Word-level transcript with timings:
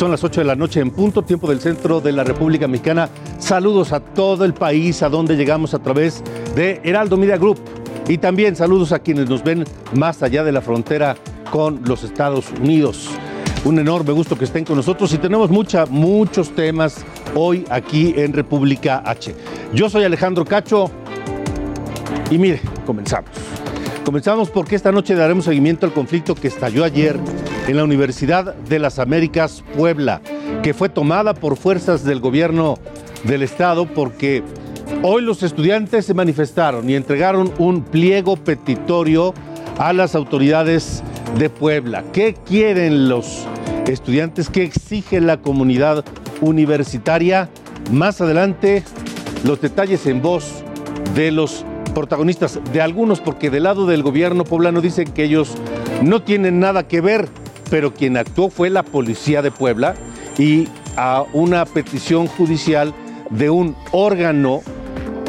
Son 0.00 0.10
las 0.10 0.24
8 0.24 0.40
de 0.40 0.46
la 0.46 0.56
noche 0.56 0.80
en 0.80 0.92
punto, 0.92 1.20
tiempo 1.20 1.46
del 1.46 1.60
centro 1.60 2.00
de 2.00 2.10
la 2.10 2.24
República 2.24 2.66
Mexicana. 2.66 3.10
Saludos 3.38 3.92
a 3.92 4.00
todo 4.00 4.46
el 4.46 4.54
país, 4.54 5.02
a 5.02 5.10
donde 5.10 5.36
llegamos 5.36 5.74
a 5.74 5.78
través 5.78 6.24
de 6.54 6.80
Heraldo 6.82 7.18
Media 7.18 7.36
Group. 7.36 7.58
Y 8.08 8.16
también 8.16 8.56
saludos 8.56 8.92
a 8.92 9.00
quienes 9.00 9.28
nos 9.28 9.44
ven 9.44 9.66
más 9.92 10.22
allá 10.22 10.42
de 10.42 10.52
la 10.52 10.62
frontera 10.62 11.16
con 11.50 11.82
los 11.84 12.02
Estados 12.02 12.46
Unidos. 12.50 13.10
Un 13.66 13.78
enorme 13.78 14.12
gusto 14.12 14.38
que 14.38 14.46
estén 14.46 14.64
con 14.64 14.76
nosotros 14.76 15.12
y 15.12 15.18
tenemos 15.18 15.50
mucha, 15.50 15.84
muchos 15.84 16.48
temas 16.54 17.04
hoy 17.34 17.66
aquí 17.68 18.14
en 18.16 18.32
República 18.32 19.02
H. 19.04 19.34
Yo 19.74 19.90
soy 19.90 20.04
Alejandro 20.04 20.46
Cacho 20.46 20.90
y 22.30 22.38
mire, 22.38 22.62
comenzamos. 22.86 23.28
Comenzamos 24.04 24.50
porque 24.50 24.76
esta 24.76 24.92
noche 24.92 25.14
daremos 25.14 25.44
seguimiento 25.44 25.86
al 25.86 25.92
conflicto 25.92 26.34
que 26.34 26.48
estalló 26.48 26.84
ayer 26.84 27.18
en 27.68 27.76
la 27.76 27.84
Universidad 27.84 28.54
de 28.54 28.78
las 28.78 28.98
Américas 28.98 29.62
Puebla, 29.76 30.22
que 30.62 30.74
fue 30.74 30.88
tomada 30.88 31.34
por 31.34 31.56
fuerzas 31.56 32.02
del 32.04 32.18
gobierno 32.18 32.78
del 33.24 33.42
estado 33.42 33.86
porque 33.86 34.42
hoy 35.02 35.22
los 35.22 35.42
estudiantes 35.42 36.06
se 36.06 36.14
manifestaron 36.14 36.88
y 36.88 36.94
entregaron 36.94 37.52
un 37.58 37.82
pliego 37.82 38.36
petitorio 38.36 39.34
a 39.78 39.92
las 39.92 40.14
autoridades 40.14 41.02
de 41.38 41.50
Puebla. 41.50 42.02
¿Qué 42.12 42.34
quieren 42.46 43.08
los 43.08 43.46
estudiantes? 43.86 44.48
¿Qué 44.48 44.62
exige 44.64 45.20
la 45.20 45.36
comunidad 45.36 46.04
universitaria? 46.40 47.50
Más 47.92 48.20
adelante, 48.20 48.82
los 49.44 49.60
detalles 49.60 50.06
en 50.06 50.22
voz 50.22 50.64
de 51.14 51.30
los 51.30 51.64
protagonistas, 51.90 52.60
de 52.72 52.80
algunos, 52.80 53.20
porque 53.20 53.50
del 53.50 53.64
lado 53.64 53.86
del 53.86 54.02
gobierno 54.02 54.44
poblano 54.44 54.80
dicen 54.80 55.12
que 55.12 55.24
ellos 55.24 55.54
no 56.02 56.22
tienen 56.22 56.60
nada 56.60 56.86
que 56.86 57.00
ver, 57.00 57.28
pero 57.70 57.92
quien 57.94 58.16
actuó 58.16 58.50
fue 58.50 58.70
la 58.70 58.82
policía 58.82 59.42
de 59.42 59.50
Puebla 59.50 59.94
y 60.38 60.68
a 60.96 61.24
una 61.32 61.64
petición 61.64 62.26
judicial 62.26 62.94
de 63.30 63.50
un 63.50 63.76
órgano 63.92 64.62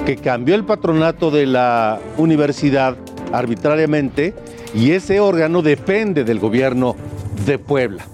que 0.06 0.18
cambió 0.18 0.56
el 0.56 0.64
patronato 0.64 1.30
de 1.32 1.46
la 1.46 2.00
universidad 2.18 2.98
arbitrariamente 3.32 4.34
y 4.74 4.92
ese 4.92 5.20
órgano 5.20 5.62
depende 5.62 6.24
del 6.24 6.40
gobierno 6.40 6.96
de 7.46 7.60
Puebla. 7.60 8.06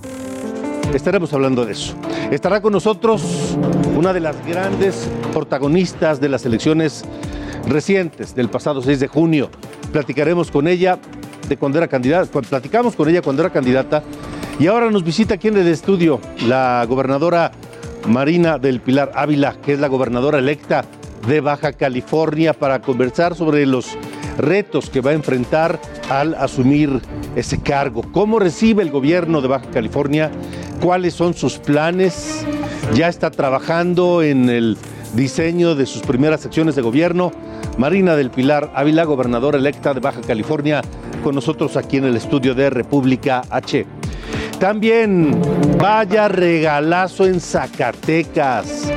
Estaremos 0.94 1.34
hablando 1.34 1.66
de 1.66 1.74
eso. 1.74 1.96
Estará 2.32 2.62
con 2.62 2.74
nosotros 2.74 3.58
una 3.96 4.14
de 4.14 4.20
las 4.20 4.36
grandes 4.46 5.08
protagonistas 5.34 6.20
de 6.20 6.30
las 6.30 6.46
elecciones 6.46 7.06
recientes 7.68 8.36
del 8.36 8.50
pasado 8.50 8.82
6 8.82 9.00
de 9.00 9.08
junio. 9.08 9.50
Platicaremos 9.92 10.52
con 10.52 10.68
ella 10.68 11.00
de 11.48 11.58
cuando 11.58 11.78
era 11.78 11.88
candidata, 11.88 12.42
platicamos 12.42 12.96
con 12.96 13.10
ella 13.10 13.22
cuando 13.22 13.44
era 13.44 13.52
candidata 13.52 14.04
y 14.60 14.68
ahora 14.68 14.90
nos 14.90 15.04
visita 15.04 15.36
aquí 15.36 15.50
en 15.50 15.58
el 15.58 15.68
estudio 15.68 16.20
la 16.48 16.86
gobernadora 16.88 17.52
Marina 18.08 18.58
del 18.58 18.80
Pilar 18.80 19.12
Ávila, 19.16 19.56
que 19.64 19.74
es 19.74 19.80
la 19.80 19.88
gobernadora 19.88 20.40
electa 20.40 20.86
de 21.28 21.42
Baja 21.42 21.74
California, 21.74 22.54
para 22.54 22.82
conversar 22.82 23.36
sobre 23.36 23.66
los 23.66 23.98
retos 24.38 24.90
que 24.90 25.02
va 25.02 25.12
a 25.12 25.14
enfrentar 25.14 25.80
al 26.10 26.36
asumir 26.36 27.02
ese 27.36 27.62
cargo. 27.62 28.04
¿Cómo 28.12 28.40
recibe 28.40 28.82
el 28.82 28.92
gobierno 28.92 29.42
de 29.42 29.48
Baja 29.48 29.70
California? 29.72 30.32
¿Cuáles 30.82 31.14
son 31.14 31.34
sus 31.34 31.58
planes? 31.58 32.46
Ya 32.94 33.10
está 33.10 33.30
trabajando 33.30 34.24
en 34.24 34.50
el 34.50 34.78
diseño 35.14 35.76
de 35.76 35.86
sus 35.86 36.02
primeras 36.02 36.42
secciones 36.42 36.76
de 36.76 36.82
gobierno. 36.82 37.32
Marina 37.78 38.16
del 38.16 38.32
Pilar 38.32 38.72
Ávila, 38.74 39.04
gobernadora 39.04 39.58
electa 39.58 39.94
de 39.94 40.00
Baja 40.00 40.22
California, 40.22 40.82
con 41.24 41.36
nosotros 41.36 41.78
aquí 41.78 41.98
en 41.98 42.06
el 42.06 42.16
estudio 42.16 42.56
de 42.56 42.72
República 42.72 43.44
H. 43.52 43.86
También 44.60 45.40
vaya 45.80 46.28
regalazo 46.28 47.28
en 47.28 47.40
Zacatecas. 47.40 48.92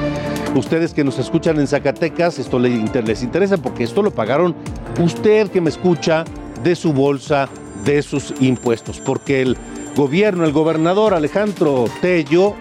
Ustedes 0.54 0.94
que 0.94 1.04
nos 1.04 1.18
escuchan 1.18 1.60
en 1.60 1.66
Zacatecas, 1.66 2.38
esto 2.38 2.58
les 2.58 3.22
interesa 3.22 3.58
porque 3.58 3.84
esto 3.84 4.02
lo 4.02 4.10
pagaron 4.12 4.56
usted 4.98 5.50
que 5.50 5.60
me 5.60 5.68
escucha 5.68 6.24
de 6.64 6.74
su 6.74 6.94
bolsa, 6.94 7.50
de 7.84 8.00
sus 8.00 8.32
impuestos. 8.40 8.98
Porque 8.98 9.42
el 9.42 9.58
gobierno, 9.94 10.46
el 10.46 10.52
gobernador 10.52 11.12
Alejandro 11.12 11.84
Tello, 12.00 12.54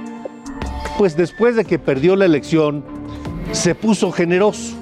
pues 0.97 1.15
después 1.15 1.55
de 1.55 1.63
que 1.63 1.79
perdió 1.79 2.17
la 2.17 2.25
elección, 2.25 2.83
se 3.53 3.73
puso 3.73 4.11
generoso. 4.11 4.78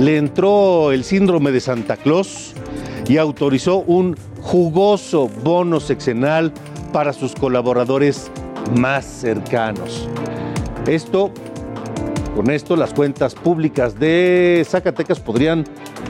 Le 0.00 0.16
entró 0.16 0.92
el 0.92 1.04
síndrome 1.04 1.52
de 1.52 1.60
Santa 1.60 1.98
Claus 1.98 2.54
y 3.06 3.18
autorizó 3.18 3.80
un 3.80 4.16
jugoso 4.40 5.28
bono 5.44 5.78
sexenal 5.78 6.54
para 6.90 7.12
sus 7.12 7.34
colaboradores 7.34 8.30
más 8.78 9.04
cercanos. 9.04 10.08
Esto, 10.86 11.30
con 12.34 12.50
esto, 12.50 12.76
las 12.76 12.94
cuentas 12.94 13.34
públicas 13.34 14.00
de 14.00 14.64
Zacatecas 14.66 15.20
podrían 15.20 15.66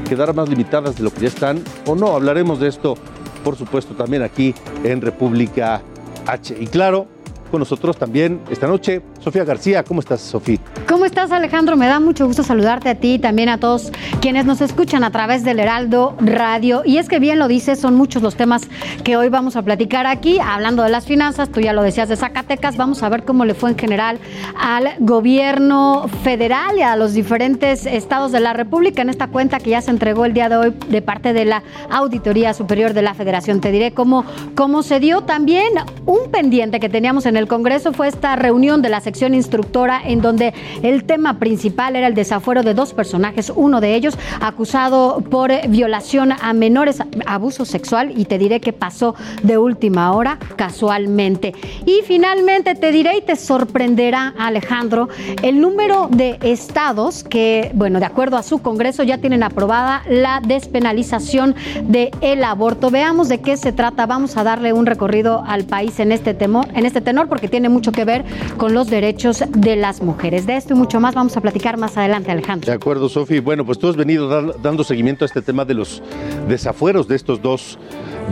quedar 0.08 0.36
más 0.36 0.48
limitadas 0.48 0.94
de 0.94 1.02
lo 1.02 1.12
que 1.12 1.22
ya 1.22 1.28
están 1.28 1.60
o 1.84 1.96
no. 1.96 2.14
Hablaremos 2.14 2.60
de 2.60 2.68
esto, 2.68 2.94
por 3.42 3.56
supuesto, 3.56 3.94
también 3.96 4.22
aquí 4.22 4.54
en 4.84 5.00
República 5.00 5.82
H. 6.26 6.56
Y 6.60 6.68
claro, 6.68 7.08
con 7.50 7.58
nosotros 7.58 7.96
también 7.96 8.40
esta 8.50 8.68
noche. 8.68 9.02
Sofía 9.20 9.44
García, 9.44 9.84
¿cómo 9.84 10.00
estás, 10.00 10.22
Sofía? 10.22 10.58
¿Cómo 10.88 11.04
estás, 11.04 11.30
Alejandro? 11.30 11.76
Me 11.76 11.86
da 11.86 12.00
mucho 12.00 12.26
gusto 12.26 12.42
saludarte 12.42 12.88
a 12.88 12.94
ti 12.94 13.14
y 13.14 13.18
también 13.18 13.50
a 13.50 13.58
todos 13.58 13.92
quienes 14.22 14.46
nos 14.46 14.62
escuchan 14.62 15.04
a 15.04 15.10
través 15.10 15.44
del 15.44 15.60
Heraldo 15.60 16.16
Radio. 16.18 16.82
Y 16.86 16.96
es 16.96 17.08
que 17.08 17.18
bien 17.18 17.38
lo 17.38 17.46
dices, 17.46 17.78
son 17.78 17.96
muchos 17.96 18.22
los 18.22 18.36
temas 18.36 18.62
que 19.04 19.18
hoy 19.18 19.28
vamos 19.28 19.56
a 19.56 19.62
platicar 19.62 20.06
aquí. 20.06 20.38
Hablando 20.40 20.82
de 20.82 20.88
las 20.88 21.04
finanzas, 21.04 21.50
tú 21.50 21.60
ya 21.60 21.74
lo 21.74 21.82
decías 21.82 22.08
de 22.08 22.16
Zacatecas, 22.16 22.78
vamos 22.78 23.02
a 23.02 23.10
ver 23.10 23.24
cómo 23.24 23.44
le 23.44 23.52
fue 23.52 23.70
en 23.70 23.78
general 23.78 24.18
al 24.58 24.88
gobierno 25.00 26.08
federal 26.24 26.78
y 26.78 26.82
a 26.82 26.96
los 26.96 27.12
diferentes 27.12 27.84
estados 27.84 28.32
de 28.32 28.40
la 28.40 28.54
República 28.54 29.02
en 29.02 29.10
esta 29.10 29.26
cuenta 29.28 29.58
que 29.60 29.70
ya 29.70 29.82
se 29.82 29.90
entregó 29.90 30.24
el 30.24 30.32
día 30.32 30.48
de 30.48 30.56
hoy 30.56 30.74
de 30.88 31.02
parte 31.02 31.34
de 31.34 31.44
la 31.44 31.62
Auditoría 31.90 32.54
Superior 32.54 32.94
de 32.94 33.02
la 33.02 33.12
Federación. 33.12 33.60
Te 33.60 33.70
diré 33.70 33.92
cómo, 33.92 34.24
cómo 34.54 34.82
se 34.82 34.98
dio 34.98 35.20
también 35.22 35.74
un 36.06 36.30
pendiente 36.30 36.80
que 36.80 36.88
teníamos 36.88 37.26
en 37.26 37.36
el 37.36 37.46
Congreso 37.46 37.92
fue 37.92 38.08
esta 38.08 38.34
reunión 38.34 38.80
de 38.80 38.88
la 38.88 39.00
sección 39.10 39.34
instructora 39.34 40.00
en 40.04 40.20
donde 40.20 40.54
el 40.84 41.02
tema 41.02 41.40
principal 41.40 41.96
era 41.96 42.06
el 42.06 42.14
desafuero 42.14 42.62
de 42.62 42.74
dos 42.74 42.94
personajes, 42.94 43.52
uno 43.56 43.80
de 43.80 43.96
ellos 43.96 44.16
acusado 44.40 45.20
por 45.28 45.50
violación 45.68 46.30
a 46.30 46.52
menores, 46.52 47.02
abuso 47.26 47.64
sexual 47.64 48.12
y 48.16 48.26
te 48.26 48.38
diré 48.38 48.60
que 48.60 48.72
pasó 48.72 49.16
de 49.42 49.58
última 49.58 50.12
hora 50.12 50.38
casualmente. 50.54 51.54
Y 51.86 52.02
finalmente 52.06 52.76
te 52.76 52.92
diré 52.92 53.16
y 53.18 53.22
te 53.22 53.34
sorprenderá 53.34 54.32
Alejandro 54.38 55.08
el 55.42 55.60
número 55.60 56.06
de 56.08 56.38
estados 56.42 57.24
que, 57.24 57.72
bueno, 57.74 57.98
de 57.98 58.06
acuerdo 58.06 58.36
a 58.36 58.44
su 58.44 58.60
Congreso 58.60 59.02
ya 59.02 59.18
tienen 59.18 59.42
aprobada 59.42 60.02
la 60.08 60.40
despenalización 60.46 61.56
del 61.82 62.10
el 62.20 62.44
aborto. 62.44 62.90
Veamos 62.90 63.28
de 63.28 63.40
qué 63.40 63.56
se 63.56 63.72
trata. 63.72 64.06
Vamos 64.06 64.36
a 64.36 64.44
darle 64.44 64.72
un 64.72 64.86
recorrido 64.86 65.42
al 65.44 65.64
país 65.64 65.98
en 65.98 66.12
este 66.12 66.32
temor, 66.32 66.68
en 66.74 66.86
este 66.86 67.00
tenor 67.00 67.28
porque 67.28 67.48
tiene 67.48 67.68
mucho 67.68 67.90
que 67.90 68.04
ver 68.04 68.24
con 68.56 68.72
los 68.72 68.86
derechos 68.86 68.99
de 69.00 69.76
las 69.76 70.02
mujeres. 70.02 70.46
De 70.46 70.56
esto 70.56 70.74
y 70.74 70.76
mucho 70.76 71.00
más 71.00 71.14
vamos 71.14 71.36
a 71.36 71.40
platicar 71.40 71.78
más 71.78 71.96
adelante, 71.96 72.30
Alejandro. 72.30 72.66
De 72.70 72.76
acuerdo, 72.76 73.08
Sofi. 73.08 73.40
Bueno, 73.40 73.64
pues 73.64 73.78
tú 73.78 73.88
has 73.88 73.96
venido 73.96 74.52
dando 74.58 74.84
seguimiento 74.84 75.24
a 75.24 75.26
este 75.26 75.40
tema 75.42 75.64
de 75.64 75.74
los 75.74 76.02
desafueros 76.48 77.08
de 77.08 77.16
estos 77.16 77.40
dos 77.40 77.78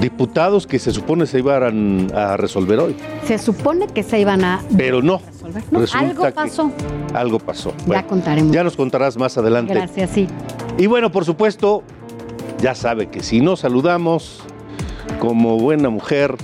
diputados 0.01 0.67
que 0.67 0.79
se 0.79 0.93
supone 0.93 1.27
se 1.27 1.39
iban 1.39 2.09
a 2.15 2.37
resolver 2.37 2.79
hoy. 2.79 2.97
Se 3.25 3.39
supone 3.39 3.87
que 3.87 4.03
se 4.03 4.21
iban 4.21 4.45
a 4.45 4.61
Pero 4.77 5.03
no. 5.03 5.21
resolver. 5.27 5.63
No, 5.71 5.81
Resulta 5.81 6.07
algo 6.07 6.31
pasó. 6.35 6.71
Algo 7.15 7.39
pasó. 7.39 7.73
Ya 7.87 8.07
contaremos. 8.07 8.53
Ya 8.55 8.63
nos 8.63 8.77
contarás 8.77 9.17
más 9.17 9.39
adelante. 9.39 9.73
Gracias, 9.75 10.11
sí. 10.11 10.29
Y 10.77 10.87
bueno, 10.87 11.11
por 11.11 11.25
supuesto, 11.25 11.83
ya 12.61 12.75
sabe 12.75 13.09
que 13.09 13.23
si 13.23 13.41
no 13.41 13.57
saludamos 13.57 14.41
como 15.19 15.59
buena 15.59 15.89
mujer, 15.89 16.37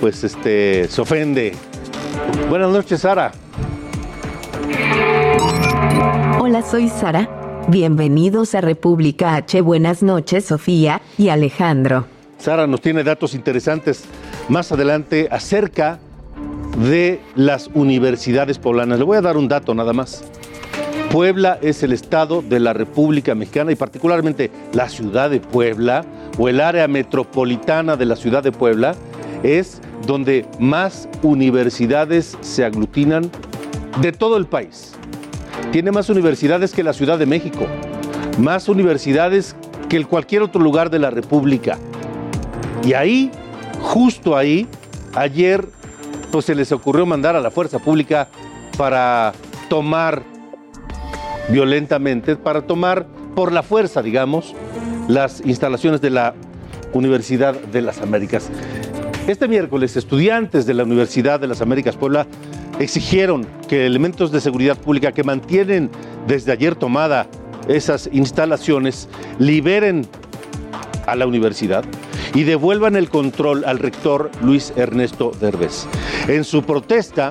pues 0.00 0.22
este 0.24 0.86
se 0.88 1.00
ofende. 1.00 1.54
Buenas 2.48 2.70
noches, 2.70 3.00
Sara. 3.00 3.32
Hola, 6.40 6.62
soy 6.62 6.88
Sara. 6.88 7.28
Bienvenidos 7.68 8.54
a 8.54 8.60
República 8.60 9.36
H. 9.36 9.60
Buenas 9.60 10.02
noches, 10.02 10.44
Sofía 10.44 11.00
y 11.16 11.28
Alejandro. 11.28 12.06
Sara 12.38 12.66
nos 12.66 12.80
tiene 12.80 13.04
datos 13.04 13.34
interesantes 13.34 14.04
más 14.48 14.72
adelante 14.72 15.28
acerca 15.30 16.00
de 16.76 17.20
las 17.36 17.70
universidades 17.72 18.58
poblanas. 18.58 18.98
Le 18.98 19.04
voy 19.04 19.16
a 19.16 19.20
dar 19.20 19.36
un 19.36 19.48
dato 19.48 19.74
nada 19.74 19.92
más. 19.92 20.24
Puebla 21.10 21.58
es 21.60 21.82
el 21.82 21.92
estado 21.92 22.42
de 22.42 22.58
la 22.58 22.72
República 22.72 23.34
Mexicana 23.34 23.70
y 23.70 23.76
particularmente 23.76 24.50
la 24.72 24.88
ciudad 24.88 25.30
de 25.30 25.40
Puebla 25.40 26.04
o 26.38 26.48
el 26.48 26.60
área 26.60 26.88
metropolitana 26.88 27.96
de 27.96 28.06
la 28.06 28.16
ciudad 28.16 28.42
de 28.42 28.50
Puebla 28.50 28.94
es 29.42 29.80
donde 30.06 30.46
más 30.58 31.08
universidades 31.22 32.36
se 32.40 32.64
aglutinan 32.64 33.30
de 34.00 34.12
todo 34.12 34.36
el 34.36 34.46
país. 34.46 34.92
Tiene 35.70 35.90
más 35.92 36.08
universidades 36.08 36.72
que 36.72 36.82
la 36.82 36.92
Ciudad 36.92 37.18
de 37.18 37.26
México, 37.26 37.66
más 38.38 38.68
universidades 38.68 39.56
que 39.88 40.02
cualquier 40.04 40.42
otro 40.42 40.60
lugar 40.60 40.90
de 40.90 40.98
la 40.98 41.10
República. 41.10 41.78
Y 42.84 42.94
ahí, 42.94 43.30
justo 43.80 44.36
ahí, 44.36 44.66
ayer, 45.14 45.66
pues 46.30 46.46
se 46.46 46.54
les 46.54 46.72
ocurrió 46.72 47.04
mandar 47.06 47.36
a 47.36 47.40
la 47.40 47.50
fuerza 47.50 47.78
pública 47.78 48.28
para 48.76 49.32
tomar 49.68 50.22
violentamente, 51.50 52.36
para 52.36 52.62
tomar 52.62 53.06
por 53.34 53.52
la 53.52 53.62
fuerza, 53.62 54.02
digamos, 54.02 54.54
las 55.08 55.42
instalaciones 55.44 56.00
de 56.00 56.10
la 56.10 56.34
Universidad 56.92 57.54
de 57.54 57.82
las 57.82 58.00
Américas. 58.00 58.50
Este 59.28 59.46
miércoles, 59.46 59.96
estudiantes 59.96 60.66
de 60.66 60.74
la 60.74 60.82
Universidad 60.82 61.38
de 61.38 61.46
las 61.46 61.62
Américas 61.62 61.96
Puebla 61.96 62.26
exigieron 62.80 63.46
que 63.68 63.86
elementos 63.86 64.32
de 64.32 64.40
seguridad 64.40 64.76
pública 64.76 65.12
que 65.12 65.22
mantienen 65.22 65.90
desde 66.26 66.50
ayer 66.50 66.74
tomada 66.74 67.28
esas 67.68 68.10
instalaciones 68.12 69.08
liberen 69.38 70.08
a 71.06 71.14
la 71.14 71.28
universidad 71.28 71.84
y 72.34 72.42
devuelvan 72.42 72.96
el 72.96 73.10
control 73.10 73.64
al 73.64 73.78
rector 73.78 74.28
Luis 74.42 74.72
Ernesto 74.74 75.30
Derbez. 75.40 75.86
En 76.26 76.42
su 76.42 76.64
protesta, 76.64 77.30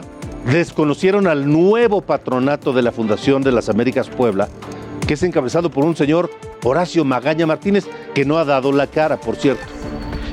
desconocieron 0.49 1.27
al 1.27 1.51
nuevo 1.51 1.99
patronato 1.99 2.71
de 2.71 2.83
la 2.83 2.93
Fundación 2.93 3.43
de 3.43 3.51
las 3.51 3.67
Américas 3.67 4.07
Puebla, 4.07 4.47
que 5.05 5.15
es 5.15 5.23
encabezado 5.23 5.69
por 5.69 5.83
un 5.83 5.97
señor 5.97 6.31
Horacio 6.63 7.03
Magaña 7.03 7.45
Martínez, 7.45 7.85
que 8.13 8.23
no 8.23 8.37
ha 8.37 8.45
dado 8.45 8.71
la 8.71 8.87
cara, 8.87 9.19
por 9.19 9.35
cierto, 9.35 9.65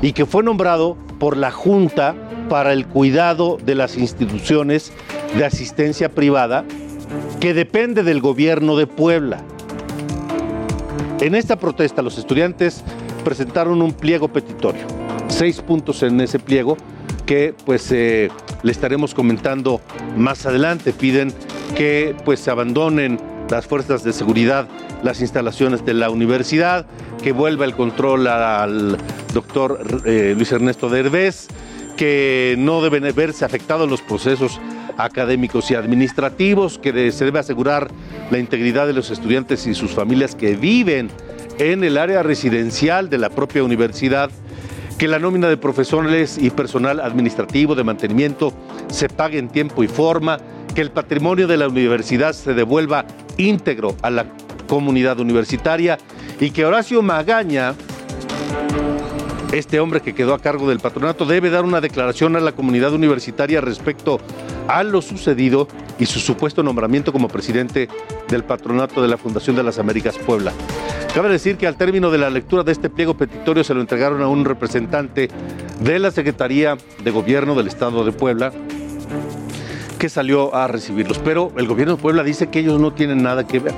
y 0.03 0.13
que 0.13 0.27
fue 0.27 0.43
nombrado 0.43 0.97
por 1.19 1.37
la 1.37 1.51
Junta 1.51 2.15
para 2.49 2.73
el 2.73 2.87
Cuidado 2.87 3.59
de 3.65 3.75
las 3.75 3.97
Instituciones 3.97 4.93
de 5.37 5.45
Asistencia 5.45 6.09
Privada, 6.09 6.65
que 7.41 7.55
depende 7.55 8.03
del 8.03 8.21
gobierno 8.21 8.77
de 8.77 8.87
Puebla. 8.87 9.43
En 11.21 11.35
esta 11.35 11.57
protesta 11.59 12.03
los 12.03 12.19
estudiantes 12.19 12.85
presentaron 13.25 13.83
un 13.83 13.93
pliego 13.93 14.29
petitorio, 14.29 14.87
seis 15.29 15.61
puntos 15.61 16.03
en 16.03 16.21
ese 16.21 16.39
pliego 16.39 16.77
que 17.27 17.55
pues 17.67 17.91
eh, 17.93 18.31
le 18.63 18.73
estaremos 18.73 19.15
comentando 19.15 19.81
más 20.17 20.47
adelante. 20.47 20.93
Piden 20.93 21.33
que 21.77 22.17
pues 22.25 22.41
se 22.41 22.51
abandonen 22.51 23.21
las 23.51 23.67
fuerzas 23.67 24.03
de 24.03 24.13
seguridad 24.13 24.69
las 25.03 25.21
instalaciones 25.21 25.85
de 25.85 25.95
la 25.95 26.11
universidad, 26.11 26.87
que 27.23 27.33
vuelva 27.33 27.65
el 27.65 27.75
control 27.75 28.27
al 28.27 28.99
eh, 30.05 30.35
Luis 30.37 30.53
Ernesto 30.53 30.89
Derbez, 30.89 31.49
que 31.97 32.55
no 32.59 32.83
deben 32.83 33.13
verse 33.15 33.45
afectados 33.45 33.91
los 33.91 34.03
procesos 34.03 34.61
académicos 34.97 35.71
y 35.71 35.75
administrativos, 35.75 36.79
que 36.79 37.13
se 37.13 37.25
debe 37.25 37.39
asegurar 37.39 37.89
la 38.31 38.39
integridad 38.39 38.87
de 38.87 38.93
los 38.93 39.11
estudiantes 39.11 39.67
y 39.67 39.75
sus 39.75 39.93
familias 39.93 40.35
que 40.35 40.57
viven 40.57 41.11
en 41.59 41.85
el 41.85 41.99
área 41.99 42.23
residencial 42.23 43.09
de 43.09 43.19
la 43.19 43.31
propia 43.31 43.65
universidad, 43.65 44.31
que 44.99 45.09
la 45.09 45.19
nómina 45.19 45.49
de 45.49 45.57
profesores 45.57 46.39
y 46.39 46.51
personal 46.51 47.01
administrativo 47.01 47.75
de 47.75 47.85
mantenimiento 47.85 48.53
se 48.89 49.09
pague 49.09 49.39
en 49.39 49.49
tiempo 49.49 49.83
y 49.85 49.89
forma, 49.89 50.39
que 50.75 50.81
el 50.81 50.91
patrimonio 50.91 51.47
de 51.47 51.57
la 51.57 51.69
universidad 51.69 52.33
se 52.33 52.55
devuelva 52.55 53.07
íntegro 53.37 53.97
a 54.03 54.11
la 54.11 54.27
comunidad 54.69 55.19
universitaria 55.19 55.99
y 56.41 56.51
que 56.51 56.65
Horacio 56.65 57.03
Magaña, 57.03 57.75
este 59.53 59.81
hombre 59.81 60.03
que 60.03 60.15
quedó 60.15 60.35
a 60.35 60.39
cargo 60.39 60.69
del 60.69 60.79
patronato, 60.79 61.25
debe 61.25 61.51
dar 61.51 61.65
una 61.65 61.81
declaración 61.81 62.37
a 62.37 62.41
la 62.41 62.53
comunidad 62.53 62.93
universitaria 62.93 63.61
respecto 63.61 64.21
a 64.67 64.83
lo 64.83 65.01
sucedido 65.01 65.69
y 65.99 66.07
su 66.07 66.21
supuesto 66.21 66.63
nombramiento 66.63 67.13
como 67.13 67.29
presidente 67.29 67.89
del 68.29 68.45
patronato 68.45 69.01
de 69.01 69.09
la 69.09 69.17
Fundación 69.17 69.57
de 69.57 69.63
las 69.63 69.79
Américas 69.79 70.19
Puebla. 70.19 70.53
Cabe 71.15 71.31
decir 71.31 71.57
que 71.57 71.67
al 71.67 71.77
término 71.77 72.11
de 72.11 72.19
la 72.19 72.29
lectura 72.29 72.63
de 72.63 72.73
este 72.73 72.91
pliego 72.91 73.17
petitorio 73.17 73.65
se 73.65 73.73
lo 73.73 73.81
entregaron 73.81 74.21
a 74.21 74.29
un 74.29 74.45
representante 74.45 75.29
de 75.81 75.99
la 75.99 76.11
Secretaría 76.11 76.77
de 77.03 77.11
Gobierno 77.11 77.55
del 77.55 77.69
Estado 77.69 78.05
de 78.05 78.13
Puebla, 78.13 78.53
que 79.99 80.11
salió 80.11 80.55
a 80.55 80.69
recibirlos. 80.69 81.19
Pero 81.19 81.53
el 81.57 81.67
gobierno 81.67 81.97
de 81.97 82.03
Puebla 82.03 82.23
dice 82.23 82.49
que 82.49 82.61
ellos 82.61 82.79
no 82.79 82.93
tienen 82.93 83.23
nada 83.23 83.47
que 83.47 83.59
ver. 83.59 83.75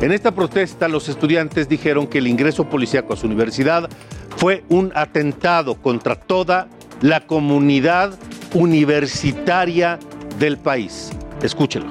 En 0.00 0.12
esta 0.12 0.30
protesta, 0.30 0.88
los 0.88 1.08
estudiantes 1.10 1.68
dijeron 1.68 2.06
que 2.06 2.18
el 2.18 2.26
ingreso 2.26 2.64
policíaco 2.64 3.12
a 3.12 3.16
su 3.16 3.26
universidad 3.26 3.90
fue 4.36 4.64
un 4.68 4.92
atentado 4.94 5.74
contra 5.74 6.14
toda 6.14 6.68
la 7.00 7.20
comunidad 7.20 8.18
universitaria 8.54 9.98
del 10.38 10.58
país. 10.58 11.10
Escúchelo. 11.42 11.86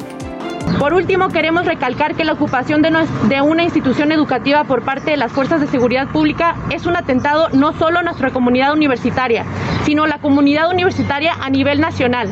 Por 0.77 0.93
último, 0.93 1.29
queremos 1.29 1.65
recalcar 1.65 2.15
que 2.15 2.23
la 2.23 2.33
ocupación 2.33 2.81
de, 2.81 3.41
una 3.41 3.63
institución 3.63 4.11
educativa 4.11 4.63
por 4.63 4.83
parte 4.83 5.11
de 5.11 5.17
las 5.17 5.31
fuerzas 5.31 5.59
de 5.59 5.67
seguridad 5.67 6.07
pública 6.07 6.55
es 6.69 6.85
un 6.85 6.95
atentado 6.95 7.49
no 7.49 7.73
solo 7.73 7.99
a 7.99 8.03
nuestra 8.03 8.29
comunidad 8.31 8.71
universitaria, 8.71 9.45
sino 9.89 10.05
la 10.05 10.19
comunidad 10.19 10.69
universitaria 10.69 11.33
a 11.41 11.49
nivel 11.49 11.81
nacional. 11.81 12.29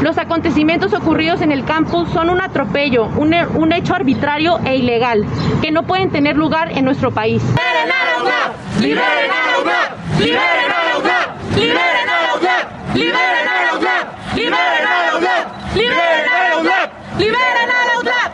Los 0.00 0.16
acontecimientos 0.16 0.92
ocurridos 0.92 1.40
en 1.40 1.50
el 1.50 1.64
campus 1.64 2.08
son 2.10 2.30
un 2.30 2.40
atropello, 2.40 3.06
un, 3.16 3.34
he- 3.34 3.48
un 3.48 3.72
hecho 3.72 3.96
arbitrario 3.96 4.60
e 4.64 4.76
ilegal, 4.76 5.26
que 5.60 5.72
no 5.72 5.82
pueden 5.88 6.10
tener 6.10 6.36
lugar 6.36 6.70
en 6.70 6.84
nuestro 6.84 7.10
país. 7.10 7.42
¡Liberen 7.42 7.90
a 7.90 8.04
la 8.04 8.22
UNAM! 8.22 8.80
¡Liberen 8.80 9.30
a 9.32 9.50
la 9.50 9.58
UNAM! 9.60 10.20
¡Liberen 10.20 10.70
a 10.70 10.84
la 10.86 10.98
UNAM! 11.00 11.56
¡Liberen 11.56 12.08
a 12.08 12.22
la 12.22 12.38
UNAM! 12.38 12.68
¡Liberen 12.94 13.48
a 13.48 13.64
la 13.64 13.76
UNAM! 13.76 14.06
¡Liberen 14.36 14.86
a 14.86 15.02
la 15.02 15.18
UNAM! 15.18 15.48
¡Liberen 15.74 16.28
a 16.30 16.48
la 16.48 16.58
UNAM! 16.60 16.90
¡Liberen 17.18 17.70
a 17.70 17.86
la 17.86 18.00
UNAM! 18.00 18.32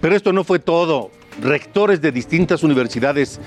Pero 0.00 0.14
esto 0.14 0.32
no 0.32 0.44
fue 0.44 0.60
todo. 0.60 1.10
Rectores 1.40 2.00
de 2.00 2.12
distintas 2.12 2.62
universidades 2.62 3.40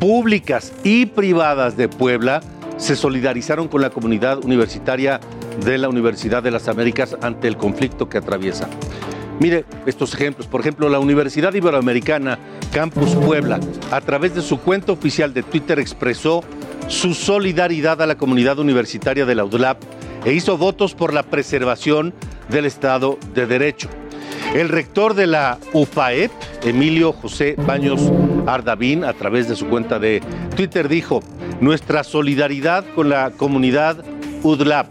públicas 0.00 0.72
y 0.82 1.04
privadas 1.06 1.76
de 1.76 1.88
Puebla 1.88 2.40
se 2.82 2.96
solidarizaron 2.96 3.68
con 3.68 3.80
la 3.80 3.90
comunidad 3.90 4.44
universitaria 4.44 5.20
de 5.64 5.78
la 5.78 5.88
Universidad 5.88 6.42
de 6.42 6.50
las 6.50 6.66
Américas 6.66 7.16
ante 7.22 7.46
el 7.46 7.56
conflicto 7.56 8.08
que 8.08 8.18
atraviesa. 8.18 8.68
Mire 9.38 9.64
estos 9.86 10.14
ejemplos. 10.14 10.48
Por 10.48 10.60
ejemplo, 10.60 10.88
la 10.88 10.98
Universidad 10.98 11.54
Iberoamericana 11.54 12.40
Campus 12.72 13.14
Puebla, 13.14 13.60
a 13.92 14.00
través 14.00 14.34
de 14.34 14.42
su 14.42 14.58
cuenta 14.58 14.90
oficial 14.90 15.32
de 15.32 15.44
Twitter, 15.44 15.78
expresó 15.78 16.42
su 16.88 17.14
solidaridad 17.14 18.02
a 18.02 18.06
la 18.06 18.16
comunidad 18.16 18.58
universitaria 18.58 19.26
de 19.26 19.36
la 19.36 19.44
UDLAP 19.44 19.80
e 20.24 20.32
hizo 20.32 20.58
votos 20.58 20.94
por 20.94 21.14
la 21.14 21.22
preservación 21.22 22.12
del 22.48 22.64
Estado 22.64 23.16
de 23.32 23.46
Derecho. 23.46 23.88
El 24.54 24.68
rector 24.68 25.14
de 25.14 25.26
la 25.26 25.58
UPAEP, 25.72 26.30
Emilio 26.62 27.12
José 27.12 27.54
Baños 27.66 28.12
Ardavín, 28.46 29.04
a 29.04 29.14
través 29.14 29.48
de 29.48 29.56
su 29.56 29.66
cuenta 29.66 29.98
de 29.98 30.22
Twitter, 30.56 30.88
dijo, 30.88 31.22
nuestra 31.60 32.04
solidaridad 32.04 32.84
con 32.94 33.08
la 33.08 33.30
comunidad 33.30 34.04
UDLAP. 34.42 34.86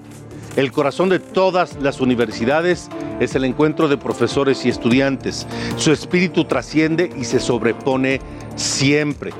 El 0.55 0.71
corazón 0.71 1.09
de 1.09 1.19
todas 1.19 1.77
las 1.81 2.01
universidades 2.01 2.89
es 3.21 3.35
el 3.35 3.45
encuentro 3.45 3.87
de 3.87 3.97
profesores 3.97 4.65
y 4.65 4.69
estudiantes. 4.69 5.47
Su 5.77 5.91
espíritu 5.91 6.45
trasciende 6.45 7.09
y 7.17 7.25
se 7.25 7.39
sobrepone 7.39 8.19
siempre. 8.61 9.31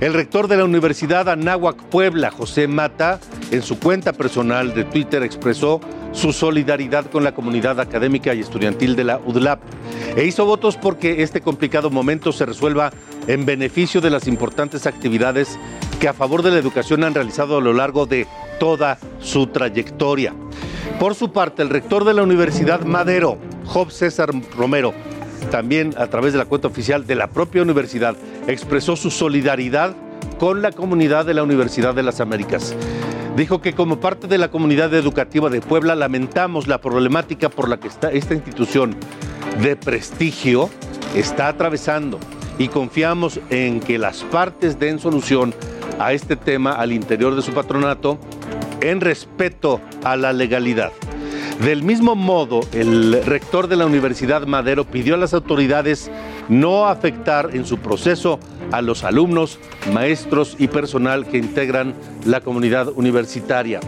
El 0.00 0.14
rector 0.14 0.48
de 0.48 0.56
la 0.56 0.64
Universidad 0.64 1.28
Anáhuac 1.28 1.76
Puebla, 1.84 2.30
José 2.30 2.66
Mata, 2.66 3.20
en 3.50 3.62
su 3.62 3.78
cuenta 3.78 4.12
personal 4.12 4.74
de 4.74 4.84
Twitter 4.84 5.22
expresó 5.22 5.80
su 6.12 6.32
solidaridad 6.32 7.06
con 7.06 7.24
la 7.24 7.34
comunidad 7.34 7.80
académica 7.80 8.34
y 8.34 8.40
estudiantil 8.40 8.96
de 8.96 9.04
la 9.04 9.18
UDLAP. 9.18 9.60
e 10.16 10.24
hizo 10.24 10.44
votos 10.44 10.76
porque 10.76 11.22
este 11.22 11.40
complicado 11.40 11.90
momento 11.90 12.32
se 12.32 12.44
resuelva 12.44 12.92
en 13.26 13.46
beneficio 13.46 14.00
de 14.00 14.10
las 14.10 14.26
importantes 14.26 14.86
actividades 14.86 15.58
que 16.00 16.08
a 16.08 16.12
favor 16.12 16.42
de 16.42 16.50
la 16.50 16.58
educación 16.58 17.04
han 17.04 17.14
realizado 17.14 17.58
a 17.58 17.60
lo 17.60 17.72
largo 17.72 18.06
de 18.06 18.26
toda 18.58 18.98
su 19.20 19.46
trayectoria. 19.46 20.34
Por 20.98 21.14
su 21.14 21.32
parte, 21.32 21.62
el 21.62 21.70
rector 21.70 22.04
de 22.04 22.14
la 22.14 22.22
Universidad 22.22 22.82
Madero, 22.82 23.38
Job 23.66 23.90
César 23.90 24.30
Romero, 24.56 24.92
también 25.50 25.94
a 25.96 26.06
través 26.06 26.32
de 26.32 26.38
la 26.38 26.44
cuenta 26.44 26.68
oficial 26.68 27.06
de 27.06 27.14
la 27.14 27.28
propia 27.28 27.62
universidad, 27.62 28.16
expresó 28.46 28.96
su 28.96 29.10
solidaridad 29.10 29.94
con 30.38 30.62
la 30.62 30.72
comunidad 30.72 31.24
de 31.26 31.34
la 31.34 31.42
Universidad 31.42 31.94
de 31.94 32.02
las 32.02 32.20
Américas. 32.20 32.74
Dijo 33.36 33.62
que 33.62 33.72
como 33.72 33.98
parte 33.98 34.26
de 34.26 34.38
la 34.38 34.50
comunidad 34.50 34.92
educativa 34.94 35.48
de 35.48 35.60
Puebla 35.60 35.94
lamentamos 35.94 36.66
la 36.66 36.80
problemática 36.80 37.48
por 37.48 37.68
la 37.68 37.78
que 37.78 37.88
está 37.88 38.10
esta 38.10 38.34
institución 38.34 38.94
de 39.62 39.76
prestigio 39.76 40.68
está 41.14 41.48
atravesando 41.48 42.18
y 42.58 42.68
confiamos 42.68 43.40
en 43.50 43.80
que 43.80 43.98
las 43.98 44.22
partes 44.24 44.78
den 44.78 44.98
solución 44.98 45.54
a 45.98 46.12
este 46.12 46.36
tema 46.36 46.72
al 46.72 46.92
interior 46.92 47.34
de 47.34 47.42
su 47.42 47.52
patronato 47.52 48.18
en 48.80 49.00
respeto 49.00 49.80
a 50.04 50.16
la 50.16 50.32
legalidad. 50.32 50.92
Del 51.64 51.84
mismo 51.84 52.16
modo, 52.16 52.62
el 52.72 53.24
rector 53.24 53.68
de 53.68 53.76
la 53.76 53.86
Universidad 53.86 54.48
Madero 54.48 54.84
pidió 54.84 55.14
a 55.14 55.16
las 55.16 55.32
autoridades 55.32 56.10
no 56.48 56.88
afectar 56.88 57.50
en 57.54 57.64
su 57.64 57.78
proceso 57.78 58.40
a 58.72 58.82
los 58.82 59.04
alumnos, 59.04 59.60
maestros 59.92 60.56
y 60.58 60.66
personal 60.66 61.24
que 61.24 61.38
integran 61.38 61.94
la 62.26 62.40
comunidad 62.40 62.88
universitaria. 62.88 63.78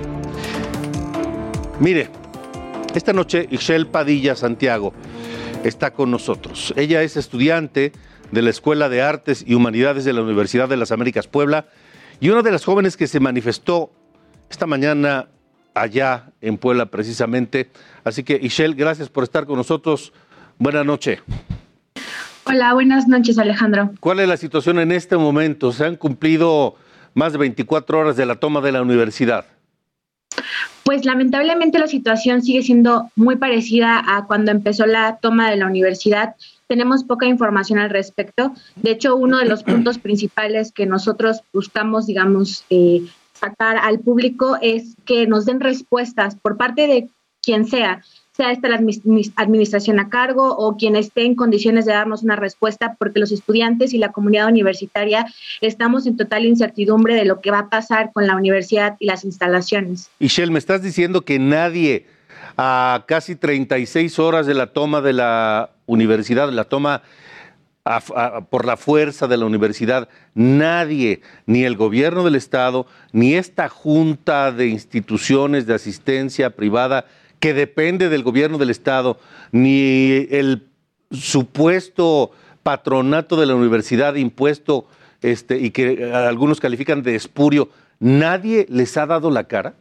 Mire, 1.80 2.10
esta 2.94 3.12
noche 3.12 3.48
Ishel 3.50 3.88
Padilla 3.88 4.36
Santiago 4.36 4.94
está 5.64 5.92
con 5.92 6.12
nosotros. 6.12 6.72
Ella 6.76 7.02
es 7.02 7.16
estudiante 7.16 7.90
de 8.30 8.42
la 8.42 8.50
Escuela 8.50 8.88
de 8.88 9.02
Artes 9.02 9.42
y 9.44 9.54
Humanidades 9.54 10.04
de 10.04 10.12
la 10.12 10.22
Universidad 10.22 10.68
de 10.68 10.76
las 10.76 10.92
Américas 10.92 11.26
Puebla 11.26 11.66
y 12.20 12.28
una 12.28 12.42
de 12.42 12.52
las 12.52 12.64
jóvenes 12.64 12.96
que 12.96 13.08
se 13.08 13.18
manifestó 13.18 13.90
esta 14.48 14.66
mañana 14.66 15.28
allá 15.74 16.30
en 16.40 16.56
Puebla 16.56 16.86
precisamente. 16.86 17.70
Así 18.04 18.22
que, 18.22 18.38
Ishel, 18.40 18.74
gracias 18.74 19.08
por 19.08 19.24
estar 19.24 19.46
con 19.46 19.56
nosotros. 19.56 20.12
Buenas 20.58 20.86
noches. 20.86 21.20
Hola, 22.46 22.74
buenas 22.74 23.08
noches, 23.08 23.38
Alejandro. 23.38 23.90
¿Cuál 24.00 24.20
es 24.20 24.28
la 24.28 24.36
situación 24.36 24.78
en 24.78 24.92
este 24.92 25.16
momento? 25.16 25.72
Se 25.72 25.84
han 25.84 25.96
cumplido 25.96 26.76
más 27.14 27.32
de 27.32 27.38
24 27.38 27.98
horas 27.98 28.16
de 28.16 28.26
la 28.26 28.36
toma 28.36 28.60
de 28.60 28.72
la 28.72 28.82
universidad. 28.82 29.46
Pues 30.84 31.06
lamentablemente 31.06 31.78
la 31.78 31.86
situación 31.86 32.42
sigue 32.42 32.62
siendo 32.62 33.10
muy 33.16 33.36
parecida 33.36 34.02
a 34.06 34.26
cuando 34.26 34.50
empezó 34.50 34.84
la 34.84 35.16
toma 35.16 35.50
de 35.50 35.56
la 35.56 35.66
universidad. 35.66 36.36
Tenemos 36.66 37.04
poca 37.04 37.26
información 37.26 37.78
al 37.78 37.88
respecto. 37.88 38.52
De 38.76 38.90
hecho, 38.90 39.16
uno 39.16 39.38
de 39.38 39.46
los 39.46 39.62
puntos 39.62 39.98
principales 39.98 40.72
que 40.72 40.84
nosotros 40.84 41.42
buscamos, 41.54 42.06
digamos, 42.06 42.64
eh, 42.68 43.02
al 43.58 44.00
público 44.00 44.56
es 44.60 44.96
que 45.04 45.26
nos 45.26 45.46
den 45.46 45.60
respuestas 45.60 46.36
por 46.36 46.56
parte 46.56 46.86
de 46.86 47.08
quien 47.42 47.66
sea, 47.66 48.02
sea 48.32 48.50
esta 48.50 48.68
la 48.68 48.80
administración 49.36 50.00
a 50.00 50.08
cargo 50.08 50.56
o 50.56 50.76
quien 50.76 50.96
esté 50.96 51.24
en 51.24 51.34
condiciones 51.34 51.84
de 51.84 51.92
darnos 51.92 52.22
una 52.22 52.36
respuesta, 52.36 52.96
porque 52.98 53.20
los 53.20 53.32
estudiantes 53.32 53.92
y 53.92 53.98
la 53.98 54.12
comunidad 54.12 54.48
universitaria 54.48 55.26
estamos 55.60 56.06
en 56.06 56.16
total 56.16 56.46
incertidumbre 56.46 57.14
de 57.14 57.24
lo 57.24 57.40
que 57.40 57.50
va 57.50 57.60
a 57.60 57.68
pasar 57.68 58.12
con 58.12 58.26
la 58.26 58.36
universidad 58.36 58.96
y 58.98 59.06
las 59.06 59.24
instalaciones. 59.24 60.10
Michelle, 60.18 60.50
me 60.50 60.58
estás 60.58 60.82
diciendo 60.82 61.22
que 61.22 61.38
nadie 61.38 62.06
a 62.56 63.04
casi 63.06 63.36
36 63.36 64.18
horas 64.18 64.46
de 64.46 64.54
la 64.54 64.68
toma 64.68 65.00
de 65.00 65.12
la 65.12 65.70
universidad, 65.86 66.50
la 66.50 66.64
toma 66.64 67.02
por 68.48 68.64
la 68.64 68.78
fuerza 68.78 69.28
de 69.28 69.36
la 69.36 69.44
universidad, 69.44 70.08
nadie, 70.34 71.20
ni 71.44 71.64
el 71.64 71.76
gobierno 71.76 72.24
del 72.24 72.34
Estado, 72.34 72.86
ni 73.12 73.34
esta 73.34 73.68
junta 73.68 74.52
de 74.52 74.68
instituciones 74.68 75.66
de 75.66 75.74
asistencia 75.74 76.50
privada 76.50 77.04
que 77.40 77.52
depende 77.52 78.08
del 78.08 78.22
gobierno 78.22 78.56
del 78.56 78.70
Estado, 78.70 79.18
ni 79.52 80.26
el 80.30 80.66
supuesto 81.10 82.30
patronato 82.62 83.36
de 83.36 83.44
la 83.44 83.54
universidad 83.54 84.14
impuesto 84.14 84.88
este, 85.20 85.58
y 85.58 85.70
que 85.70 86.10
algunos 86.10 86.60
califican 86.60 87.02
de 87.02 87.16
espurio, 87.16 87.68
nadie 88.00 88.66
les 88.70 88.96
ha 88.96 89.04
dado 89.04 89.30
la 89.30 89.44
cara? 89.44 89.74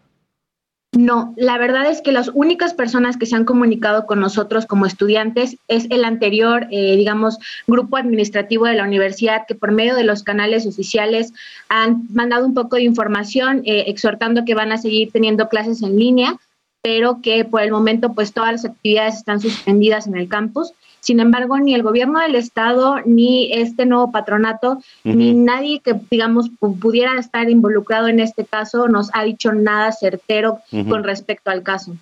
No, 0.94 1.34
la 1.38 1.58
verdad 1.58 1.90
es 1.90 2.02
que 2.02 2.12
las 2.12 2.30
únicas 2.36 2.76
personas 2.76 3.18
que 3.18 3.26
se 3.26 3.36
han 3.36 3.46
comunicado 3.46 4.06
con 4.06 4.20
nosotros 4.20 4.68
como 4.68 4.86
estudiantes 4.86 5.58
es 5.68 5.88
el 5.90 6.06
anterior, 6.06 6.68
eh, 6.70 6.96
digamos, 6.96 7.40
grupo 7.66 7.98
administrativo 7.98 8.66
de 8.66 8.76
la 8.76 8.84
universidad 8.84 9.46
que 9.48 9.56
por 9.56 9.72
medio 9.72 9.96
de 9.96 10.04
los 10.04 10.22
canales 10.22 10.68
oficiales 10.68 11.34
han 11.68 12.04
mandado 12.14 12.46
un 12.46 12.54
poco 12.54 12.76
de 12.76 12.84
información 12.84 13.64
eh, 13.66 13.86
exhortando 13.88 14.46
que 14.46 14.54
van 14.54 14.72
a 14.72 14.78
seguir 14.78 15.12
teniendo 15.12 15.50
clases 15.50 15.82
en 15.82 15.98
línea, 15.98 16.36
pero 16.84 17.22
que 17.24 17.44
por 17.44 17.64
el 17.64 17.72
momento 17.72 18.14
pues 18.14 18.32
todas 18.32 18.52
las 18.52 18.66
actividades 18.66 19.16
están 19.16 19.40
suspendidas 19.42 20.06
en 20.06 20.16
el 20.16 20.28
campus. 20.28 20.74
Sin 21.04 21.20
embargo, 21.20 21.60
ni 21.60 21.76
el 21.76 21.84
gobierno 21.84 22.22
del 22.22 22.36
estado, 22.36 22.96
ni 23.06 23.52
este 23.52 23.86
nuevo 23.86 24.14
patronato, 24.14 24.82
ni 25.04 25.34
nadie 25.34 25.82
que, 25.82 25.96
digamos, 26.10 26.50
pudiera 26.80 27.20
estar 27.20 27.50
involucrado 27.50 28.08
en 28.08 28.22
este 28.22 28.46
caso 28.46 28.88
nos 28.88 29.10
ha 29.14 29.26
dicho 29.26 29.52
nada 29.52 29.92
certero 29.92 30.60
con 30.72 31.04
respecto 31.04 31.52
al 31.52 31.62
caso. 31.62 31.94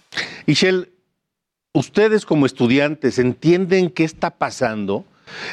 Michelle, 0.45 0.87
ustedes 1.73 2.27
como 2.27 2.45
estudiantes 2.45 3.17
entienden 3.17 3.89
qué 3.89 4.03
está 4.03 4.29
pasando. 4.29 5.03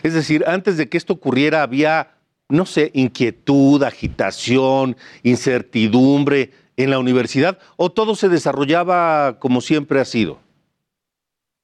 Es 0.03 0.13
decir, 0.13 0.45
antes 0.47 0.77
de 0.77 0.91
que 0.91 0.99
esto 0.99 1.15
ocurriera 1.15 1.63
había, 1.63 2.11
no 2.51 2.67
sé, 2.67 2.91
inquietud, 2.93 3.83
agitación, 3.83 4.95
incertidumbre 5.23 6.51
en 6.77 6.91
la 6.91 6.99
universidad 6.99 7.59
o 7.77 7.91
todo 7.91 8.15
se 8.15 8.29
desarrollaba 8.29 9.39
como 9.39 9.63
siempre 9.63 10.01
ha 10.01 10.05
sido. 10.05 10.39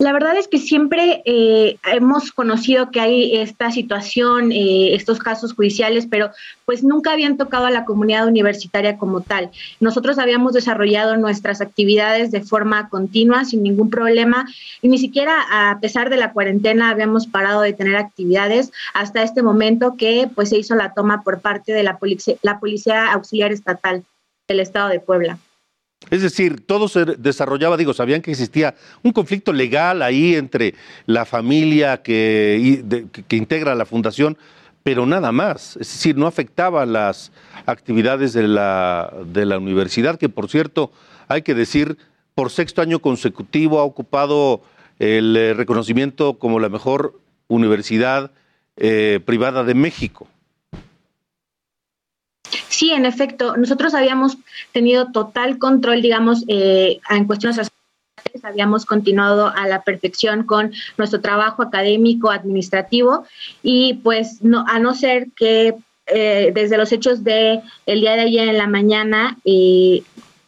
La 0.00 0.12
verdad 0.12 0.36
es 0.36 0.48
que 0.48 0.58
siempre 0.58 1.22
eh, 1.24 1.78
hemos 1.92 2.32
conocido 2.32 2.90
que 2.90 2.98
hay 2.98 3.36
esta 3.36 3.70
situación, 3.70 4.50
eh, 4.50 4.92
estos 4.92 5.20
casos 5.20 5.52
judiciales, 5.54 6.08
pero 6.10 6.30
pues 6.64 6.82
nunca 6.82 7.12
habían 7.12 7.36
tocado 7.36 7.66
a 7.66 7.70
la 7.70 7.84
comunidad 7.84 8.26
universitaria 8.26 8.98
como 8.98 9.20
tal. 9.20 9.52
Nosotros 9.78 10.18
habíamos 10.18 10.52
desarrollado 10.52 11.16
nuestras 11.16 11.60
actividades 11.60 12.32
de 12.32 12.42
forma 12.42 12.88
continua, 12.88 13.44
sin 13.44 13.62
ningún 13.62 13.88
problema, 13.88 14.46
y 14.82 14.88
ni 14.88 14.98
siquiera 14.98 15.36
a 15.48 15.78
pesar 15.78 16.10
de 16.10 16.16
la 16.16 16.32
cuarentena 16.32 16.90
habíamos 16.90 17.28
parado 17.28 17.60
de 17.60 17.72
tener 17.72 17.94
actividades 17.94 18.72
hasta 18.94 19.22
este 19.22 19.42
momento 19.42 19.94
que 19.96 20.28
pues 20.34 20.48
se 20.48 20.58
hizo 20.58 20.74
la 20.74 20.92
toma 20.92 21.22
por 21.22 21.40
parte 21.40 21.72
de 21.72 21.84
la, 21.84 22.00
la 22.42 22.58
Policía 22.58 23.12
Auxiliar 23.12 23.52
Estatal 23.52 24.02
del 24.48 24.58
Estado 24.58 24.88
de 24.88 24.98
Puebla. 24.98 25.38
Es 26.10 26.22
decir, 26.22 26.64
todo 26.66 26.88
se 26.88 27.04
desarrollaba, 27.04 27.76
digo, 27.76 27.94
sabían 27.94 28.22
que 28.22 28.30
existía 28.30 28.74
un 29.02 29.12
conflicto 29.12 29.52
legal 29.52 30.02
ahí 30.02 30.34
entre 30.34 30.74
la 31.06 31.24
familia 31.24 32.02
que, 32.02 32.82
integra 33.30 33.74
la 33.74 33.86
fundación, 33.86 34.36
pero 34.82 35.06
nada 35.06 35.32
más. 35.32 35.76
Es 35.76 35.92
decir, 35.92 36.16
no 36.16 36.26
afectaba 36.26 36.86
las 36.86 37.32
actividades 37.66 38.32
de 38.32 38.48
la, 38.48 39.12
de 39.26 39.46
la 39.46 39.58
universidad, 39.58 40.18
que 40.18 40.28
por 40.28 40.48
cierto, 40.48 40.92
hay 41.28 41.42
que 41.42 41.54
decir, 41.54 41.96
por 42.34 42.50
sexto 42.50 42.82
año 42.82 42.98
consecutivo 42.98 43.80
ha 43.80 43.84
ocupado 43.84 44.62
el 44.98 45.36
eh, 45.36 45.54
reconocimiento 45.54 46.38
como 46.38 46.60
la 46.60 46.68
mejor 46.68 47.18
universidad 47.48 48.30
eh, 48.76 49.20
privada 49.24 49.64
de 49.64 49.74
México. 49.74 50.28
Sí, 52.74 52.90
en 52.90 53.06
efecto, 53.06 53.56
nosotros 53.56 53.94
habíamos 53.94 54.36
tenido 54.72 55.12
total 55.12 55.58
control, 55.58 56.02
digamos, 56.02 56.42
eh, 56.48 56.98
en 57.08 57.24
cuestiones 57.24 57.70
habíamos 58.42 58.84
continuado 58.84 59.46
a 59.46 59.68
la 59.68 59.82
perfección 59.82 60.42
con 60.42 60.72
nuestro 60.98 61.20
trabajo 61.20 61.62
académico, 61.62 62.32
administrativo, 62.32 63.26
y 63.62 63.94
pues 64.02 64.42
no, 64.42 64.64
a 64.66 64.80
no 64.80 64.92
ser 64.92 65.28
que 65.36 65.76
eh, 66.06 66.50
desde 66.52 66.76
los 66.76 66.90
hechos 66.90 67.22
de 67.22 67.60
el 67.86 68.00
día 68.00 68.16
de 68.16 68.22
ayer 68.22 68.48
en 68.48 68.58
la 68.58 68.66
mañana, 68.66 69.38
eh, 69.44 70.02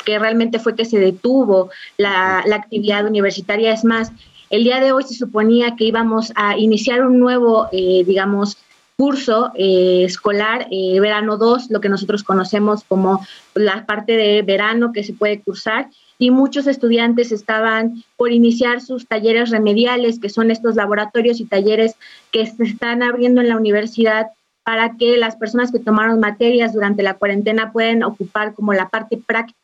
que 0.04 0.18
realmente 0.18 0.58
fue 0.58 0.74
que 0.74 0.84
se 0.84 0.98
detuvo 0.98 1.70
la, 1.96 2.42
la 2.44 2.56
actividad 2.56 3.06
universitaria, 3.06 3.72
es 3.72 3.84
más, 3.84 4.10
el 4.50 4.64
día 4.64 4.80
de 4.80 4.90
hoy 4.90 5.04
se 5.04 5.14
suponía 5.14 5.76
que 5.76 5.84
íbamos 5.84 6.32
a 6.34 6.58
iniciar 6.58 7.06
un 7.06 7.20
nuevo, 7.20 7.68
digamos, 7.72 8.58
curso 8.96 9.52
eh, 9.54 10.04
escolar, 10.04 10.66
eh, 10.70 10.98
verano 11.00 11.36
2, 11.36 11.70
lo 11.70 11.80
que 11.80 11.88
nosotros 11.88 12.24
conocemos 12.24 12.82
como 12.84 13.24
la 13.54 13.84
parte 13.84 14.16
de 14.16 14.42
verano 14.42 14.92
que 14.92 15.04
se 15.04 15.12
puede 15.12 15.40
cursar, 15.42 15.90
y 16.18 16.30
muchos 16.30 16.66
estudiantes 16.66 17.30
estaban 17.30 18.02
por 18.16 18.32
iniciar 18.32 18.80
sus 18.80 19.06
talleres 19.06 19.50
remediales, 19.50 20.18
que 20.18 20.30
son 20.30 20.50
estos 20.50 20.74
laboratorios 20.76 21.40
y 21.40 21.44
talleres 21.44 21.94
que 22.32 22.46
se 22.46 22.64
están 22.64 23.02
abriendo 23.02 23.42
en 23.42 23.50
la 23.50 23.56
universidad 23.56 24.28
para 24.64 24.96
que 24.96 25.16
las 25.16 25.36
personas 25.36 25.70
que 25.70 25.78
tomaron 25.78 26.18
materias 26.18 26.72
durante 26.72 27.02
la 27.02 27.14
cuarentena 27.14 27.70
puedan 27.72 28.02
ocupar 28.02 28.54
como 28.54 28.72
la 28.72 28.88
parte 28.88 29.18
práctica 29.18 29.58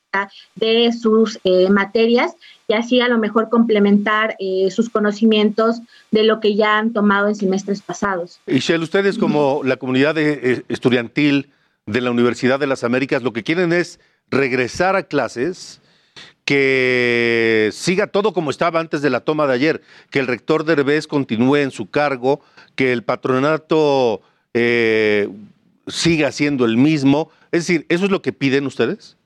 de 0.54 0.92
sus 0.92 1.38
eh, 1.44 1.68
materias 1.70 2.34
y 2.68 2.74
así 2.74 3.00
a 3.00 3.08
lo 3.08 3.18
mejor 3.18 3.48
complementar 3.48 4.36
eh, 4.38 4.70
sus 4.70 4.90
conocimientos 4.90 5.80
de 6.10 6.24
lo 6.24 6.40
que 6.40 6.54
ya 6.54 6.78
han 6.78 6.92
tomado 6.92 7.28
en 7.28 7.34
semestres 7.34 7.82
pasados. 7.82 8.40
Shell, 8.46 8.82
ustedes 8.82 9.18
como 9.18 9.62
la 9.64 9.76
comunidad 9.76 10.16
eh, 10.18 10.64
estudiantil 10.68 11.50
de 11.86 12.00
la 12.00 12.10
Universidad 12.10 12.60
de 12.60 12.66
las 12.66 12.84
Américas 12.84 13.22
lo 13.22 13.32
que 13.32 13.42
quieren 13.42 13.72
es 13.72 14.00
regresar 14.30 14.96
a 14.96 15.02
clases, 15.02 15.80
que 16.44 17.70
siga 17.72 18.06
todo 18.06 18.32
como 18.32 18.50
estaba 18.50 18.80
antes 18.80 19.02
de 19.02 19.10
la 19.10 19.20
toma 19.20 19.46
de 19.46 19.54
ayer, 19.54 19.82
que 20.10 20.18
el 20.18 20.26
rector 20.26 20.64
Derbez 20.64 21.06
continúe 21.06 21.56
en 21.56 21.70
su 21.70 21.90
cargo, 21.90 22.40
que 22.74 22.92
el 22.92 23.02
patronato 23.02 24.22
siga 25.86 26.32
siendo 26.32 26.64
el 26.64 26.76
mismo. 26.76 27.30
Es 27.50 27.66
decir, 27.66 27.86
¿eso 27.88 28.04
es 28.04 28.10
lo 28.10 28.22
que 28.22 28.32
piden 28.32 28.66
ustedes? 28.66 29.16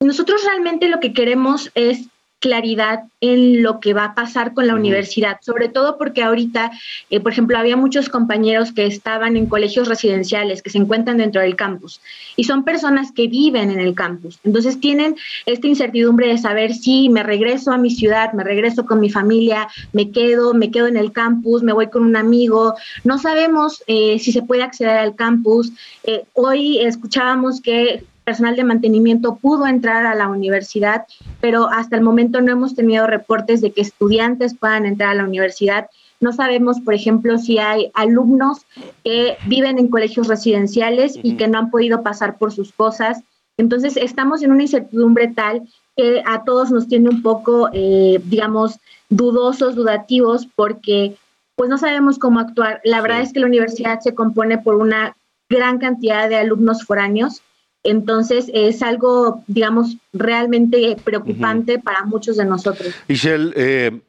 Nosotros 0.00 0.44
realmente 0.44 0.88
lo 0.88 1.00
que 1.00 1.12
queremos 1.12 1.70
es 1.74 2.08
claridad 2.40 3.04
en 3.20 3.62
lo 3.62 3.80
que 3.80 3.94
va 3.94 4.04
a 4.04 4.14
pasar 4.14 4.54
con 4.54 4.66
la 4.66 4.74
universidad, 4.74 5.38
sobre 5.40 5.68
todo 5.68 5.98
porque 5.98 6.22
ahorita, 6.22 6.70
eh, 7.10 7.18
por 7.18 7.32
ejemplo, 7.32 7.58
había 7.58 7.76
muchos 7.76 8.08
compañeros 8.08 8.72
que 8.72 8.86
estaban 8.86 9.36
en 9.36 9.46
colegios 9.46 9.88
residenciales, 9.88 10.62
que 10.62 10.70
se 10.70 10.78
encuentran 10.78 11.18
dentro 11.18 11.40
del 11.40 11.56
campus, 11.56 12.00
y 12.36 12.44
son 12.44 12.64
personas 12.64 13.10
que 13.10 13.26
viven 13.26 13.70
en 13.70 13.80
el 13.80 13.94
campus. 13.94 14.38
Entonces 14.44 14.78
tienen 14.78 15.16
esta 15.46 15.66
incertidumbre 15.66 16.28
de 16.28 16.38
saber 16.38 16.74
si 16.74 17.08
me 17.08 17.24
regreso 17.24 17.72
a 17.72 17.78
mi 17.78 17.90
ciudad, 17.90 18.32
me 18.34 18.44
regreso 18.44 18.86
con 18.86 19.00
mi 19.00 19.10
familia, 19.10 19.68
me 19.92 20.12
quedo, 20.12 20.54
me 20.54 20.70
quedo 20.70 20.86
en 20.86 20.96
el 20.96 21.10
campus, 21.10 21.64
me 21.64 21.72
voy 21.72 21.88
con 21.88 22.04
un 22.04 22.14
amigo. 22.14 22.74
No 23.02 23.18
sabemos 23.18 23.82
eh, 23.88 24.18
si 24.20 24.30
se 24.30 24.42
puede 24.42 24.62
acceder 24.62 24.96
al 24.96 25.16
campus. 25.16 25.72
Eh, 26.04 26.24
hoy 26.34 26.78
escuchábamos 26.78 27.60
que 27.60 28.04
personal 28.28 28.56
de 28.56 28.64
mantenimiento 28.64 29.36
pudo 29.36 29.66
entrar 29.66 30.04
a 30.04 30.14
la 30.14 30.28
universidad, 30.28 31.06
pero 31.40 31.70
hasta 31.70 31.96
el 31.96 32.02
momento 32.02 32.42
no 32.42 32.52
hemos 32.52 32.74
tenido 32.74 33.06
reportes 33.06 33.62
de 33.62 33.72
que 33.72 33.80
estudiantes 33.80 34.54
puedan 34.54 34.84
entrar 34.84 35.08
a 35.08 35.14
la 35.14 35.24
universidad. 35.24 35.88
No 36.20 36.34
sabemos, 36.34 36.78
por 36.80 36.92
ejemplo, 36.92 37.38
si 37.38 37.56
hay 37.56 37.90
alumnos 37.94 38.66
que 39.02 39.38
viven 39.46 39.78
en 39.78 39.88
colegios 39.88 40.28
residenciales 40.28 41.18
y 41.22 41.38
que 41.38 41.48
no 41.48 41.56
han 41.58 41.70
podido 41.70 42.02
pasar 42.02 42.36
por 42.36 42.52
sus 42.52 42.70
cosas. 42.70 43.22
Entonces, 43.56 43.96
estamos 43.96 44.42
en 44.42 44.52
una 44.52 44.64
incertidumbre 44.64 45.28
tal 45.28 45.66
que 45.96 46.22
a 46.26 46.44
todos 46.44 46.70
nos 46.70 46.86
tiene 46.86 47.08
un 47.08 47.22
poco, 47.22 47.70
eh, 47.72 48.20
digamos, 48.26 48.78
dudosos, 49.08 49.74
dudativos, 49.74 50.46
porque 50.54 51.16
pues 51.56 51.70
no 51.70 51.78
sabemos 51.78 52.18
cómo 52.18 52.40
actuar. 52.40 52.82
La 52.84 53.00
verdad 53.00 53.22
es 53.22 53.32
que 53.32 53.40
la 53.40 53.46
universidad 53.46 54.00
se 54.00 54.14
compone 54.14 54.58
por 54.58 54.74
una 54.74 55.16
gran 55.48 55.78
cantidad 55.78 56.28
de 56.28 56.36
alumnos 56.36 56.84
foráneos 56.84 57.40
entonces 57.90 58.50
es 58.52 58.82
algo, 58.82 59.42
digamos, 59.46 59.96
realmente 60.12 60.96
preocupante 61.02 61.78
para 61.78 62.04
muchos 62.04 62.36
de 62.36 62.44
nosotros. 62.44 62.94
Michelle, 63.08 63.52
eh, 63.56 64.00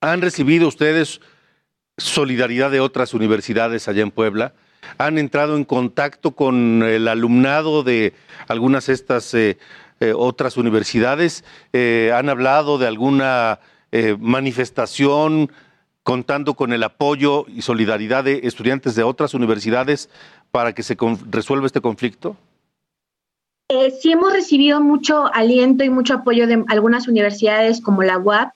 ¿han 0.00 0.22
recibido 0.22 0.68
ustedes 0.68 1.20
solidaridad 1.96 2.70
de 2.70 2.80
otras 2.80 3.14
universidades 3.14 3.88
allá 3.88 4.02
en 4.02 4.10
Puebla? 4.10 4.54
¿Han 4.96 5.18
entrado 5.18 5.56
en 5.56 5.64
contacto 5.64 6.30
con 6.32 6.82
el 6.82 7.08
alumnado 7.08 7.82
de 7.82 8.14
algunas 8.46 8.86
de 8.86 8.92
estas 8.94 9.34
eh, 9.34 9.58
eh, 10.00 10.12
otras 10.16 10.56
universidades? 10.56 11.44
¿Han 12.14 12.28
hablado 12.28 12.78
de 12.78 12.86
alguna 12.86 13.60
manifestación 14.18 15.50
contando 16.02 16.54
con 16.54 16.72
el 16.72 16.82
apoyo 16.82 17.44
y 17.48 17.62
solidaridad 17.62 18.24
de 18.24 18.40
estudiantes 18.44 18.94
de 18.94 19.02
otras 19.02 19.34
universidades 19.34 20.08
para 20.50 20.72
que 20.72 20.82
se 20.82 20.96
resuelva 21.30 21.66
este 21.66 21.80
conflicto? 21.80 22.36
Eh, 23.70 23.90
sí 24.00 24.12
hemos 24.12 24.32
recibido 24.32 24.80
mucho 24.80 25.26
aliento 25.34 25.84
y 25.84 25.90
mucho 25.90 26.14
apoyo 26.14 26.46
de 26.46 26.64
algunas 26.68 27.06
universidades 27.06 27.82
como 27.82 28.02
la 28.02 28.16
UAP. 28.16 28.50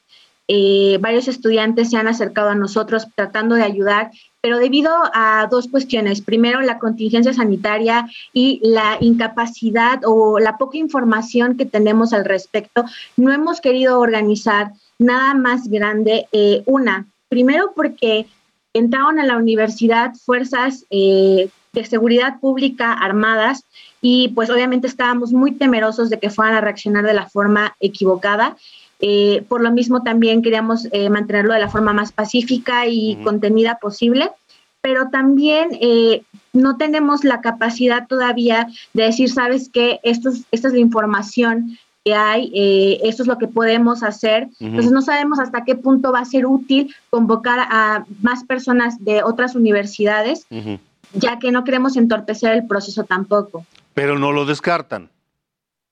Eh, 0.48 0.96
varios 1.02 1.28
estudiantes 1.28 1.90
se 1.90 1.98
han 1.98 2.08
acercado 2.08 2.48
a 2.48 2.54
nosotros 2.54 3.06
tratando 3.14 3.54
de 3.54 3.62
ayudar, 3.62 4.10
pero 4.40 4.58
debido 4.58 4.90
a 5.12 5.48
dos 5.50 5.68
cuestiones. 5.68 6.22
Primero, 6.22 6.62
la 6.62 6.78
contingencia 6.78 7.34
sanitaria 7.34 8.08
y 8.32 8.60
la 8.64 8.96
incapacidad 9.00 10.00
o 10.06 10.38
la 10.38 10.56
poca 10.56 10.78
información 10.78 11.58
que 11.58 11.66
tenemos 11.66 12.14
al 12.14 12.24
respecto, 12.24 12.86
no 13.18 13.32
hemos 13.32 13.60
querido 13.60 14.00
organizar 14.00 14.72
nada 14.98 15.34
más 15.34 15.68
grande. 15.68 16.26
Eh, 16.32 16.62
una, 16.64 17.06
primero 17.28 17.72
porque 17.76 18.26
entraron 18.72 19.20
a 19.20 19.26
la 19.26 19.36
universidad 19.36 20.14
fuerzas 20.24 20.86
de 20.90 21.50
seguridad 21.84 22.40
pública 22.40 22.94
armadas 22.94 23.66
y 24.04 24.28
pues 24.30 24.50
obviamente 24.50 24.88
estábamos 24.88 25.32
muy 25.32 25.52
temerosos 25.52 26.10
de 26.10 26.18
que 26.18 26.28
fueran 26.28 26.56
a 26.56 26.60
reaccionar 26.60 27.06
de 27.06 27.14
la 27.14 27.30
forma 27.30 27.76
equivocada. 27.78 28.56
Eh, 29.00 29.44
por 29.48 29.62
lo 29.62 29.70
mismo 29.70 30.02
también 30.02 30.42
queríamos 30.42 30.88
eh, 30.90 31.08
mantenerlo 31.08 31.54
de 31.54 31.60
la 31.60 31.70
forma 31.70 31.92
más 31.92 32.10
pacífica 32.10 32.86
y 32.88 33.16
contenida 33.22 33.78
posible, 33.80 34.30
pero 34.80 35.08
también 35.10 35.68
eh, 35.80 36.22
no 36.52 36.76
tenemos 36.76 37.22
la 37.22 37.40
capacidad 37.40 38.08
todavía 38.08 38.66
de 38.92 39.04
decir, 39.04 39.30
sabes 39.30 39.70
qué, 39.72 40.00
esto 40.02 40.30
esta 40.50 40.68
es 40.68 40.74
la 40.74 40.80
información 40.80 41.78
que 42.04 42.14
hay, 42.14 42.50
esto 43.04 43.22
es 43.22 43.28
lo 43.28 43.38
que 43.38 43.46
podemos 43.46 44.02
hacer. 44.02 44.48
Entonces 44.58 44.90
no 44.90 45.02
sabemos 45.02 45.38
hasta 45.38 45.62
qué 45.62 45.76
punto 45.76 46.10
va 46.10 46.18
a 46.18 46.24
ser 46.24 46.46
útil 46.46 46.92
convocar 47.10 47.60
a 47.60 48.04
más 48.20 48.42
personas 48.42 49.04
de 49.04 49.22
otras 49.22 49.54
universidades, 49.54 50.48
ya 51.14 51.38
que 51.38 51.52
no 51.52 51.62
queremos 51.62 51.96
entorpecer 51.96 52.54
el 52.54 52.66
proceso 52.66 53.04
tampoco. 53.04 53.64
Pero 53.94 54.18
no 54.18 54.32
lo 54.32 54.44
descartan. 54.44 55.10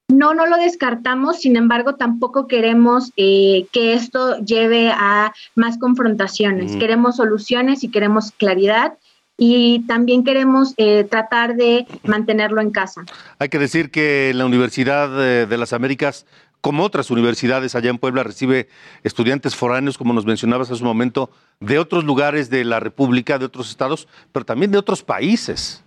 No, 0.08 0.34
no 0.34 0.46
lo 0.46 0.56
descartamos, 0.56 1.40
sin 1.40 1.56
embargo, 1.56 1.94
tampoco 1.94 2.48
queremos 2.48 3.12
eh, 3.16 3.66
que 3.72 3.92
esto 3.92 4.38
lleve 4.38 4.90
a 4.90 5.32
más 5.54 5.78
confrontaciones. 5.78 6.74
Queremos 6.76 7.16
soluciones 7.16 7.84
y 7.84 7.90
queremos 7.90 8.32
claridad 8.32 8.94
y 9.38 9.86
también 9.86 10.24
queremos 10.24 10.74
eh, 10.78 11.04
tratar 11.04 11.54
de 11.54 11.86
mantenerlo 12.02 12.60
en 12.60 12.70
casa. 12.70 13.04
Hay 13.38 13.48
que 13.50 13.60
decir 13.60 13.92
que 13.92 14.32
la 14.34 14.46
Universidad 14.46 15.46
de 15.46 15.56
las 15.56 15.72
Américas 15.72 16.26
como 16.60 16.84
otras 16.84 17.10
universidades 17.10 17.74
allá 17.74 17.90
en 17.90 17.98
Puebla, 17.98 18.22
recibe 18.22 18.68
estudiantes 19.02 19.56
foráneos, 19.56 19.96
como 19.96 20.12
nos 20.12 20.26
mencionabas 20.26 20.70
hace 20.70 20.82
un 20.82 20.88
momento, 20.88 21.30
de 21.60 21.78
otros 21.78 22.04
lugares 22.04 22.50
de 22.50 22.64
la 22.64 22.80
República, 22.80 23.38
de 23.38 23.46
otros 23.46 23.70
estados, 23.70 24.08
pero 24.32 24.44
también 24.44 24.70
de 24.70 24.78
otros 24.78 25.02
países. 25.02 25.82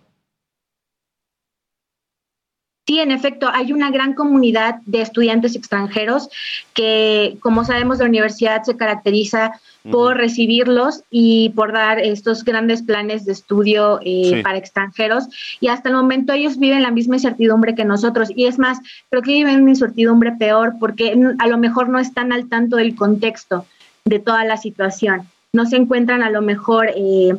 Sí, 2.86 3.00
en 3.00 3.12
efecto, 3.12 3.50
hay 3.50 3.72
una 3.72 3.92
gran 3.92 4.14
comunidad 4.14 4.76
de 4.86 5.02
estudiantes 5.02 5.56
extranjeros 5.56 6.28
que, 6.74 7.38
como 7.40 7.64
sabemos, 7.64 8.00
la 8.00 8.06
universidad 8.06 8.64
se 8.64 8.76
caracteriza 8.76 9.54
por 9.90 10.18
recibirlos 10.18 11.04
y 11.10 11.50
por 11.52 11.72
dar 11.72 12.00
estos 12.00 12.44
grandes 12.44 12.82
planes 12.84 13.26
de 13.26 13.32
estudio 13.32 14.00
eh, 14.04 14.42
para 14.44 14.58
extranjeros. 14.58 15.30
Y 15.62 15.70
hasta 15.70 15.90
el 15.90 15.96
momento 15.96 16.34
ellos 16.34 16.60
viven 16.60 16.84
la 16.84 16.92
misma 16.92 17.16
incertidumbre 17.16 17.74
que 17.74 17.86
nosotros. 17.86 18.30
Y 18.36 18.48
es 18.48 18.60
más, 18.60 18.80
creo 19.10 19.22
que 19.22 19.32
viven 19.32 19.62
una 19.62 19.72
incertidumbre 19.72 20.34
peor 20.34 20.74
porque 20.78 21.18
a 21.40 21.48
lo 21.48 21.58
mejor 21.58 21.88
no 21.88 22.00
están 22.00 22.34
al 22.34 22.50
tanto 22.50 22.76
del 22.76 22.96
contexto 22.96 23.66
de 24.04 24.20
toda 24.20 24.44
la 24.44 24.58
situación. 24.58 25.22
No 25.54 25.66
se 25.66 25.78
encuentran 25.78 26.22
a 26.22 26.30
lo 26.30 26.42
mejor... 26.42 26.90
Eh, 26.96 27.34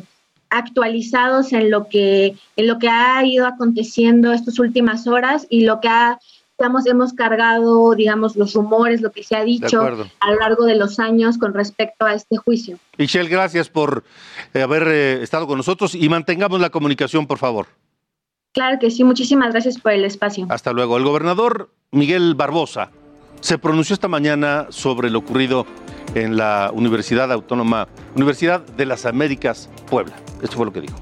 actualizados 0.57 1.53
en 1.53 1.69
lo 1.69 1.87
que 1.87 2.35
en 2.55 2.67
lo 2.67 2.79
que 2.79 2.89
ha 2.89 3.23
ido 3.25 3.45
aconteciendo 3.45 4.31
estas 4.31 4.59
últimas 4.59 5.07
horas 5.07 5.45
y 5.49 5.61
lo 5.61 5.79
que 5.81 5.89
ha 5.89 6.19
digamos, 6.57 6.85
hemos 6.85 7.13
cargado, 7.13 7.93
digamos, 7.95 8.35
los 8.37 8.53
rumores, 8.53 9.01
lo 9.01 9.11
que 9.11 9.23
se 9.23 9.35
ha 9.35 9.43
dicho 9.43 9.81
a 9.81 10.31
lo 10.31 10.39
largo 10.39 10.65
de 10.65 10.75
los 10.75 10.99
años 10.99 11.37
con 11.37 11.53
respecto 11.53 12.05
a 12.05 12.13
este 12.13 12.37
juicio. 12.37 12.79
Michelle, 12.97 13.29
gracias 13.29 13.67
por 13.67 14.05
eh, 14.53 14.61
haber 14.61 14.87
eh, 14.87 15.21
estado 15.21 15.47
con 15.47 15.57
nosotros 15.57 15.95
y 15.95 16.07
mantengamos 16.07 16.61
la 16.61 16.69
comunicación, 16.69 17.27
por 17.27 17.39
favor. 17.39 17.67
Claro 18.53 18.79
que 18.79 18.89
sí, 18.89 19.03
muchísimas 19.03 19.51
gracias 19.51 19.77
por 19.77 19.91
el 19.91 20.05
espacio. 20.05 20.47
Hasta 20.49 20.71
luego. 20.71 20.95
El 20.95 21.03
gobernador 21.03 21.71
Miguel 21.91 22.35
Barbosa 22.35 22.89
se 23.45 23.59
pronunció 23.59 23.93
esta 23.93 24.07
mañana 24.07 24.65
sobre 24.69 25.11
lo 25.11 25.19
ocurrido 25.19 25.67
en 26.15 26.35
la 26.35 26.71
Universidad 26.73 27.31
Autónoma, 27.31 27.87
Universidad 28.15 28.65
de 28.65 28.87
las 28.87 29.05
Américas, 29.05 29.69
Puebla. 29.87 30.15
Esto 30.41 30.57
fue 30.57 30.65
lo 30.65 30.73
que 30.73 30.81
dijo. 30.81 30.95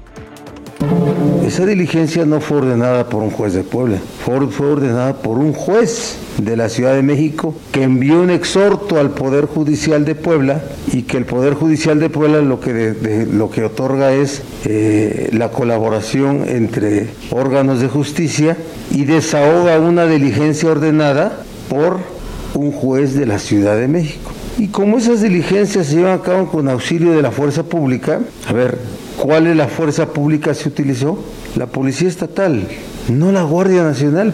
Esa 1.46 1.64
diligencia 1.64 2.26
no 2.26 2.42
fue 2.42 2.58
ordenada 2.58 3.08
por 3.08 3.22
un 3.22 3.30
juez 3.30 3.54
de 3.54 3.62
Puebla, 3.62 3.96
fue, 4.22 4.36
ordenada 4.66 5.14
por 5.22 5.38
un 5.38 5.54
juez 5.54 6.18
de 6.36 6.54
la 6.58 6.68
Ciudad 6.68 6.94
de 6.94 7.02
México 7.02 7.54
que 7.72 7.82
envió 7.82 8.20
un 8.20 8.28
exhorto 8.28 9.00
al 9.00 9.10
Poder 9.10 9.46
Judicial 9.46 10.04
de 10.04 10.14
Puebla 10.14 10.62
y 10.92 11.04
que 11.04 11.16
el 11.16 11.24
Poder 11.24 11.54
Judicial 11.54 11.98
de 11.98 12.10
Puebla 12.10 12.42
lo 12.42 12.60
que, 12.60 13.26
lo 13.32 13.50
que 13.50 13.64
otorga 13.64 14.12
es 14.12 14.42
eh, 14.66 15.30
la 15.32 15.50
colaboración 15.50 16.44
entre 16.46 17.08
órganos 17.30 17.80
de 17.80 17.88
justicia 17.88 18.58
y 18.90 19.06
desahoga 19.06 19.78
una 19.78 20.04
diligencia 20.04 20.70
ordenada 20.70 21.40
por 21.70 22.12
un 22.54 22.72
juez 22.72 23.14
de 23.14 23.26
la 23.26 23.38
Ciudad 23.38 23.76
de 23.76 23.88
México. 23.88 24.30
Y 24.58 24.68
como 24.68 24.98
esas 24.98 25.20
diligencias 25.22 25.86
se 25.86 25.96
llevan 25.96 26.18
a 26.18 26.22
cabo 26.22 26.48
con 26.48 26.68
auxilio 26.68 27.12
de 27.12 27.22
la 27.22 27.30
fuerza 27.30 27.64
pública, 27.64 28.20
a 28.48 28.52
ver, 28.52 28.78
¿cuál 29.16 29.46
es 29.46 29.56
la 29.56 29.66
fuerza 29.68 30.06
pública 30.12 30.50
que 30.50 30.54
se 30.54 30.68
utilizó? 30.68 31.18
La 31.56 31.66
Policía 31.66 32.08
Estatal, 32.08 32.66
no 33.08 33.32
la 33.32 33.42
Guardia 33.42 33.82
Nacional. 33.82 34.32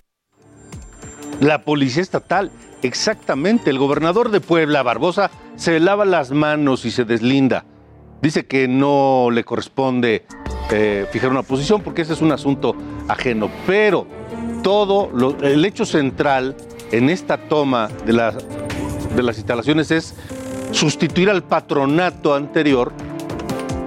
la 1.41 1.65
policía 1.65 2.03
estatal. 2.03 2.51
Exactamente, 2.83 3.71
el 3.71 3.79
gobernador 3.79 4.31
de 4.31 4.41
Puebla, 4.41 4.83
Barbosa, 4.83 5.31
se 5.57 5.81
lava 5.81 6.05
las 6.05 6.31
manos 6.33 6.85
y 6.85 6.91
se 6.91 7.05
deslinda. 7.05 7.65
Dice 8.23 8.45
que 8.47 8.69
no 8.69 9.29
le 9.33 9.45
corresponde 9.45 10.25
eh, 10.71 11.07
fijar 11.11 11.31
una 11.31 11.43
posición 11.43 11.81
porque 11.83 12.03
ese 12.03 12.13
es 12.13 12.21
un 12.21 12.33
asunto 12.33 12.75
ajeno. 13.09 13.51
Pero 13.67 14.07
todo 14.63 15.11
lo- 15.15 15.39
el 15.43 15.65
hecho 15.65 15.85
central 15.87 16.55
en 16.93 17.11
esta 17.11 17.37
toma 17.37 17.89
de, 18.07 18.13
la- 18.13 18.33
de 19.15 19.23
las 19.23 19.37
instalaciones 19.39 19.91
es 19.91 20.15
sustituir 20.73 21.31
al 21.31 21.43
patronato 21.43 22.35
anterior 22.35 22.93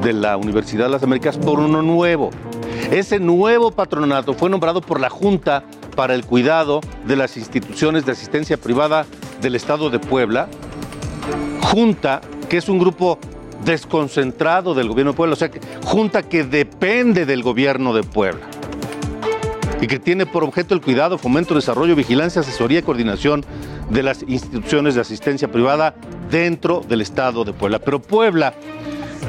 de 0.02 0.13
la 0.13 0.36
Universidad 0.38 0.86
de 0.86 0.92
las 0.92 1.04
Américas 1.04 1.38
por 1.38 1.60
uno 1.60 1.82
nuevo. 1.82 2.30
Ese 2.92 3.20
nuevo 3.20 3.72
patronato 3.72 4.34
fue 4.34 4.50
nombrado 4.50 4.82
por 4.82 5.00
la 5.00 5.10
Junta 5.10 5.63
para 5.96 6.13
el 6.13 6.26
Cuidado 6.26 6.82
de 7.06 7.16
las 7.16 7.38
Instituciones 7.38 8.06
de 8.06 8.12
Asistencia 8.12 8.58
Privada 8.58 9.06
del 9.42 9.56
Estado 9.56 9.89
de 9.89 10.00
Puebla, 10.00 10.48
Junta 11.62 12.22
que 12.50 12.58
es 12.58 12.68
un 12.70 12.80
grupo 12.80 13.18
desconcentrado 13.63 14.74
del 14.74 14.89
gobierno 14.89 15.13
de 15.13 15.18
Puebla, 15.18 15.34
o 15.34 15.38
sea, 15.38 15.50
Junta 15.86 16.24
que 16.24 16.44
depende 16.44 17.26
del 17.26 17.42
gobierno 17.44 17.94
de 17.94 18.04
Puebla 18.04 18.46
y 19.84 19.88
que 19.88 20.00
tiene 20.00 20.26
por 20.26 20.46
objeto 20.46 20.74
el 20.74 20.80
cuidado, 20.80 21.17
fomento, 21.17 21.56
desarrollo, 21.56 21.93
vigilancia, 21.93 22.39
asesoría 22.39 22.80
y 22.80 22.84
coordinación 22.84 23.43
de 23.89 24.02
las 24.02 24.24
instituciones 24.24 24.96
de 24.96 25.02
asistencia 25.02 25.52
privada 25.52 25.93
dentro 26.32 26.80
del 26.88 27.02
Estado 27.02 27.43
de 27.43 27.52
Puebla. 27.52 27.80
Pero 27.80 28.02
Puebla 28.02 28.54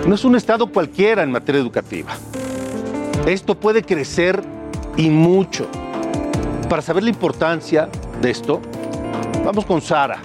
no 0.07 0.15
es 0.15 0.25
un 0.25 0.37
Estado 0.37 0.69
cualquiera 0.69 1.25
en 1.25 1.33
materia 1.33 1.61
educativa. 1.61 2.13
Esto 3.27 3.59
puede 3.59 3.83
crecer 3.83 4.45
y 4.97 5.11
mucho. 5.11 5.67
Para 6.69 6.83
saber 6.83 7.03
la 7.03 7.11
importancia 7.11 7.89
de 8.23 8.31
esto, 8.31 8.63
vamos 9.45 9.65
con 9.65 9.83
Sara. 9.83 10.21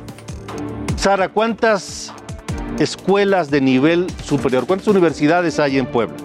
Sara, 0.96 1.30
¿cuántas 1.30 2.14
escuelas 2.78 3.50
de 3.50 3.62
nivel 3.62 4.06
superior, 4.24 4.68
cuántas 4.68 4.90
universidades 4.90 5.60
hay 5.60 5.80
en 5.80 5.88
Puebla? 5.88 6.18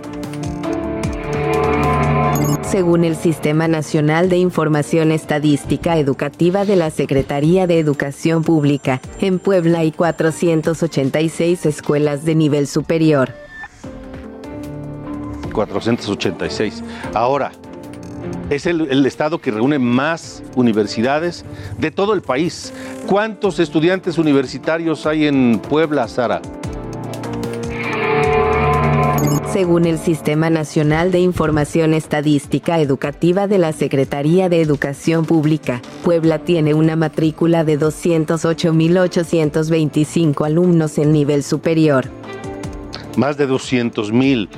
Según 2.62 3.04
el 3.04 3.16
Sistema 3.16 3.68
Nacional 3.68 4.28
de 4.28 4.36
Información 4.36 5.12
Estadística 5.12 5.96
Educativa 5.96 6.64
de 6.64 6.76
la 6.76 6.90
Secretaría 6.90 7.66
de 7.66 7.78
Educación 7.78 8.42
Pública, 8.42 9.00
en 9.20 9.38
Puebla 9.38 9.80
hay 9.80 9.92
486 9.92 11.66
escuelas 11.66 12.24
de 12.24 12.34
nivel 12.34 12.66
superior. 12.66 13.32
486. 15.52 16.82
Ahora, 17.14 17.52
es 18.50 18.66
el, 18.66 19.06
estado 19.06 19.40
que 19.40 19.50
reúne 19.50 19.78
más 19.78 20.42
universidades 20.54 21.44
de 21.78 21.90
todo 21.90 22.12
el 22.12 22.22
país. 22.22 22.72
¿Cuántos 23.06 23.58
estudiantes 23.58 24.18
universitarios 24.18 25.06
hay 25.06 25.26
en 25.26 25.60
Puebla, 25.60 26.08
Sara? 26.08 26.42
Según 29.54 29.86
el 29.86 29.98
Sistema 30.00 30.50
Nacional 30.50 31.12
de 31.12 31.20
Información 31.20 31.94
Estadística 31.94 32.80
Educativa 32.80 33.46
de 33.46 33.58
la 33.58 33.72
Secretaría 33.72 34.48
de 34.48 34.60
Educación 34.60 35.26
Pública, 35.26 35.80
Puebla 36.02 36.40
tiene 36.40 36.74
una 36.74 36.96
matrícula 36.96 37.62
de 37.62 37.78
208.825 37.78 40.44
alumnos 40.44 40.98
en 40.98 41.12
nivel 41.12 41.44
superior. 41.44 42.06
Más 43.16 43.36
de 43.36 43.46
200 43.46 44.10
mil 44.10 44.48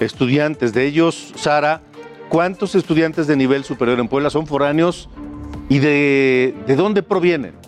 estudiantes. 0.00 0.74
De 0.74 0.84
ellos, 0.84 1.32
Sara, 1.36 1.80
¿cuántos 2.28 2.74
estudiantes 2.74 3.26
de 3.26 3.36
nivel 3.36 3.64
superior 3.64 3.98
en 3.98 4.08
Puebla 4.08 4.28
son 4.28 4.46
foráneos 4.46 5.08
y 5.70 5.78
de, 5.78 6.54
de 6.66 6.76
dónde 6.76 7.02
provienen? 7.02 7.63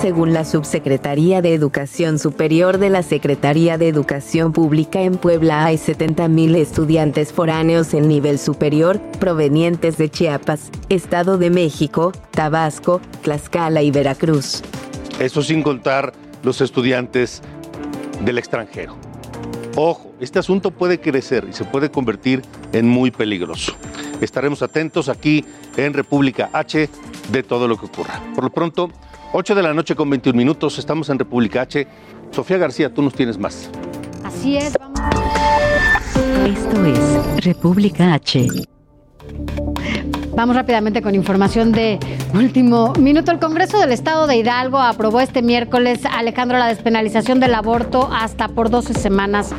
Según 0.00 0.32
la 0.32 0.44
Subsecretaría 0.44 1.40
de 1.40 1.54
Educación 1.54 2.18
Superior 2.18 2.78
de 2.78 2.90
la 2.90 3.02
Secretaría 3.02 3.78
de 3.78 3.88
Educación 3.88 4.52
Pública 4.52 5.00
en 5.00 5.16
Puebla 5.16 5.64
hay 5.64 5.76
70.000 5.76 6.56
estudiantes 6.56 7.32
foráneos 7.32 7.94
en 7.94 8.06
nivel 8.06 8.38
superior 8.38 9.00
provenientes 9.18 9.96
de 9.96 10.10
Chiapas, 10.10 10.70
Estado 10.90 11.38
de 11.38 11.50
México, 11.50 12.12
Tabasco, 12.32 13.00
Tlaxcala 13.22 13.82
y 13.82 13.90
Veracruz. 13.90 14.62
Eso 15.18 15.42
sin 15.42 15.62
contar 15.62 16.12
los 16.42 16.60
estudiantes 16.60 17.40
del 18.24 18.38
extranjero. 18.38 18.96
Ojo, 19.76 20.14
este 20.20 20.38
asunto 20.38 20.70
puede 20.70 21.00
crecer 21.00 21.46
y 21.48 21.52
se 21.52 21.64
puede 21.64 21.90
convertir 21.90 22.42
en 22.72 22.88
muy 22.88 23.10
peligroso. 23.10 23.74
Estaremos 24.20 24.62
atentos 24.62 25.08
aquí 25.08 25.44
en 25.76 25.94
República 25.94 26.50
H 26.52 26.88
de 27.30 27.42
todo 27.42 27.66
lo 27.66 27.76
que 27.76 27.86
ocurra. 27.86 28.20
Por 28.34 28.44
lo 28.44 28.50
pronto, 28.50 28.90
8 29.36 29.56
de 29.56 29.62
la 29.64 29.74
noche 29.74 29.96
con 29.96 30.08
21 30.08 30.36
minutos, 30.36 30.78
estamos 30.78 31.08
en 31.08 31.18
República 31.18 31.62
H. 31.62 31.88
Sofía 32.30 32.56
García, 32.56 32.94
tú 32.94 33.02
nos 33.02 33.14
tienes 33.14 33.36
más. 33.36 33.68
Así 34.22 34.56
es, 34.56 34.74
vamos. 34.78 35.00
Esto 36.46 36.84
es 36.84 37.44
República 37.44 38.14
H. 38.14 38.46
Vamos 40.36 40.56
rápidamente 40.56 41.00
con 41.00 41.14
información 41.14 41.70
de 41.70 42.00
último 42.34 42.92
minuto. 42.98 43.30
El 43.30 43.38
Congreso 43.38 43.78
del 43.78 43.92
Estado 43.92 44.26
de 44.26 44.36
Hidalgo 44.36 44.78
aprobó 44.78 45.20
este 45.20 45.42
miércoles, 45.42 46.00
Alejandro, 46.10 46.58
la 46.58 46.66
despenalización 46.66 47.38
del 47.38 47.54
aborto 47.54 48.10
hasta 48.12 48.48
por 48.48 48.68
12 48.68 48.94
semanas 48.94 49.52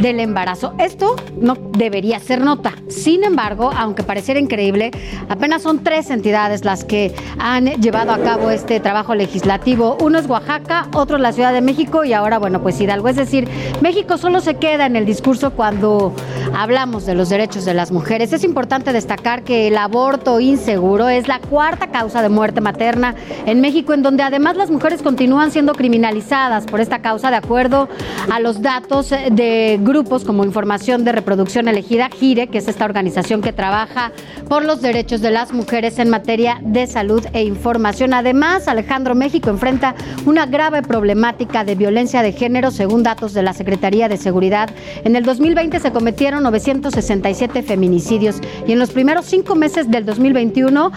del 0.00 0.20
embarazo. 0.20 0.72
Esto 0.78 1.16
no 1.38 1.54
debería 1.76 2.18
ser 2.18 2.40
nota. 2.40 2.72
Sin 2.88 3.24
embargo, 3.24 3.72
aunque 3.76 4.04
pareciera 4.04 4.40
increíble, 4.40 4.90
apenas 5.28 5.62
son 5.62 5.84
tres 5.84 6.08
entidades 6.08 6.64
las 6.64 6.84
que 6.84 7.14
han 7.38 7.66
llevado 7.82 8.12
a 8.12 8.18
cabo 8.18 8.48
este 8.48 8.80
trabajo 8.80 9.14
legislativo. 9.14 9.98
Uno 10.00 10.18
es 10.18 10.26
Oaxaca, 10.26 10.88
otro 10.94 11.16
es 11.16 11.22
la 11.22 11.32
Ciudad 11.32 11.52
de 11.52 11.60
México 11.60 12.04
y 12.04 12.14
ahora, 12.14 12.38
bueno, 12.38 12.62
pues 12.62 12.80
Hidalgo. 12.80 13.08
Es 13.08 13.16
decir, 13.16 13.48
México 13.82 14.16
solo 14.16 14.40
se 14.40 14.54
queda 14.54 14.86
en 14.86 14.96
el 14.96 15.04
discurso 15.04 15.50
cuando 15.50 16.14
hablamos 16.56 17.04
de 17.04 17.14
los 17.14 17.28
derechos 17.28 17.66
de 17.66 17.74
las 17.74 17.92
mujeres. 17.92 18.32
Es 18.32 18.44
importante 18.44 18.94
destacar 18.94 19.44
que 19.44 19.68
el 19.68 19.76
aborto 19.76 20.21
inseguro 20.40 21.08
es 21.08 21.28
la 21.28 21.38
cuarta 21.40 21.88
causa 21.88 22.22
de 22.22 22.28
muerte 22.28 22.60
materna 22.60 23.14
en 23.46 23.60
México, 23.60 23.92
en 23.92 24.02
donde 24.02 24.22
además 24.22 24.56
las 24.56 24.70
mujeres 24.70 25.02
continúan 25.02 25.50
siendo 25.50 25.74
criminalizadas 25.74 26.64
por 26.66 26.80
esta 26.80 27.00
causa, 27.00 27.30
de 27.30 27.36
acuerdo 27.36 27.88
a 28.30 28.40
los 28.40 28.62
datos 28.62 29.10
de 29.10 29.78
grupos 29.82 30.24
como 30.24 30.44
Información 30.44 31.04
de 31.04 31.12
Reproducción 31.12 31.68
Elegida, 31.68 32.08
GIRE, 32.08 32.48
que 32.48 32.58
es 32.58 32.68
esta 32.68 32.84
organización 32.84 33.42
que 33.42 33.52
trabaja 33.52 34.12
por 34.48 34.64
los 34.64 34.80
derechos 34.80 35.20
de 35.20 35.30
las 35.30 35.52
mujeres 35.52 35.98
en 35.98 36.08
materia 36.08 36.58
de 36.62 36.86
salud 36.86 37.24
e 37.32 37.42
información. 37.42 38.14
Además, 38.14 38.68
Alejandro 38.68 39.14
México 39.14 39.50
enfrenta 39.50 39.94
una 40.24 40.46
grave 40.46 40.82
problemática 40.82 41.64
de 41.64 41.74
violencia 41.74 42.22
de 42.22 42.32
género, 42.32 42.70
según 42.70 43.02
datos 43.02 43.34
de 43.34 43.42
la 43.42 43.52
Secretaría 43.52 44.08
de 44.08 44.16
Seguridad. 44.16 44.70
En 45.04 45.16
el 45.16 45.24
2020 45.24 45.80
se 45.80 45.92
cometieron 45.92 46.42
967 46.42 47.62
feminicidios 47.62 48.36
y 48.66 48.72
en 48.72 48.78
los 48.78 48.90
primeros 48.90 49.26
cinco 49.26 49.54
meses 49.54 49.90
del 49.90 50.04
2021 50.18 50.92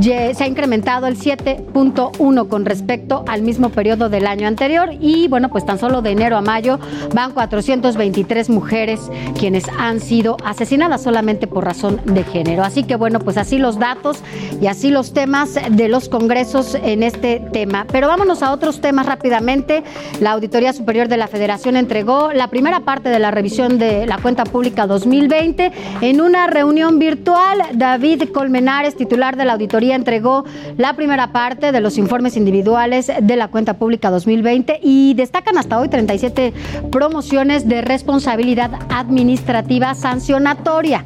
ye- 0.00 0.34
se 0.34 0.44
ha 0.44 0.46
incrementado 0.46 1.06
el 1.06 1.16
7.1 1.16 2.48
con 2.48 2.64
respecto 2.64 3.24
al 3.28 3.42
mismo 3.42 3.70
periodo 3.70 4.08
del 4.08 4.26
año 4.26 4.46
anterior 4.48 4.90
y 5.00 5.28
bueno, 5.28 5.48
pues 5.48 5.64
tan 5.64 5.78
solo 5.78 6.02
de 6.02 6.10
enero 6.10 6.36
a 6.36 6.40
mayo 6.40 6.78
van 7.14 7.32
423 7.32 8.50
mujeres 8.50 9.00
quienes 9.38 9.64
han 9.78 10.00
sido 10.00 10.36
asesinadas 10.44 11.02
solamente 11.02 11.46
por 11.46 11.64
razón 11.64 12.00
de 12.04 12.24
género. 12.24 12.64
Así 12.64 12.82
que 12.84 12.96
bueno, 12.96 13.20
pues 13.20 13.36
así 13.36 13.58
los 13.58 13.78
datos 13.78 14.18
y 14.60 14.66
así 14.66 14.90
los 14.90 15.12
temas 15.12 15.54
de 15.70 15.88
los 15.88 16.08
congresos 16.08 16.76
en 16.82 17.02
este 17.02 17.40
tema. 17.52 17.86
Pero 17.90 18.08
vámonos 18.08 18.42
a 18.42 18.52
otros 18.52 18.80
temas 18.80 19.06
rápidamente. 19.06 19.82
La 20.20 20.32
Auditoría 20.32 20.72
Superior 20.72 21.08
de 21.08 21.16
la 21.16 21.28
Federación 21.28 21.76
entregó 21.76 22.32
la 22.32 22.48
primera 22.48 22.80
parte 22.80 23.08
de 23.08 23.18
la 23.18 23.30
revisión 23.30 23.78
de 23.78 24.06
la 24.06 24.18
cuenta 24.18 24.44
pública 24.44 24.86
2020 24.86 25.72
en 26.00 26.20
una 26.20 26.46
reunión 26.46 26.98
virtual. 26.98 27.58
David 27.74 28.24
Colmenares, 28.48 28.96
titular 28.96 29.36
de 29.36 29.44
la 29.44 29.52
auditoría, 29.52 29.94
entregó 29.94 30.46
la 30.78 30.94
primera 30.94 31.32
parte 31.32 31.70
de 31.70 31.82
los 31.82 31.98
informes 31.98 32.34
individuales 32.34 33.12
de 33.20 33.36
la 33.36 33.48
cuenta 33.48 33.74
pública 33.74 34.10
2020 34.10 34.80
y 34.82 35.12
destacan 35.12 35.58
hasta 35.58 35.78
hoy 35.78 35.90
37 35.90 36.54
promociones 36.90 37.68
de 37.68 37.82
responsabilidad 37.82 38.70
administrativa 38.88 39.94
sancionatoria. 39.94 41.04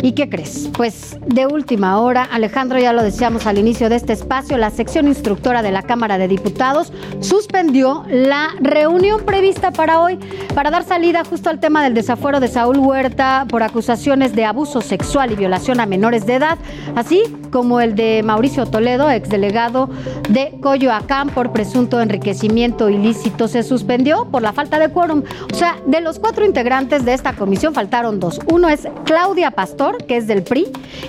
¿Y 0.00 0.12
qué 0.12 0.28
crees? 0.28 0.70
Pues 0.76 1.18
de 1.26 1.48
última 1.48 1.98
hora, 1.98 2.22
Alejandro, 2.22 2.78
ya 2.78 2.92
lo 2.92 3.02
decíamos 3.02 3.46
al 3.46 3.58
inicio 3.58 3.88
de 3.88 3.96
este 3.96 4.12
espacio, 4.12 4.56
la 4.56 4.70
sección 4.70 5.08
instructora 5.08 5.62
de 5.62 5.72
la 5.72 5.82
Cámara 5.82 6.18
de 6.18 6.28
Diputados 6.28 6.92
suspendió 7.18 8.04
la 8.08 8.50
reunión 8.60 9.24
prevista 9.24 9.72
para 9.72 10.00
hoy 10.00 10.18
para 10.54 10.70
dar 10.70 10.84
salida 10.84 11.24
justo 11.24 11.50
al 11.50 11.58
tema 11.58 11.82
del 11.82 11.94
desafuero 11.94 12.38
de 12.38 12.46
Saúl 12.46 12.78
Huerta 12.78 13.46
por 13.48 13.64
acusaciones 13.64 14.34
de 14.36 14.44
abuso 14.44 14.80
sexual 14.80 15.32
y 15.32 15.34
violación 15.34 15.80
a 15.80 15.86
menores 15.86 16.26
de 16.26 16.34
edad, 16.34 16.58
así 16.94 17.22
como 17.50 17.80
el 17.80 17.94
de 17.94 18.22
Mauricio 18.24 18.66
Toledo, 18.66 19.10
exdelegado 19.10 19.88
de 20.28 20.54
Coyoacán 20.60 21.30
por 21.30 21.52
presunto 21.52 22.00
enriquecimiento 22.00 22.88
ilícito. 22.88 23.48
Se 23.48 23.62
suspendió 23.62 24.26
por 24.30 24.42
la 24.42 24.52
falta 24.52 24.78
de 24.78 24.90
quórum. 24.90 25.22
O 25.52 25.54
sea, 25.54 25.76
de 25.86 26.00
los 26.00 26.18
cuatro 26.18 26.44
integrantes 26.44 27.04
de 27.04 27.14
esta 27.14 27.34
comisión 27.34 27.74
faltaron 27.74 28.20
dos. 28.20 28.40
Uno 28.50 28.68
es 28.68 28.88
Claudia 29.04 29.50
Pastor, 29.52 30.04
que 30.04 30.16
es 30.16 30.26
del 30.26 30.42
PRI, 30.42 30.66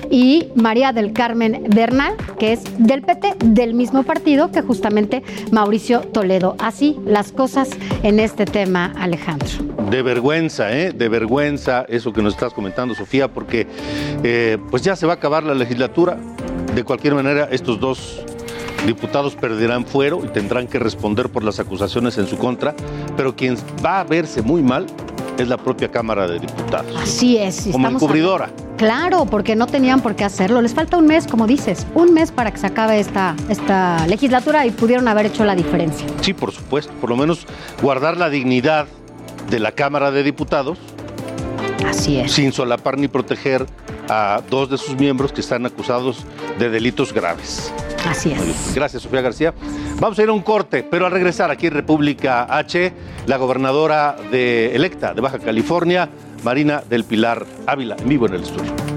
y 0.09 0.47
María 0.55 0.93
del 0.93 1.13
Carmen 1.13 1.65
Bernal, 1.69 2.15
que 2.39 2.53
es 2.53 2.63
del 2.77 3.01
PT, 3.01 3.35
del 3.45 3.73
mismo 3.73 4.03
partido 4.03 4.51
que 4.51 4.61
justamente 4.61 5.23
Mauricio 5.51 6.01
Toledo. 6.01 6.55
Así 6.59 6.97
las 7.05 7.31
cosas 7.31 7.69
en 8.03 8.19
este 8.19 8.45
tema, 8.45 8.93
Alejandro. 8.97 9.47
De 9.89 10.01
vergüenza, 10.01 10.77
¿eh? 10.77 10.91
De 10.91 11.09
vergüenza 11.09 11.85
eso 11.87 12.11
que 12.13 12.21
nos 12.21 12.33
estás 12.33 12.53
comentando, 12.53 12.93
Sofía, 12.93 13.27
porque 13.29 13.67
eh, 14.23 14.57
pues 14.69 14.83
ya 14.83 14.95
se 14.95 15.05
va 15.05 15.13
a 15.13 15.15
acabar 15.15 15.43
la 15.43 15.55
legislatura. 15.57 16.17
De 16.73 16.83
cualquier 16.83 17.15
manera, 17.15 17.47
estos 17.51 17.79
dos 17.79 18.21
diputados 18.85 19.35
perderán 19.35 19.85
fuero 19.85 20.21
y 20.23 20.27
tendrán 20.27 20.67
que 20.67 20.79
responder 20.79 21.29
por 21.29 21.43
las 21.43 21.59
acusaciones 21.59 22.17
en 22.17 22.27
su 22.27 22.37
contra, 22.37 22.75
pero 23.15 23.35
quien 23.35 23.57
va 23.85 23.99
a 23.99 24.03
verse 24.03 24.41
muy 24.41 24.61
mal 24.61 24.85
es 25.37 25.47
la 25.47 25.57
propia 25.57 25.89
Cámara 25.89 26.27
de 26.27 26.39
Diputados. 26.39 26.95
Así 26.95 27.37
es. 27.37 27.67
Como 27.71 27.87
encubridora. 27.87 28.49
Claro, 28.77 29.25
porque 29.25 29.55
no 29.55 29.67
tenían 29.67 30.01
por 30.01 30.15
qué 30.15 30.23
hacerlo. 30.23 30.61
Les 30.61 30.73
falta 30.73 30.97
un 30.97 31.07
mes, 31.07 31.27
como 31.27 31.47
dices, 31.47 31.85
un 31.95 32.13
mes 32.13 32.31
para 32.31 32.51
que 32.51 32.59
se 32.59 32.67
acabe 32.67 32.99
esta, 32.99 33.35
esta 33.49 34.05
legislatura 34.07 34.65
y 34.65 34.71
pudieron 34.71 35.07
haber 35.07 35.27
hecho 35.27 35.45
la 35.45 35.55
diferencia. 35.55 36.07
Sí, 36.21 36.33
por 36.33 36.51
supuesto. 36.51 36.93
Por 37.01 37.09
lo 37.09 37.17
menos 37.17 37.45
guardar 37.81 38.17
la 38.17 38.29
dignidad 38.29 38.87
de 39.49 39.59
la 39.59 39.71
Cámara 39.71 40.11
de 40.11 40.23
Diputados. 40.23 40.77
Así 41.85 42.19
es. 42.19 42.31
Sin 42.31 42.51
solapar 42.51 42.97
ni 42.97 43.07
proteger 43.07 43.65
a 44.09 44.41
dos 44.49 44.69
de 44.69 44.77
sus 44.77 44.95
miembros 44.95 45.31
que 45.31 45.41
están 45.41 45.65
acusados 45.65 46.25
de 46.59 46.69
delitos 46.69 47.13
graves. 47.13 47.73
Así 48.05 48.31
es. 48.31 48.73
Gracias, 48.73 49.03
Sofía 49.03 49.21
García. 49.21 49.53
Vamos 49.99 50.17
a 50.19 50.23
ir 50.23 50.29
a 50.29 50.33
un 50.33 50.41
corte, 50.41 50.83
pero 50.83 51.05
al 51.05 51.11
regresar 51.11 51.51
aquí 51.51 51.67
en 51.67 51.73
República 51.73 52.47
H, 52.49 52.93
la 53.25 53.37
gobernadora 53.37 54.15
de 54.31 54.75
electa 54.75 55.13
de 55.13 55.21
Baja 55.21 55.39
California, 55.39 56.09
Marina 56.43 56.83
del 56.89 57.03
Pilar 57.03 57.45
Ávila, 57.65 57.95
en 57.99 58.07
vivo 58.07 58.27
en 58.27 58.35
el 58.35 58.43
estudio. 58.43 58.96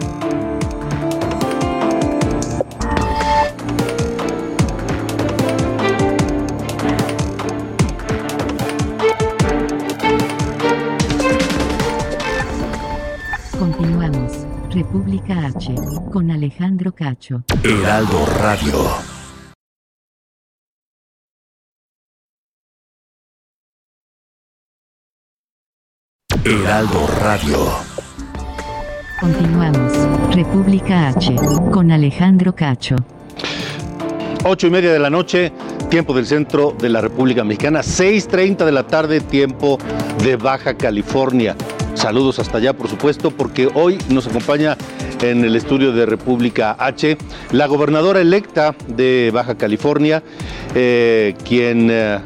República 14.73 15.47
H. 15.47 15.75
Con 16.13 16.31
Alejandro 16.31 16.93
Cacho. 16.93 17.43
Heraldo 17.65 18.25
Radio. 18.39 18.79
Heraldo 26.45 27.07
Radio. 27.21 27.59
Continuamos. 29.21 29.93
República 30.37 31.09
H. 31.09 31.35
Con 31.73 31.91
Alejandro 31.91 32.55
Cacho. 32.55 32.95
Ocho 34.45 34.69
y 34.69 34.71
media 34.71 34.93
de 34.93 35.01
la 35.01 35.11
noche, 35.11 35.53
tiempo 35.89 36.15
del 36.15 36.27
centro 36.27 36.77
de 36.81 36.91
la 36.91 37.01
República 37.01 37.43
Mexicana. 37.43 37.81
6.30 37.81 38.65
de 38.65 38.73
la 38.73 38.87
tarde, 38.87 39.21
tiempo 39.21 39.79
de 40.23 40.37
Baja 40.37 40.75
California. 40.75 41.57
Saludos 42.01 42.39
hasta 42.39 42.57
allá, 42.57 42.73
por 42.73 42.89
supuesto, 42.89 43.31
porque 43.31 43.69
hoy 43.75 43.99
nos 44.09 44.27
acompaña 44.27 44.75
en 45.21 45.45
el 45.45 45.55
estudio 45.55 45.93
de 45.93 46.07
República 46.07 46.75
H 46.79 47.19
la 47.53 47.67
gobernadora 47.67 48.23
electa 48.23 48.75
de 48.89 49.31
Baja 49.35 49.59
California, 49.59 50.23
eh, 50.75 51.35
quien 51.45 51.91
eh, 51.91 52.21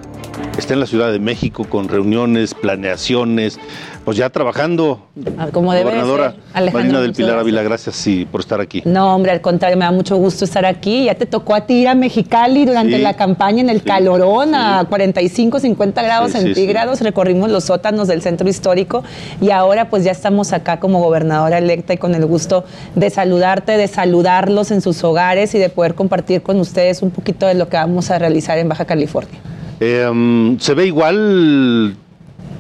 está 0.58 0.74
en 0.74 0.80
la 0.80 0.86
Ciudad 0.86 1.12
de 1.12 1.18
México 1.18 1.64
con 1.68 1.88
reuniones, 1.88 2.54
planeaciones, 2.54 3.58
pues 4.04 4.16
ya 4.16 4.30
trabajando. 4.30 5.06
Ah, 5.38 5.48
Como 5.52 5.72
debe 5.72 5.84
de 5.84 5.90
gobernadora 5.96 6.32
ser. 6.32 6.40
Alejandro, 6.52 6.78
Marina 6.80 7.00
del 7.00 7.12
Pilar. 7.12 7.38
Ávila, 7.38 7.62
gracias 7.62 7.96
sí, 7.96 8.26
por 8.30 8.40
estar 8.40 8.60
aquí. 8.60 8.82
No, 8.84 9.14
hombre, 9.14 9.32
al 9.32 9.40
contrario, 9.40 9.76
me 9.76 9.84
da 9.84 9.90
mucho 9.92 10.16
gusto 10.16 10.44
estar 10.44 10.64
aquí. 10.66 11.04
Ya 11.04 11.14
te 11.14 11.26
tocó 11.26 11.54
a 11.54 11.66
ti 11.66 11.74
ir 11.74 11.88
a 11.88 11.94
Mexicali 11.94 12.64
durante 12.66 12.96
Sí, 12.96 13.02
la 13.02 13.14
campaña 13.14 13.60
en 13.62 13.70
el 13.70 13.80
sí, 13.80 13.86
calorón 13.86 14.54
a 14.54 14.80
sí. 14.80 14.86
45, 14.88 15.60
50 15.60 16.02
grados 16.02 16.32
centígrados. 16.32 17.00
Recorrimos 17.00 17.50
los 17.50 17.64
sótanos 17.64 18.08
del 18.08 18.22
centro 18.22 18.48
histórico 18.48 19.02
y 19.40 19.50
ahora 19.50 19.88
pues 19.88 20.04
ya 20.04 20.12
estamos 20.12 20.52
acá 20.52 20.80
como 20.80 21.00
gobernadora 21.02 21.58
electa 21.58 21.94
y 21.94 21.96
con 21.96 22.14
el 22.14 22.26
gusto 22.26 22.64
de 22.94 23.10
saludarte, 23.10 23.76
de 23.76 23.88
saludarlos 23.88 24.70
en 24.70 24.80
sus 24.80 25.02
hogares 25.04 25.54
y 25.54 25.58
de 25.58 25.70
poder 25.70 25.94
compartir 25.94 26.42
con 26.42 26.60
ustedes 26.60 27.02
un 27.02 27.10
poquito 27.10 27.46
de 27.46 27.54
lo 27.54 27.68
que 27.68 27.76
vamos 27.76 28.10
a 28.10 28.18
realizar 28.18 28.58
en 28.58 28.68
Baja 28.68 28.84
California. 28.84 29.40
Eh, 29.86 30.56
¿Se 30.60 30.72
ve 30.72 30.86
igual 30.86 31.94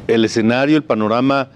el 0.08 0.24
escenario, 0.26 0.76
el 0.76 0.84
panorama 0.84 1.48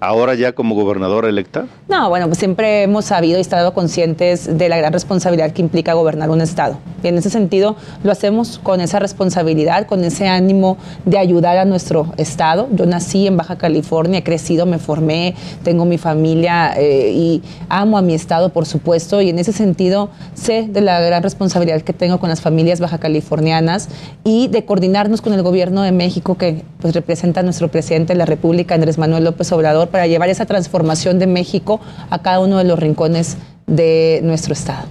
ahora 0.00 0.34
ya 0.34 0.52
como 0.52 0.74
gobernadora 0.74 1.28
electa? 1.28 1.66
No, 1.88 2.08
bueno, 2.08 2.26
pues 2.26 2.38
siempre 2.38 2.82
hemos 2.82 3.06
sabido 3.06 3.38
y 3.38 3.40
estado 3.40 3.74
conscientes 3.74 4.58
de 4.58 4.68
la 4.68 4.76
gran 4.76 4.92
responsabilidad 4.92 5.52
que 5.52 5.62
implica 5.62 5.92
gobernar 5.94 6.30
un 6.30 6.40
Estado. 6.40 6.78
Y 7.02 7.08
en 7.08 7.18
ese 7.18 7.30
sentido 7.30 7.76
lo 8.02 8.12
hacemos 8.12 8.58
con 8.58 8.80
esa 8.80 8.98
responsabilidad, 8.98 9.86
con 9.86 10.04
ese 10.04 10.28
ánimo 10.28 10.76
de 11.04 11.18
ayudar 11.18 11.58
a 11.58 11.64
nuestro 11.64 12.12
Estado. 12.16 12.68
Yo 12.72 12.86
nací 12.86 13.26
en 13.26 13.36
Baja 13.36 13.56
California, 13.56 14.20
he 14.20 14.22
crecido, 14.22 14.66
me 14.66 14.78
formé, 14.78 15.34
tengo 15.62 15.84
mi 15.84 15.98
familia 15.98 16.74
eh, 16.76 17.12
y 17.12 17.42
amo 17.68 17.98
a 17.98 18.02
mi 18.02 18.14
Estado, 18.14 18.50
por 18.50 18.66
supuesto. 18.66 19.20
Y 19.20 19.30
en 19.30 19.38
ese 19.38 19.52
sentido 19.52 20.10
sé 20.34 20.66
de 20.68 20.80
la 20.80 21.00
gran 21.00 21.22
responsabilidad 21.22 21.82
que 21.82 21.92
tengo 21.92 22.18
con 22.18 22.28
las 22.28 22.40
familias 22.40 22.80
baja 22.80 22.98
californianas 22.98 23.88
y 24.24 24.48
de 24.48 24.64
coordinarnos 24.64 25.20
con 25.20 25.32
el 25.32 25.42
gobierno 25.42 25.82
de 25.82 25.92
México 25.92 26.36
que 26.36 26.62
pues, 26.80 26.94
representa 26.94 27.40
a 27.40 27.42
nuestro 27.42 27.68
presidente 27.68 28.12
de 28.12 28.18
la 28.18 28.26
República, 28.26 28.74
Andrés 28.74 28.98
Manuel 28.98 29.24
López 29.24 29.50
Obrador, 29.52 29.83
para 29.88 30.06
llevar 30.06 30.28
esa 30.28 30.46
transformación 30.46 31.18
de 31.18 31.26
México 31.26 31.80
a 32.10 32.20
cada 32.22 32.40
uno 32.40 32.58
de 32.58 32.64
los 32.64 32.78
rincones 32.78 33.36
de 33.66 34.20
nuestro 34.22 34.52
estado. 34.52 34.86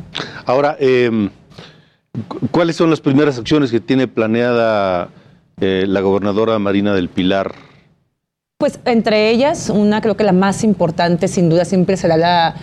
Ahora, 0.46 0.76
eh, 0.80 1.30
cu- 2.28 2.40
¿cuáles 2.52 2.76
son 2.76 2.90
las 2.90 3.02
primeras 3.02 3.38
acciones 3.38 3.72
que 3.72 3.80
tiene 3.80 4.08
planeada 4.08 5.10
eh, 5.62 5.86
la 5.88 6.02
gobernadora 6.02 6.58
Marina 6.60 6.94
del 6.94 7.10
Pilar? 7.10 7.54
Pues 8.58 8.80
entre 8.86 9.30
ellas, 9.30 9.70
una 9.70 10.00
creo 10.02 10.16
que 10.16 10.24
la 10.24 10.32
más 10.32 10.64
importante 10.64 11.28
sin 11.28 11.50
duda 11.50 11.66
siempre 11.66 11.98
será 11.98 12.16
la 12.18 12.56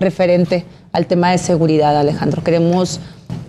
referente 0.00 0.64
al 0.92 1.06
tema 1.06 1.30
de 1.30 1.38
seguridad, 1.38 1.96
Alejandro. 1.96 2.42
Queremos 2.42 3.00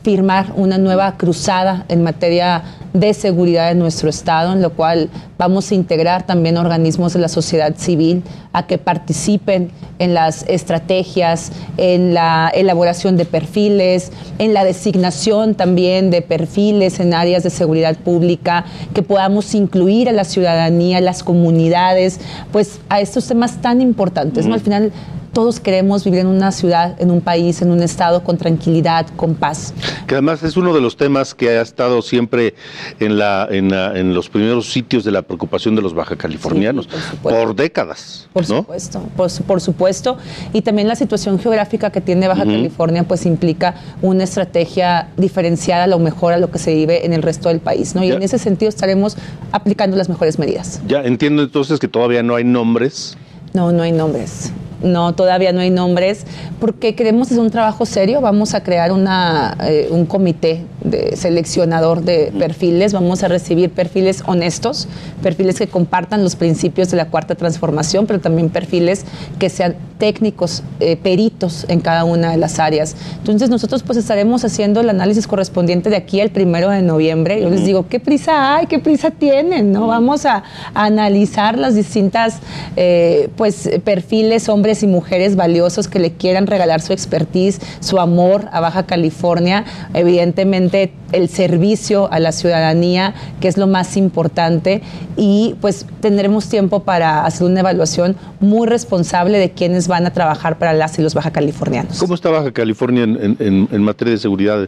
firmar 0.06 0.54
una 0.56 0.78
nueva 0.78 1.18
cruzada 1.18 1.84
en 1.90 2.04
materia 2.04 2.62
de 2.94 3.12
seguridad 3.16 3.72
en 3.72 3.80
nuestro 3.80 4.08
estado, 4.08 4.54
en 4.54 4.62
lo 4.62 4.70
cual 4.70 5.10
vamos 5.40 5.72
a 5.72 5.76
integrar 5.76 6.28
también 6.28 6.58
organismos 6.58 7.14
de 7.14 7.20
la 7.20 7.28
sociedad 7.28 7.76
civil 7.76 8.22
a 8.54 8.68
que 8.68 8.78
participen 8.78 9.72
en 9.98 10.14
las 10.14 10.44
estrategias, 10.48 11.52
en 11.78 12.14
la 12.14 12.52
elaboración 12.54 13.18
de 13.18 13.26
perfiles, 13.26 14.12
en 14.38 14.54
la 14.54 14.64
designación 14.64 15.56
también 15.56 16.12
de 16.12 16.22
perfiles 16.22 17.00
en 17.00 17.16
áreas 17.16 17.42
de 17.42 17.50
seguridad 17.50 17.96
pública, 17.96 18.64
que 18.94 19.02
podamos 19.02 19.56
incluir 19.56 20.08
a 20.08 20.12
la 20.12 20.24
ciudadanía, 20.24 21.00
a 21.00 21.02
las 21.02 21.24
comunidades, 21.24 22.20
pues 22.52 22.80
a 22.90 23.02
estos 23.02 23.28
temas 23.28 23.60
tan 23.60 23.82
importantes. 23.82 24.46
¿no? 24.46 24.54
Al 24.54 24.62
final 24.62 24.92
todos 25.36 25.60
queremos 25.60 26.06
vivir 26.06 26.22
en 26.22 26.28
una 26.28 26.50
ciudad, 26.54 26.96
en 27.02 27.12
un 27.12 27.20
país, 27.20 27.62
en 27.62 27.70
un 27.70 27.84
estado 27.84 28.24
con 28.24 28.38
tranquilidad, 28.38 29.06
con 29.18 29.36
paz. 29.36 29.74
Que 30.08 30.16
además 30.16 30.42
es 30.44 30.56
uno 30.56 30.74
de 30.74 30.80
los 30.80 30.96
temas 30.96 31.36
que 31.36 31.50
ha 31.50 31.62
estado 31.62 32.02
siempre 32.02 32.56
en, 33.02 33.20
la, 33.20 33.46
en, 33.52 33.70
la- 33.70 34.00
en 34.00 34.14
los 34.14 34.30
primeros 34.30 34.72
sitios 34.72 35.04
de 35.04 35.12
la 35.12 35.24
preocupación 35.24 35.76
de 35.76 35.82
los 35.82 35.94
baja 35.94 36.16
californianos 36.16 36.86
Sí, 36.90 37.18
por 37.22 37.54
décadas. 37.54 38.30
Por 38.32 38.50
¿no? 38.50 38.60
supuesto, 38.60 39.04
por, 39.18 39.30
su- 39.30 39.44
por 39.44 39.60
supuesto. 39.60 40.18
Y 40.54 40.62
también 40.62 40.88
la 40.88 40.96
situación 40.96 41.38
geográfica 41.38 41.90
que 41.90 42.00
tiene 42.00 42.30
Baja 42.30 42.46
California, 42.46 43.04
pues 43.04 43.26
implica 43.26 43.76
una 44.02 44.24
estrategia 44.24 45.10
diferenciada 45.18 45.84
a 45.84 45.88
lo 45.88 46.00
mejor 46.00 46.32
a 46.32 46.38
lo 46.38 46.50
que 46.50 46.60
se 46.60 46.74
vive 46.74 47.06
en 47.06 47.12
el 47.12 47.22
resto 47.22 47.50
del 47.50 47.60
país, 47.60 47.94
¿no? 47.94 48.06
Y 48.06 48.08
Ya. 48.08 48.14
en 48.16 48.24
ese 48.24 48.38
sentido 48.40 48.70
estaremos 48.70 49.18
aplicando 49.52 49.98
las 49.98 50.08
mejores 50.08 50.40
medidas. 50.40 50.80
Ya 50.88 51.02
entiendo 51.04 51.44
entonces 51.44 51.78
que 51.78 51.90
todavía 51.90 52.24
no 52.24 52.36
hay 52.36 52.46
nombres. 52.46 53.18
No, 53.54 53.74
no 53.74 53.84
hay 53.84 53.92
nombres. 53.92 54.54
No, 54.86 55.16
todavía 55.16 55.52
no 55.52 55.62
hay 55.62 55.72
nombres, 55.72 56.26
porque 56.60 56.96
queremos 56.96 57.28
hacer 57.28 57.40
un 57.40 57.50
trabajo 57.50 57.86
serio. 57.86 58.22
Vamos 58.22 58.54
a 58.54 58.62
crear 58.62 58.92
una, 58.92 59.58
eh, 59.64 59.88
un 59.90 60.06
comité 60.06 60.62
de 60.84 61.16
seleccionador 61.16 62.04
de 62.04 62.32
perfiles. 62.38 62.94
Vamos 62.94 63.24
a 63.24 63.28
recibir 63.28 63.72
perfiles 63.72 64.24
honestos, 64.28 64.88
perfiles 65.24 65.58
que 65.58 65.68
compartan 65.68 66.24
los 66.24 66.36
principios 66.36 66.92
de 66.92 66.98
la 66.98 67.10
cuarta 67.10 67.34
transformación, 67.34 68.06
pero 68.06 68.20
también 68.20 68.50
perfiles 68.50 69.06
que 69.40 69.50
sean 69.50 69.76
técnicos, 69.98 70.62
eh, 70.80 70.98
peritos 70.98 71.66
en 71.70 71.80
cada 71.80 72.04
una 72.04 72.32
de 72.32 72.38
las 72.38 72.60
áreas. 72.60 72.96
Entonces 73.18 73.50
nosotros 73.50 73.82
pues 73.82 73.98
estaremos 73.98 74.44
haciendo 74.46 74.82
el 74.82 74.90
análisis 74.90 75.26
correspondiente 75.26 75.90
de 75.90 75.96
aquí 75.96 76.22
al 76.22 76.30
primero 76.30 76.70
de 76.70 76.82
noviembre. 76.82 77.42
Yo 77.42 77.50
les 77.50 77.66
digo, 77.66 77.88
¿qué 77.88 78.00
prisa 78.00 78.56
hay? 78.56 78.68
¿Qué 78.68 78.80
prisa 78.80 79.10
tienen? 79.10 79.72
¿No? 79.72 79.88
Vamos 79.88 80.26
a, 80.26 80.44
a 80.74 80.86
analizar 80.86 81.58
las 81.58 81.76
distintas 81.76 82.38
eh, 82.76 83.30
pues 83.36 83.70
perfiles, 83.84 84.50
hombres 84.50 84.75
y 84.84 84.88
mujeres 84.88 85.36
valiosos 85.36 85.88
que 85.88 85.98
le 86.00 86.12
quieran 86.12 86.46
regalar 86.46 86.82
su 86.82 86.94
expertise, 86.94 87.60
su 87.80 88.00
amor 88.00 88.48
a 88.52 88.60
Baja 88.60 88.86
California, 88.86 89.66
evidentemente 89.94 90.94
el 91.12 91.30
servicio 91.30 92.12
a 92.12 92.20
la 92.20 92.32
ciudadanía, 92.32 93.16
que 93.40 93.48
es 93.48 93.58
lo 93.58 93.66
más 93.68 93.98
importante, 93.98 94.82
y 95.18 95.56
pues 95.62 95.86
tendremos 96.00 96.48
tiempo 96.50 96.82
para 96.84 97.26
hacer 97.26 97.48
una 97.48 97.62
evaluación 97.62 98.16
muy 98.40 98.68
responsable 98.68 99.40
de 99.40 99.52
quiénes 99.52 99.88
van 99.88 99.96
van 99.96 100.06
a 100.08 100.12
trabajar 100.12 100.58
para 100.60 100.74
las 100.74 101.00
y 101.00 101.02
los 101.02 101.14
baja 101.14 101.32
californianos. 101.32 102.00
¿Cómo 102.00 102.16
está 102.16 102.30
Baja 102.30 102.52
California 102.52 103.04
en, 103.04 103.38
en- 103.40 103.70
en 103.72 103.82
materia 103.82 104.12
de 104.12 104.18
seguridad 104.18 104.68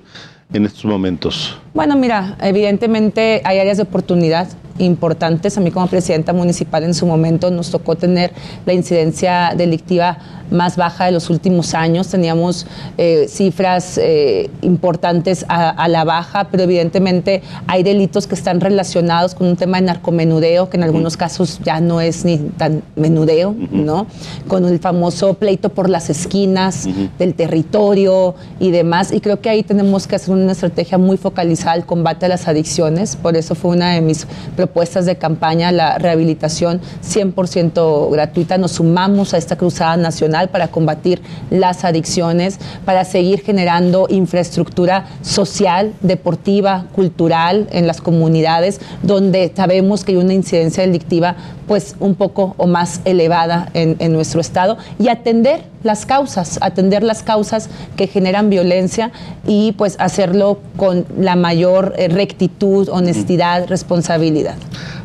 en 0.54 0.66
estos 0.66 0.86
momentos? 0.86 1.60
Bueno, 1.74 1.98
mira, 1.98 2.38
evidentemente 2.42 3.42
hay 3.44 3.60
áreas 3.60 3.76
de 3.76 3.84
oportunidad 3.84 4.48
importantes. 4.80 5.58
A 5.58 5.62
mí 5.62 5.72
como 5.72 5.88
presidenta 5.88 6.34
municipal 6.34 6.84
en 6.84 6.94
su 6.94 7.06
momento 7.06 7.52
nos 7.52 7.72
tocó 7.72 7.96
tener 7.96 8.32
la 8.66 8.74
incidencia 8.74 9.54
delictiva 9.56 10.18
más 10.50 10.78
baja 10.78 11.06
de 11.06 11.12
los 11.12 11.30
últimos 11.30 11.74
años. 11.74 12.08
Teníamos 12.08 12.66
eh, 12.98 13.28
cifras 13.30 13.98
eh, 13.98 14.50
importantes 14.62 15.46
a, 15.50 15.70
a 15.70 15.88
la 15.88 16.04
baja, 16.04 16.48
pero 16.50 16.64
evidentemente 16.64 17.42
hay 17.68 17.84
delitos 17.84 18.28
que 18.28 18.36
están 18.36 18.62
relacionados 18.62 19.36
con 19.36 19.48
un 19.48 19.58
tema 19.58 19.80
de 19.80 19.88
narcomenudeo, 19.88 20.70
que 20.70 20.78
en 20.78 20.84
algunos 20.84 21.18
casos 21.18 21.60
ya 21.64 21.82
no 21.82 22.00
es 22.00 22.24
ni 22.24 22.38
tan 22.38 22.82
menudeo, 22.96 23.56
¿no? 23.72 24.08
Con 24.48 24.66
el 24.66 24.80
famoso 24.80 25.34
pleito 25.34 25.70
por 25.70 25.90
las 25.90 26.10
esquinas 26.10 26.88
del 27.20 27.34
territorio 27.34 28.36
y 28.60 28.72
demás. 28.72 29.12
Y 29.12 29.20
creo 29.20 29.42
que 29.42 29.50
ahí 29.50 29.64
tenemos 29.64 30.08
que 30.08 30.16
hacer 30.16 30.34
una 30.34 30.54
estrategia 30.54 30.98
muy 30.98 31.18
focalizada 31.18 31.74
al 31.74 31.86
combate 31.86 32.26
a 32.26 32.30
las 32.30 32.48
adicciones. 32.48 33.16
Por 33.16 33.36
eso 33.36 33.56
fue 33.56 33.72
una 33.72 33.94
de 33.94 34.02
mis 34.02 34.26
propuestas 34.56 34.67
de 35.06 35.16
campaña, 35.18 35.72
la 35.72 35.98
rehabilitación 35.98 36.82
100% 37.04 38.12
gratuita. 38.12 38.58
Nos 38.58 38.74
sumamos 38.74 39.34
a 39.34 39.38
esta 39.38 39.56
cruzada 39.56 39.98
nacional 39.98 40.50
para 40.50 40.70
combatir 40.70 41.22
las 41.50 41.84
adicciones, 41.84 42.60
para 42.86 43.06
seguir 43.06 43.42
generando 43.42 44.08
infraestructura 44.10 45.08
social, 45.22 45.94
deportiva, 46.02 46.86
cultural 46.94 47.68
en 47.72 47.88
las 47.88 48.02
comunidades, 48.02 48.80
donde 49.04 49.52
sabemos 49.56 50.04
que 50.04 50.14
hay 50.14 50.18
una 50.18 50.34
incidencia 50.34 50.84
delictiva 50.84 51.36
pues 51.68 51.96
un 52.00 52.16
poco 52.16 52.56
o 52.58 52.66
más 52.66 53.02
elevada 53.04 53.70
en, 53.74 53.98
en 54.00 54.14
nuestro 54.14 54.40
estado 54.40 54.78
y 55.00 55.10
atender 55.10 55.64
las 55.84 56.06
causas, 56.06 56.60
atender 56.62 57.04
las 57.04 57.24
causas 57.24 57.70
que 57.96 58.08
generan 58.08 58.50
violencia 58.50 59.12
y 59.48 59.72
pues 59.74 59.96
hacerlo 60.00 60.60
con 60.76 61.06
la 61.18 61.36
mayor 61.36 61.94
eh, 61.98 62.08
rectitud, 62.10 62.90
honestidad, 62.90 63.68
responsabilidad. 63.68 64.57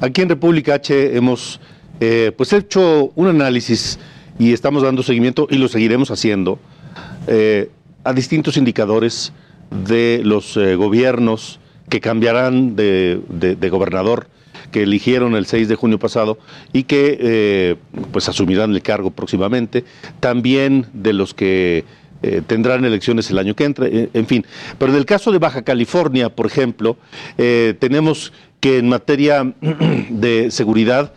Aquí 0.03 0.21
en 0.21 0.29
República 0.29 0.75
H 0.75 1.17
hemos 1.17 1.61
eh, 2.01 2.33
pues 2.37 2.53
hecho 2.53 3.13
un 3.15 3.29
análisis 3.29 4.01
y 4.37 4.53
estamos 4.53 4.83
dando 4.83 5.05
seguimiento 5.05 5.47
y 5.49 5.59
lo 5.59 5.69
seguiremos 5.69 6.11
haciendo 6.11 6.59
eh, 7.29 7.71
a 8.03 8.13
distintos 8.13 8.57
indicadores 8.57 9.33
de 9.71 10.21
los 10.25 10.57
eh, 10.57 10.75
gobiernos 10.75 11.61
que 11.89 12.01
cambiarán 12.01 12.75
de, 12.75 13.21
gobernador 13.71 14.27
que 14.73 14.83
eligieron 14.83 15.37
el 15.37 15.47
6 15.47 15.69
de 15.69 15.77
junio 15.77 16.01
pasado 16.01 16.37
y 16.73 16.83
que 16.83 17.77
pues 18.11 18.29
asumirán 18.29 18.73
el 18.73 18.83
cargo 18.83 19.13
próximamente, 19.13 19.85
también 20.19 20.87
de 20.95 21.13
los 21.13 21.35
que 21.35 21.85
tendrán 22.47 22.85
elecciones 22.85 23.31
el 23.31 23.39
año 23.39 23.55
que 23.55 23.65
entra, 23.65 23.87
en 23.91 24.27
fin. 24.27 24.47
Pero 24.79 24.93
en 24.93 24.99
el 24.99 25.05
caso 25.05 25.31
de 25.31 25.39
Baja 25.39 25.63
California, 25.63 26.31
por 26.31 26.47
ejemplo, 26.47 26.97
tenemos 27.37 28.33
que 28.63 28.79
en 28.79 28.89
materia 28.89 29.53
de 30.09 30.53
seguridad 30.53 31.13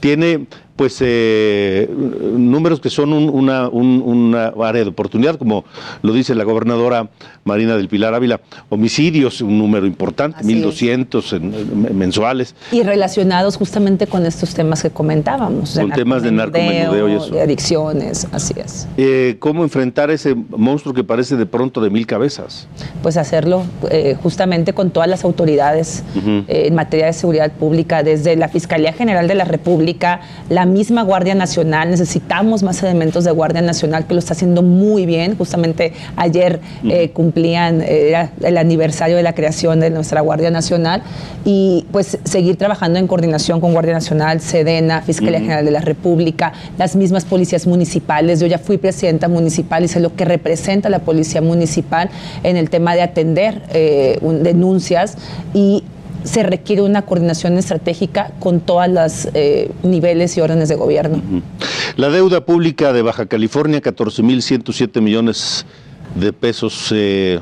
tiene 0.00 0.46
pues 0.76 0.98
eh, 1.00 1.88
números 2.36 2.80
que 2.80 2.90
son 2.90 3.12
un- 3.12 3.30
una, 3.30 3.68
un- 3.68 4.02
una 4.04 4.48
área 4.62 4.82
de 4.84 4.90
oportunidad, 4.90 5.36
como 5.36 5.64
lo 6.02 6.12
dice 6.12 6.34
la 6.34 6.44
gobernadora 6.44 7.08
Marina 7.44 7.76
del 7.76 7.88
Pilar 7.88 8.12
Ávila. 8.14 8.40
Homicidios, 8.68 9.40
un 9.40 9.56
número 9.58 9.86
importante, 9.86 10.38
Así 10.40 10.52
es. 10.52 10.58
1.200 10.58 11.32
en- 11.32 11.54
en- 11.54 11.96
mensuales. 11.98 12.54
Y 12.72 12.82
relacionados 12.82 13.56
justamente 13.56 14.06
con 14.06 14.26
estos 14.26 14.52
temas 14.54 14.82
que 14.82 14.90
comentábamos. 14.90 15.78
Con 15.78 15.90
temas 15.92 16.22
de 16.22 16.32
narcomenudeo 16.32 17.08
y 17.08 17.12
eso. 17.14 17.30
de 17.30 17.40
adicciones, 17.40 18.26
así 18.32 18.52
es. 18.62 18.86
Eh, 18.98 19.36
¿Cómo 19.38 19.62
enfrentar 19.62 20.10
ese 20.10 20.34
monstruo 20.34 20.92
que 20.94 21.04
parece 21.04 21.36
de 21.36 21.46
pronto 21.46 21.80
de 21.80 21.88
mil 21.88 22.06
cabezas? 22.06 22.68
Pues 23.02 23.16
hacerlo 23.16 23.62
eh, 23.90 24.16
justamente 24.22 24.74
con 24.74 24.90
todas 24.90 25.08
las 25.08 25.24
autoridades 25.24 26.04
eh, 26.48 26.64
en 26.66 26.74
materia 26.74 27.06
de 27.06 27.12
seguridad 27.14 27.50
pública, 27.52 28.02
desde 28.02 28.36
la 28.36 28.48
Fiscalía 28.48 28.92
General 28.92 29.26
de 29.28 29.34
la 29.36 29.44
República, 29.44 30.20
la 30.50 30.65
misma 30.66 31.02
Guardia 31.02 31.34
Nacional. 31.34 31.90
Necesitamos 31.90 32.62
más 32.62 32.82
elementos 32.82 33.24
de 33.24 33.30
Guardia 33.30 33.62
Nacional 33.62 34.06
que 34.06 34.12
lo 34.12 34.18
está 34.20 34.34
haciendo 34.34 34.62
muy 34.62 35.06
bien. 35.06 35.36
Justamente 35.38 35.94
ayer 36.16 36.60
eh, 36.84 37.10
cumplían 37.10 37.80
era 37.80 38.32
el 38.42 38.58
aniversario 38.58 39.16
de 39.16 39.22
la 39.22 39.34
creación 39.34 39.80
de 39.80 39.88
nuestra 39.90 40.20
Guardia 40.20 40.50
Nacional 40.50 41.02
y 41.44 41.86
pues 41.92 42.18
seguir 42.24 42.56
trabajando 42.56 42.98
en 42.98 43.06
coordinación 43.06 43.60
con 43.60 43.72
Guardia 43.72 43.94
Nacional, 43.94 44.40
Sedena, 44.40 45.00
Fiscalía 45.02 45.40
General 45.40 45.64
de 45.64 45.70
la 45.70 45.80
República, 45.80 46.52
las 46.76 46.96
mismas 46.96 47.24
policías 47.24 47.66
municipales. 47.66 48.40
Yo 48.40 48.46
ya 48.46 48.58
fui 48.58 48.76
presidenta 48.76 49.28
municipal 49.28 49.84
y 49.84 49.88
sé 49.88 50.00
lo 50.00 50.14
que 50.14 50.24
representa 50.24 50.88
la 50.88 50.98
policía 50.98 51.40
municipal 51.40 52.10
en 52.42 52.56
el 52.56 52.68
tema 52.68 52.94
de 52.94 53.02
atender 53.02 53.62
eh, 53.72 54.18
un- 54.20 54.42
denuncias 54.42 55.16
y 55.54 55.84
se 56.26 56.42
requiere 56.42 56.82
una 56.82 57.02
coordinación 57.02 57.56
estratégica 57.56 58.32
con 58.40 58.60
todos 58.60 58.88
los 58.88 59.28
niveles 59.82 60.36
y 60.36 60.40
órdenes 60.40 60.68
de 60.68 60.74
gobierno. 60.74 61.22
La 61.96 62.10
deuda 62.10 62.44
pública 62.44 62.92
de 62.92 63.02
Baja 63.02 63.26
California, 63.26 63.80
14.107 63.80 65.00
millones 65.00 65.64
de 66.14 66.32
pesos. 66.32 66.88
eh, 66.92 67.40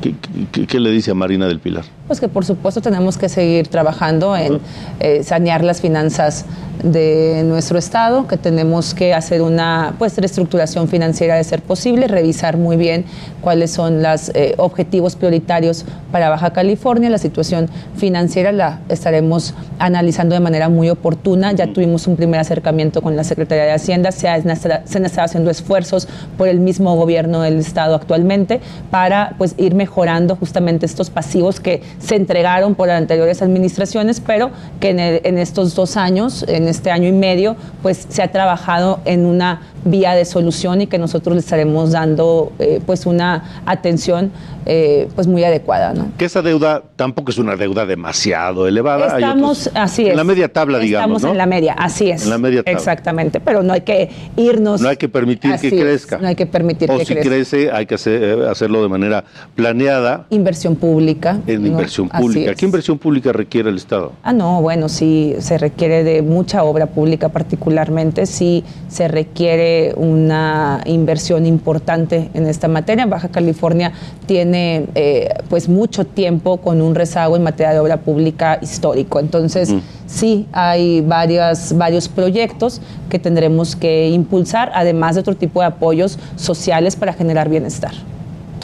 ¿qué, 0.00 0.14
qué- 0.52 0.66
qué 0.66 0.80
le 0.80 0.90
dice 0.90 1.10
a 1.10 1.14
Marina 1.14 1.46
del 1.46 1.60
Pilar? 1.60 1.84
Pues 2.06 2.20
que 2.20 2.28
por 2.28 2.44
supuesto 2.44 2.80
tenemos 2.80 3.18
que 3.18 3.28
seguir 3.28 3.68
trabajando 3.68 4.36
en 4.36 4.60
eh, 5.00 5.22
sanear 5.24 5.64
las 5.64 5.80
finanzas 5.80 6.44
de 6.82 7.42
nuestro 7.44 7.78
estado, 7.78 8.26
que 8.26 8.36
tenemos 8.36 8.94
que 8.94 9.14
hacer 9.14 9.42
una 9.42 9.94
pues 9.98 10.16
reestructuración 10.18 10.88
financiera 10.88 11.36
de 11.36 11.42
ser 11.42 11.62
posible, 11.62 12.06
revisar 12.06 12.58
muy 12.58 12.76
bien 12.76 13.06
cuáles 13.40 13.70
son 13.70 14.02
los 14.02 14.30
objetivos 14.58 15.16
prioritarios 15.16 15.84
para 16.12 16.28
Baja 16.28 16.52
California. 16.52 17.10
La 17.10 17.18
situación 17.18 17.68
financiera 17.96 18.52
la 18.52 18.80
estaremos 18.88 19.54
analizando 19.78 20.34
de 20.34 20.40
manera 20.40 20.68
muy 20.68 20.90
oportuna. 20.90 21.52
Ya 21.52 21.72
tuvimos 21.72 22.06
un 22.06 22.16
primer 22.16 22.40
acercamiento 22.40 23.02
con 23.02 23.16
la 23.16 23.24
Secretaría 23.24 23.64
de 23.64 23.72
Hacienda, 23.72 24.12
se, 24.12 24.28
han 24.28 24.44
se 24.56 24.98
han 24.98 25.04
estado 25.04 25.24
haciendo 25.24 25.50
esfuerzos 25.50 26.08
por 26.36 26.48
el 26.48 26.60
mismo 26.60 26.94
gobierno 26.96 27.40
del 27.40 27.58
estado 27.58 27.94
actualmente 27.94 28.60
para 28.90 29.34
pues 29.38 29.54
ir 29.58 29.74
mejorando 29.74 30.36
justamente 30.36 30.86
estos 30.86 31.10
pasivos 31.10 31.60
que 31.60 31.82
se 31.98 32.16
entregaron 32.16 32.74
por 32.74 32.90
anteriores 32.90 33.42
administraciones, 33.42 34.20
pero 34.20 34.50
que 34.80 34.90
en, 34.90 35.38
estos 35.38 35.74
dos 35.74 35.96
años, 35.96 36.44
en 36.48 36.68
este 36.68 36.90
año 36.90 37.08
y 37.08 37.12
medio, 37.12 37.56
pues 37.82 38.06
se 38.08 38.22
ha 38.22 38.30
trabajado 38.30 39.00
en 39.04 39.26
una 39.26 39.62
vía 39.86 40.14
de 40.14 40.24
solución 40.24 40.82
y 40.82 40.86
que 40.86 40.98
nosotros 40.98 41.34
le 41.34 41.40
estaremos 41.40 41.92
dando 41.92 42.52
eh, 42.58 42.80
pues 42.84 43.06
una 43.06 43.62
atención 43.66 44.30
eh, 44.66 45.08
pues 45.14 45.26
muy 45.28 45.44
adecuada, 45.44 45.94
¿no? 45.94 46.08
Que 46.18 46.24
esa 46.24 46.42
deuda 46.42 46.82
tampoco 46.96 47.30
es 47.30 47.38
una 47.38 47.54
deuda 47.56 47.86
demasiado 47.86 48.66
elevada. 48.66 49.14
Estamos, 49.14 49.68
otros- 49.68 49.76
así 49.80 50.02
es. 50.04 50.10
En 50.10 50.16
la 50.16 50.24
media 50.24 50.52
tabla, 50.52 50.78
digamos. 50.80 51.04
Estamos 51.06 51.22
¿no? 51.22 51.30
en 51.30 51.38
la 51.38 51.46
media, 51.46 51.72
así 51.74 52.10
es. 52.10 52.24
En 52.24 52.30
la 52.30 52.38
media 52.38 52.62
tabla. 52.64 52.76
Exactamente, 52.78 53.38
pero 53.40 53.62
no 53.62 53.72
hay 53.72 53.82
que 53.82 54.10
irnos. 54.36 54.80
No 54.80 54.88
hay 54.88 54.96
que 54.96 55.08
permitir 55.08 55.54
que 55.60 55.68
es, 55.68 55.72
crezca. 55.74 56.18
No 56.18 56.26
hay 56.26 56.34
que 56.34 56.46
permitir 56.46 56.90
o 56.90 56.98
que 56.98 57.04
si 57.04 57.14
crezca. 57.14 57.30
crece, 57.30 57.70
hay 57.70 57.86
que 57.86 57.94
hacer- 57.94 58.22
eh, 58.22 58.48
hacerlo 58.50 58.82
de 58.82 58.88
manera 58.88 59.22
planeada 59.54 60.26
Inversión 60.30 60.74
pública. 60.74 61.38
en 61.46 61.62
¿no? 61.62 61.68
inversión 61.68 62.08
pública. 62.08 62.54
¿Qué 62.54 62.64
inversión 62.66 62.98
pública 62.98 63.32
requiere 63.32 63.70
el 63.70 63.76
Estado? 63.76 64.12
Ah, 64.24 64.32
no, 64.32 64.60
bueno, 64.62 64.88
sí 64.88 65.34
se 65.38 65.58
requiere 65.58 66.02
de 66.02 66.22
mucha 66.22 66.64
obra 66.64 66.86
pública 66.86 67.28
particularmente, 67.28 68.26
sí 68.26 68.64
se 68.88 69.06
requiere 69.06 69.75
una 69.96 70.80
inversión 70.86 71.46
importante 71.46 72.30
en 72.34 72.46
esta 72.46 72.68
materia. 72.68 73.06
Baja 73.06 73.28
California 73.28 73.92
tiene 74.26 74.86
eh, 74.94 75.34
pues 75.48 75.68
mucho 75.68 76.04
tiempo 76.04 76.58
con 76.58 76.80
un 76.80 76.94
rezago 76.94 77.36
en 77.36 77.42
materia 77.42 77.72
de 77.72 77.80
obra 77.80 77.98
pública 77.98 78.58
histórico. 78.60 79.20
Entonces, 79.20 79.74
sí 80.06 80.46
hay 80.52 81.00
varias, 81.00 81.76
varios 81.76 82.08
proyectos 82.08 82.80
que 83.08 83.18
tendremos 83.18 83.76
que 83.76 84.08
impulsar, 84.08 84.70
además 84.74 85.14
de 85.14 85.20
otro 85.22 85.34
tipo 85.34 85.60
de 85.60 85.66
apoyos 85.66 86.18
sociales 86.36 86.96
para 86.96 87.12
generar 87.12 87.48
bienestar. 87.48 87.92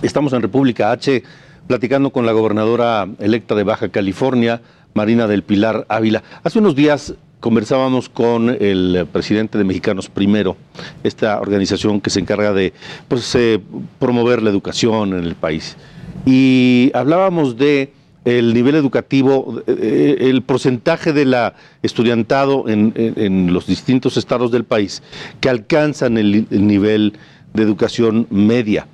Estamos 0.02 0.32
en 0.32 0.42
República 0.42 0.90
H 0.90 1.22
platicando 1.66 2.10
con 2.10 2.26
la 2.26 2.32
gobernadora 2.32 3.08
electa 3.18 3.54
de 3.54 3.62
Baja 3.62 3.88
California, 3.88 4.60
Marina 4.94 5.26
del 5.26 5.42
Pilar 5.42 5.86
Ávila. 5.88 6.22
Hace 6.42 6.58
unos 6.58 6.74
días 6.74 7.14
conversábamos 7.42 8.08
con 8.08 8.48
el 8.48 9.04
presidente 9.12 9.58
de 9.58 9.64
Mexicanos 9.64 10.08
Primero, 10.08 10.56
esta 11.02 11.40
organización 11.40 12.00
que 12.00 12.08
se 12.08 12.20
encarga 12.20 12.52
de 12.52 12.72
pues, 13.08 13.34
eh, 13.34 13.60
promover 13.98 14.40
la 14.42 14.48
educación 14.48 15.12
en 15.12 15.24
el 15.24 15.34
país. 15.34 15.76
Y 16.24 16.92
hablábamos 16.94 17.56
de 17.56 17.92
el 18.24 18.54
nivel 18.54 18.76
educativo, 18.76 19.60
eh, 19.66 20.18
el 20.20 20.42
porcentaje 20.42 21.12
de 21.12 21.24
la 21.24 21.54
estudiantado 21.82 22.68
en, 22.68 23.52
los 23.52 23.66
distintos 23.66 24.16
estados 24.16 24.52
del 24.52 24.62
país 24.62 25.02
que 25.40 25.48
alcanzan 25.48 26.18
el, 26.18 26.46
el 26.48 26.66
nivel 26.68 27.14
de 27.54 27.62
educación 27.64 28.28
media. 28.30 28.86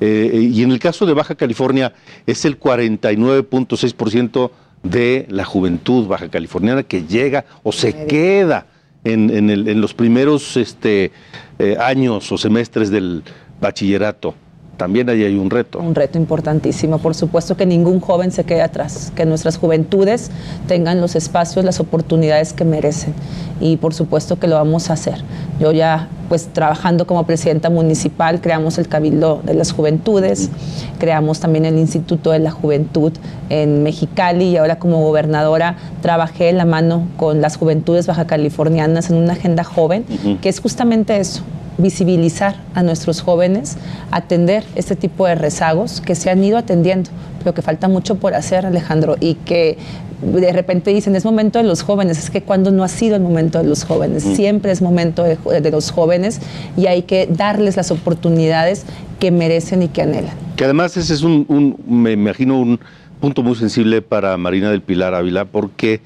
Eh, 0.00 0.50
y 0.52 0.62
en 0.62 0.70
el 0.70 0.78
caso 0.78 1.06
de 1.06 1.14
Baja 1.14 1.34
California 1.34 1.92
es 2.26 2.44
el 2.44 2.60
49.6% 2.60 4.50
de 4.90 5.26
la 5.28 5.44
juventud 5.44 6.06
baja 6.06 6.28
californiana 6.28 6.82
que 6.82 7.02
llega 7.04 7.44
o 7.62 7.72
se 7.72 8.06
queda 8.06 8.66
en, 9.04 9.30
en 9.30 9.50
el- 9.50 9.68
en 9.68 9.80
los 9.80 9.94
primeros 9.94 10.56
este, 10.56 11.12
eh, 11.58 11.76
años 11.80 12.30
o 12.32 12.38
semestres 12.38 12.90
del 12.90 13.22
bachillerato. 13.60 14.34
También 14.76 15.08
ahí 15.08 15.24
hay 15.24 15.36
un 15.36 15.50
reto. 15.50 15.78
Un 15.78 15.94
reto 15.94 16.18
importantísimo. 16.18 16.98
Por 16.98 17.14
supuesto 17.14 17.56
que 17.56 17.64
ningún 17.64 18.00
joven 18.00 18.30
se 18.30 18.44
quede 18.44 18.62
atrás, 18.62 19.12
que 19.14 19.24
nuestras 19.24 19.56
juventudes 19.56 20.30
tengan 20.68 21.00
los 21.00 21.16
espacios, 21.16 21.64
las 21.64 21.80
oportunidades 21.80 22.52
que 22.52 22.64
merecen. 22.64 23.14
Y 23.60 23.78
por 23.78 23.94
supuesto 23.94 24.38
que 24.38 24.48
lo 24.48 24.56
vamos 24.56 24.90
a 24.90 24.92
hacer. 24.92 25.22
Yo 25.58 25.72
ya, 25.72 26.08
pues 26.28 26.48
trabajando 26.52 27.06
como 27.06 27.24
presidenta 27.24 27.70
municipal, 27.70 28.42
creamos 28.42 28.76
el 28.76 28.88
Cabildo 28.88 29.40
de 29.44 29.54
las 29.54 29.72
Juventudes, 29.72 30.50
creamos 30.98 31.40
también 31.40 31.64
el 31.64 31.78
Instituto 31.78 32.32
de 32.32 32.38
la 32.40 32.50
Juventud 32.50 33.12
en 33.48 33.82
Mexicali 33.82 34.44
y 34.44 34.56
ahora 34.58 34.78
como 34.78 35.00
gobernadora 35.02 35.76
trabajé 36.02 36.50
en 36.50 36.58
la 36.58 36.66
mano 36.66 37.08
con 37.16 37.40
las 37.40 37.56
juventudes 37.56 38.06
baja 38.06 38.26
californianas 38.26 39.10
en 39.10 39.16
una 39.16 39.32
agenda 39.32 39.64
joven, 39.64 40.04
que 40.42 40.48
es 40.48 40.60
justamente 40.60 41.16
eso, 41.18 41.42
visibilizar 41.78 42.56
a 42.74 42.82
nuestros 42.82 43.20
jóvenes, 43.20 43.76
atender 44.10 44.64
este 44.74 44.96
tipo 44.96 45.26
de 45.26 45.34
rezagos 45.34 46.00
que 46.00 46.14
se 46.14 46.30
han 46.30 46.42
ido 46.42 46.56
atendiendo, 46.58 47.10
pero 47.38 47.54
que 47.54 47.62
falta 47.62 47.88
mucho 47.88 48.16
por 48.16 48.34
hacer, 48.34 48.66
Alejandro, 48.66 49.16
y 49.20 49.34
que 49.34 49.76
de 50.22 50.50
repente 50.52 50.90
dicen, 50.94 51.14
es 51.14 51.26
momento 51.26 51.58
de 51.58 51.64
los 51.64 51.82
jóvenes, 51.82 52.18
es 52.18 52.30
que 52.30 52.40
cuando 52.42 52.70
no 52.70 52.82
ha 52.82 52.88
sido 52.88 53.16
el 53.16 53.22
momento 53.22 53.58
de 53.58 53.64
los 53.68 53.84
jóvenes, 53.84 54.22
siempre 54.22 54.72
es 54.72 54.80
momento 54.80 55.22
de, 55.22 55.36
de 55.60 55.70
los 55.70 55.90
jóvenes 55.90 56.40
y 56.76 56.86
hay 56.86 57.02
que 57.02 57.26
darles 57.30 57.76
las 57.76 57.90
oportunidades 57.90 58.84
que 59.20 59.30
merecen 59.30 59.82
y 59.82 59.88
que 59.88 60.00
anhelan. 60.02 60.34
Que 60.56 60.64
además 60.64 60.96
ese 60.96 61.12
es 61.12 61.22
un, 61.22 61.44
un- 61.48 61.76
me 61.86 62.12
imagino, 62.12 62.58
un 62.58 62.80
punto 63.20 63.42
muy 63.42 63.56
sensible 63.56 64.00
para 64.00 64.34
Marina 64.38 64.70
del 64.70 64.80
Pilar 64.80 65.14
Ávila, 65.14 65.44
porque 65.44 66.00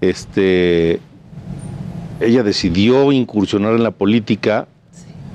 este, 0.00 1.00
ella 2.20 2.42
decidió 2.44 3.10
incursionar 3.10 3.74
en 3.74 3.82
la 3.82 3.90
política 3.90 4.68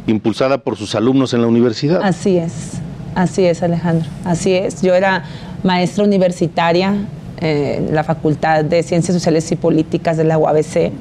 impulsada 0.08 0.60
por 0.60 0.78
sus 0.78 0.96
alumnos 0.96 1.34
en 1.34 1.42
la 1.42 1.48
universidad. 1.48 2.02
Así 2.04 2.38
es, 2.38 2.80
así 3.16 3.46
es 3.46 3.64
Alejandro, 3.64 4.08
así 4.26 4.54
es. 4.54 4.82
Yo 4.82 4.94
era 4.96 5.24
maestra 5.64 6.04
universitaria 6.04 6.96
en 7.40 7.94
la 7.96 8.04
Facultad 8.04 8.64
de 8.64 8.84
Ciencias 8.84 9.16
Sociales 9.16 9.52
y 9.52 9.56
Políticas 9.56 10.18
de 10.18 10.24
la 10.24 10.38
UABC 10.38 10.92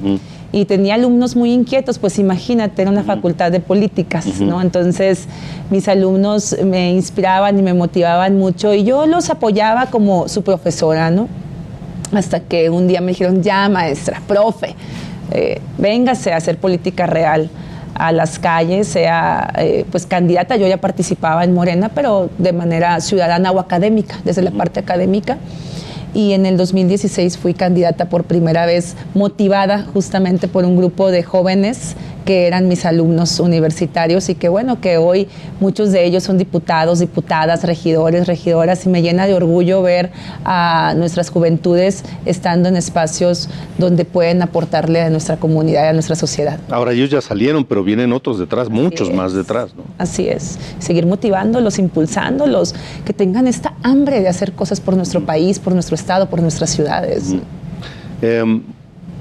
y 0.51 0.65
tenía 0.65 0.95
alumnos 0.95 1.35
muy 1.35 1.53
inquietos, 1.53 1.97
pues 1.97 2.19
imagínate, 2.19 2.81
era 2.81 2.91
una 2.91 3.03
facultad 3.03 3.51
de 3.51 3.59
políticas, 3.59 4.41
¿no? 4.41 4.61
Entonces 4.61 5.27
mis 5.69 5.87
alumnos 5.87 6.57
me 6.65 6.91
inspiraban 6.91 7.57
y 7.57 7.61
me 7.61 7.73
motivaban 7.73 8.37
mucho 8.37 8.73
y 8.73 8.83
yo 8.83 9.05
los 9.05 9.29
apoyaba 9.29 9.85
como 9.85 10.27
su 10.27 10.43
profesora, 10.43 11.09
¿no? 11.09 11.29
Hasta 12.11 12.41
que 12.41 12.69
un 12.69 12.87
día 12.87 12.99
me 12.99 13.09
dijeron, 13.13 13.41
ya 13.41 13.69
maestra, 13.69 14.21
profe, 14.27 14.75
eh, 15.31 15.61
véngase 15.77 16.33
a 16.33 16.37
hacer 16.37 16.57
política 16.57 17.05
real 17.07 17.49
a 18.01 18.11
las 18.11 18.39
calles, 18.39 18.87
sea 18.87 19.53
eh, 19.57 19.85
pues 19.91 20.07
candidata, 20.07 20.55
yo 20.55 20.65
ya 20.65 20.77
participaba 20.77 21.43
en 21.43 21.53
Morena, 21.53 21.91
pero 21.93 22.31
de 22.39 22.51
manera 22.51 22.99
ciudadana 22.99 23.51
o 23.51 23.59
académica, 23.59 24.17
desde 24.23 24.41
la 24.41 24.49
parte 24.49 24.79
académica. 24.79 25.37
Y 26.13 26.33
en 26.33 26.45
el 26.45 26.57
2016 26.57 27.37
fui 27.37 27.53
candidata 27.53 28.09
por 28.09 28.25
primera 28.25 28.65
vez, 28.65 28.95
motivada 29.13 29.85
justamente 29.93 30.47
por 30.47 30.65
un 30.65 30.75
grupo 30.75 31.09
de 31.09 31.23
jóvenes 31.23 31.95
que 32.25 32.47
eran 32.47 32.67
mis 32.67 32.85
alumnos 32.85 33.39
universitarios 33.39 34.29
y 34.29 34.35
que 34.35 34.49
bueno, 34.49 34.79
que 34.79 34.97
hoy 34.97 35.27
muchos 35.59 35.91
de 35.91 36.05
ellos 36.05 36.23
son 36.23 36.37
diputados, 36.37 36.99
diputadas, 36.99 37.63
regidores, 37.63 38.27
regidoras 38.27 38.85
y 38.85 38.89
me 38.89 39.01
llena 39.01 39.27
de 39.27 39.33
orgullo 39.33 39.81
ver 39.81 40.11
a 40.45 40.93
nuestras 40.95 41.29
juventudes 41.29 42.03
estando 42.25 42.69
en 42.69 42.75
espacios 42.75 43.49
donde 43.77 44.05
pueden 44.05 44.41
aportarle 44.41 45.01
a 45.01 45.09
nuestra 45.09 45.37
comunidad 45.37 45.85
y 45.85 45.87
a 45.87 45.93
nuestra 45.93 46.15
sociedad. 46.15 46.59
Ahora 46.69 46.93
ellos 46.93 47.09
ya 47.09 47.21
salieron, 47.21 47.65
pero 47.65 47.83
vienen 47.83 48.13
otros 48.13 48.37
detrás, 48.37 48.69
muchos 48.69 49.11
más 49.11 49.33
detrás. 49.33 49.73
¿no? 49.75 49.83
Así 49.97 50.27
es, 50.27 50.59
seguir 50.79 51.05
motivándolos, 51.05 51.79
impulsándolos, 51.79 52.75
que 53.05 53.13
tengan 53.13 53.47
esta 53.47 53.73
hambre 53.83 54.21
de 54.21 54.27
hacer 54.27 54.53
cosas 54.53 54.79
por 54.79 54.95
nuestro 54.95 55.25
país, 55.25 55.59
por 55.59 55.73
nuestro 55.73 55.95
estado, 56.01 56.29
por 56.29 56.41
nuestras 56.41 56.69
ciudades. 56.71 57.33
Eh, 58.21 58.61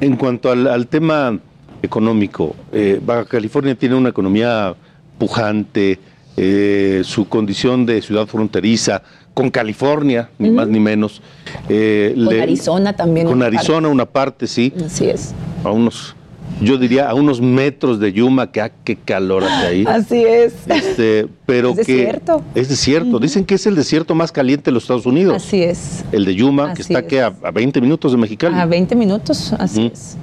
en 0.00 0.16
cuanto 0.16 0.50
al, 0.50 0.66
al 0.66 0.86
tema 0.86 1.38
económico, 1.82 2.54
eh, 2.72 3.00
Baja 3.04 3.24
California 3.24 3.74
tiene 3.74 3.94
una 3.94 4.08
economía 4.10 4.74
pujante, 5.18 5.98
eh, 6.36 7.02
su 7.04 7.28
condición 7.28 7.84
de 7.86 8.00
ciudad 8.02 8.26
fronteriza, 8.26 9.02
con 9.34 9.50
California, 9.50 10.28
ni 10.38 10.50
más 10.50 10.68
ni 10.68 10.80
menos. 10.80 11.22
eh, 11.68 12.12
Con 12.14 12.24
le- 12.26 12.42
Arizona 12.42 12.92
también. 12.94 13.26
Con 13.26 13.36
una 13.36 13.46
Arizona 13.46 13.88
una 13.88 14.06
parte, 14.06 14.46
sí. 14.46 14.72
Así 14.84 15.08
es. 15.08 15.32
A 15.64 15.70
unos, 15.70 16.14
yo 16.60 16.78
diría, 16.78 17.08
a 17.08 17.14
unos 17.14 17.40
metros 17.40 17.98
de 18.00 18.12
Yuma, 18.12 18.50
que 18.52 18.60
ah, 18.60 18.70
qué 18.84 18.96
calor 18.96 19.44
hace 19.44 19.66
ahí. 19.66 19.84
Así 19.86 20.24
es. 20.24 20.54
Este, 20.68 21.26
pero 21.46 21.70
Es 21.70 21.86
que 21.86 21.96
desierto. 21.96 22.42
es 22.54 22.68
desierto. 22.68 23.18
Dicen 23.18 23.44
que 23.44 23.54
es 23.54 23.66
el 23.66 23.74
desierto 23.74 24.14
más 24.14 24.30
caliente 24.32 24.66
de 24.66 24.72
los 24.72 24.84
Estados 24.84 25.06
Unidos. 25.06 25.36
Así 25.36 25.62
es. 25.62 26.04
El 26.12 26.24
de 26.24 26.34
Yuma, 26.34 26.74
que 26.74 26.82
está 26.82 27.06
que 27.06 27.22
a, 27.22 27.32
a 27.42 27.50
20 27.50 27.80
minutos 27.80 28.12
de 28.12 28.18
Mexicali. 28.18 28.54
A 28.58 28.66
20 28.66 28.94
minutos, 28.94 29.52
así 29.54 29.90
es. 29.92 30.16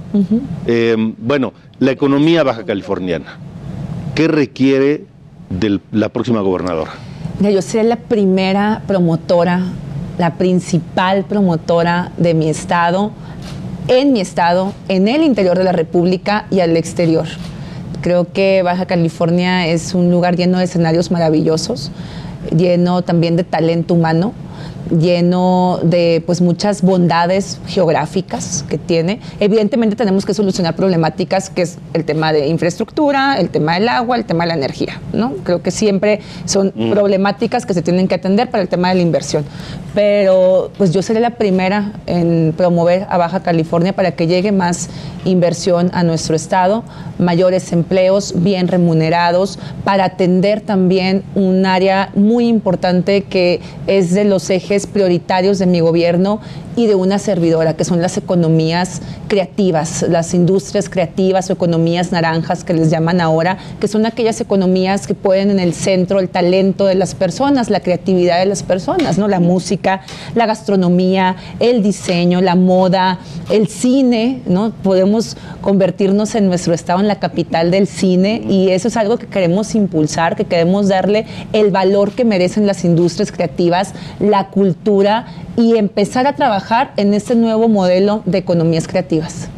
Eh, 0.65 0.95
bueno, 1.17 1.53
la 1.79 1.91
economía 1.91 2.43
baja 2.43 2.63
californiana, 2.65 3.37
¿qué 4.15 4.27
requiere 4.27 5.05
de 5.49 5.79
la 5.91 6.09
próxima 6.09 6.41
gobernadora? 6.41 6.91
Yo 7.39 7.61
seré 7.61 7.83
la 7.83 7.97
primera 7.97 8.81
promotora, 8.87 9.61
la 10.17 10.35
principal 10.35 11.25
promotora 11.25 12.11
de 12.17 12.33
mi 12.33 12.49
estado, 12.49 13.11
en 13.87 14.13
mi 14.13 14.19
estado, 14.19 14.73
en 14.89 15.07
el 15.07 15.23
interior 15.23 15.57
de 15.57 15.63
la 15.63 15.71
República 15.71 16.45
y 16.51 16.59
al 16.59 16.75
exterior. 16.75 17.27
Creo 18.01 18.31
que 18.31 18.61
Baja 18.63 18.85
California 18.85 19.67
es 19.67 19.93
un 19.93 20.11
lugar 20.11 20.35
lleno 20.35 20.57
de 20.57 20.65
escenarios 20.65 21.09
maravillosos, 21.09 21.91
lleno 22.55 23.01
también 23.01 23.35
de 23.35 23.43
talento 23.43 23.93
humano, 23.93 24.33
lleno 24.89 25.79
de 25.83 26.23
pues 26.25 26.41
muchas 26.41 26.81
bondades 26.81 27.59
geográficas 27.67 28.63
que 28.69 28.77
tiene. 28.77 29.19
Evidentemente 29.39 29.95
tenemos 29.95 30.25
que 30.25 30.33
solucionar 30.33 30.75
problemáticas 30.75 31.49
que 31.49 31.63
es 31.63 31.77
el 31.93 32.05
tema 32.05 32.33
de 32.33 32.47
infraestructura, 32.47 33.37
el 33.39 33.49
tema 33.49 33.75
del 33.75 33.89
agua, 33.89 34.15
el 34.15 34.25
tema 34.25 34.45
de 34.45 34.49
la 34.49 34.53
energía, 34.55 35.01
¿no? 35.13 35.33
Creo 35.43 35.61
que 35.61 35.71
siempre 35.71 36.21
son 36.45 36.71
problemáticas 36.71 37.65
que 37.65 37.73
se 37.73 37.81
tienen 37.81 38.07
que 38.07 38.15
atender 38.15 38.49
para 38.49 38.63
el 38.63 38.69
tema 38.69 38.89
de 38.89 38.95
la 38.95 39.01
inversión. 39.01 39.45
Pero 39.93 40.71
pues 40.77 40.91
yo 40.91 41.01
seré 41.01 41.19
la 41.19 41.31
primera 41.31 41.93
en 42.05 42.53
promover 42.55 43.07
a 43.09 43.17
Baja 43.17 43.41
California 43.41 43.93
para 43.93 44.11
que 44.11 44.27
llegue 44.27 44.51
más 44.51 44.89
inversión 45.25 45.89
a 45.93 46.03
nuestro 46.03 46.35
estado, 46.35 46.83
mayores 47.17 47.71
empleos 47.73 48.33
bien 48.37 48.67
remunerados, 48.67 49.59
para 49.83 50.05
atender 50.05 50.61
también 50.61 51.23
un 51.35 51.65
área 51.65 52.11
muy 52.15 52.47
importante 52.47 53.23
que 53.23 53.59
es 53.87 54.13
de 54.13 54.23
los 54.23 54.46
ejes 54.49 54.87
prioritarios 54.87 55.59
de 55.59 55.65
mi 55.65 55.79
gobierno 55.79 56.39
y 56.75 56.85
de 56.85 56.93
una 56.93 57.17
servidora, 57.17 57.75
que 57.75 57.83
son 57.83 58.01
las 58.01 58.17
economías 58.17 59.01
creativas, 59.27 60.05
las 60.07 60.35
industrias 60.35 60.89
creativas 60.89 61.49
o 61.49 61.53
economías 61.53 62.11
naranjas 62.11 62.63
que 62.63 62.73
les 62.73 62.91
llaman 62.91 63.19
ahora, 63.19 63.57
que 63.79 63.87
son 63.87 64.05
aquellas 64.05 64.39
economías 64.41 65.07
que 65.07 65.15
ponen 65.15 65.49
en 65.49 65.59
el 65.59 65.73
centro 65.73 66.19
el 66.19 66.29
talento 66.29 66.85
de 66.85 66.93
las 66.93 67.15
personas, 67.15 67.71
la 67.71 67.79
creatividad 67.79 68.39
de 68.39 68.45
las 68.45 68.61
personas, 68.61 69.17
¿no? 69.17 69.27
La 69.27 69.39
música, 69.39 70.01
la 70.35 70.45
gastronomía, 70.45 71.35
el 71.59 71.81
diseño, 71.81 72.41
la 72.41 72.55
moda, 72.55 73.19
el 73.49 73.67
cine, 73.67 74.41
¿no? 74.45 74.71
Podemos 74.83 75.35
convertirnos 75.61 76.35
en 76.35 76.45
nuestro 76.45 76.75
estado 76.75 76.99
en 76.99 77.07
la 77.07 77.19
capital 77.19 77.71
del 77.71 77.87
cine 77.87 78.43
y 78.47 78.69
eso 78.69 78.87
es 78.87 78.97
algo 78.97 79.17
que 79.17 79.25
queremos 79.25 79.73
impulsar, 79.73 80.35
que 80.35 80.45
queremos 80.45 80.89
darle 80.89 81.25
el 81.53 81.71
valor 81.71 82.11
que 82.11 82.23
merecen 82.23 82.67
las 82.67 82.85
industrias 82.85 83.31
creativas, 83.31 83.93
la 84.19 84.36
cultura 84.45 85.25
y 85.57 85.75
empezar 85.77 86.27
a 86.27 86.35
trabajar 86.35 86.93
en 86.97 87.13
este 87.13 87.35
nuevo 87.35 87.67
modelo 87.67 88.23
de 88.25 88.37
economías 88.37 88.87
creativas. 88.87 89.49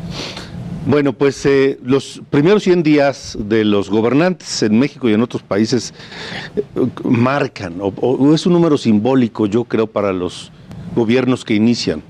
Bueno, 0.86 1.13
pues 1.13 1.45
eh, 1.45 1.77
los 1.84 2.21
primeros 2.30 2.63
100 2.63 2.84
días 2.84 3.38
de 3.39 3.63
los 3.63 3.89
gobernantes 3.89 4.63
en 4.63 4.80
México 4.80 5.09
y 5.09 5.13
en 5.13 5.21
otros 5.21 5.43
países 5.43 5.93
eh, 6.55 6.63
marcan, 7.03 7.80
o, 7.82 7.88
o 7.88 8.34
es 8.34 8.45
un 8.45 8.53
número 8.53 8.77
simbólico, 8.77 9.45
yo 9.45 9.65
creo, 9.65 9.88
para 9.88 10.13
los 10.13 10.51
gobiernos 10.95 11.45
que 11.45 11.53
inician. 11.53 12.01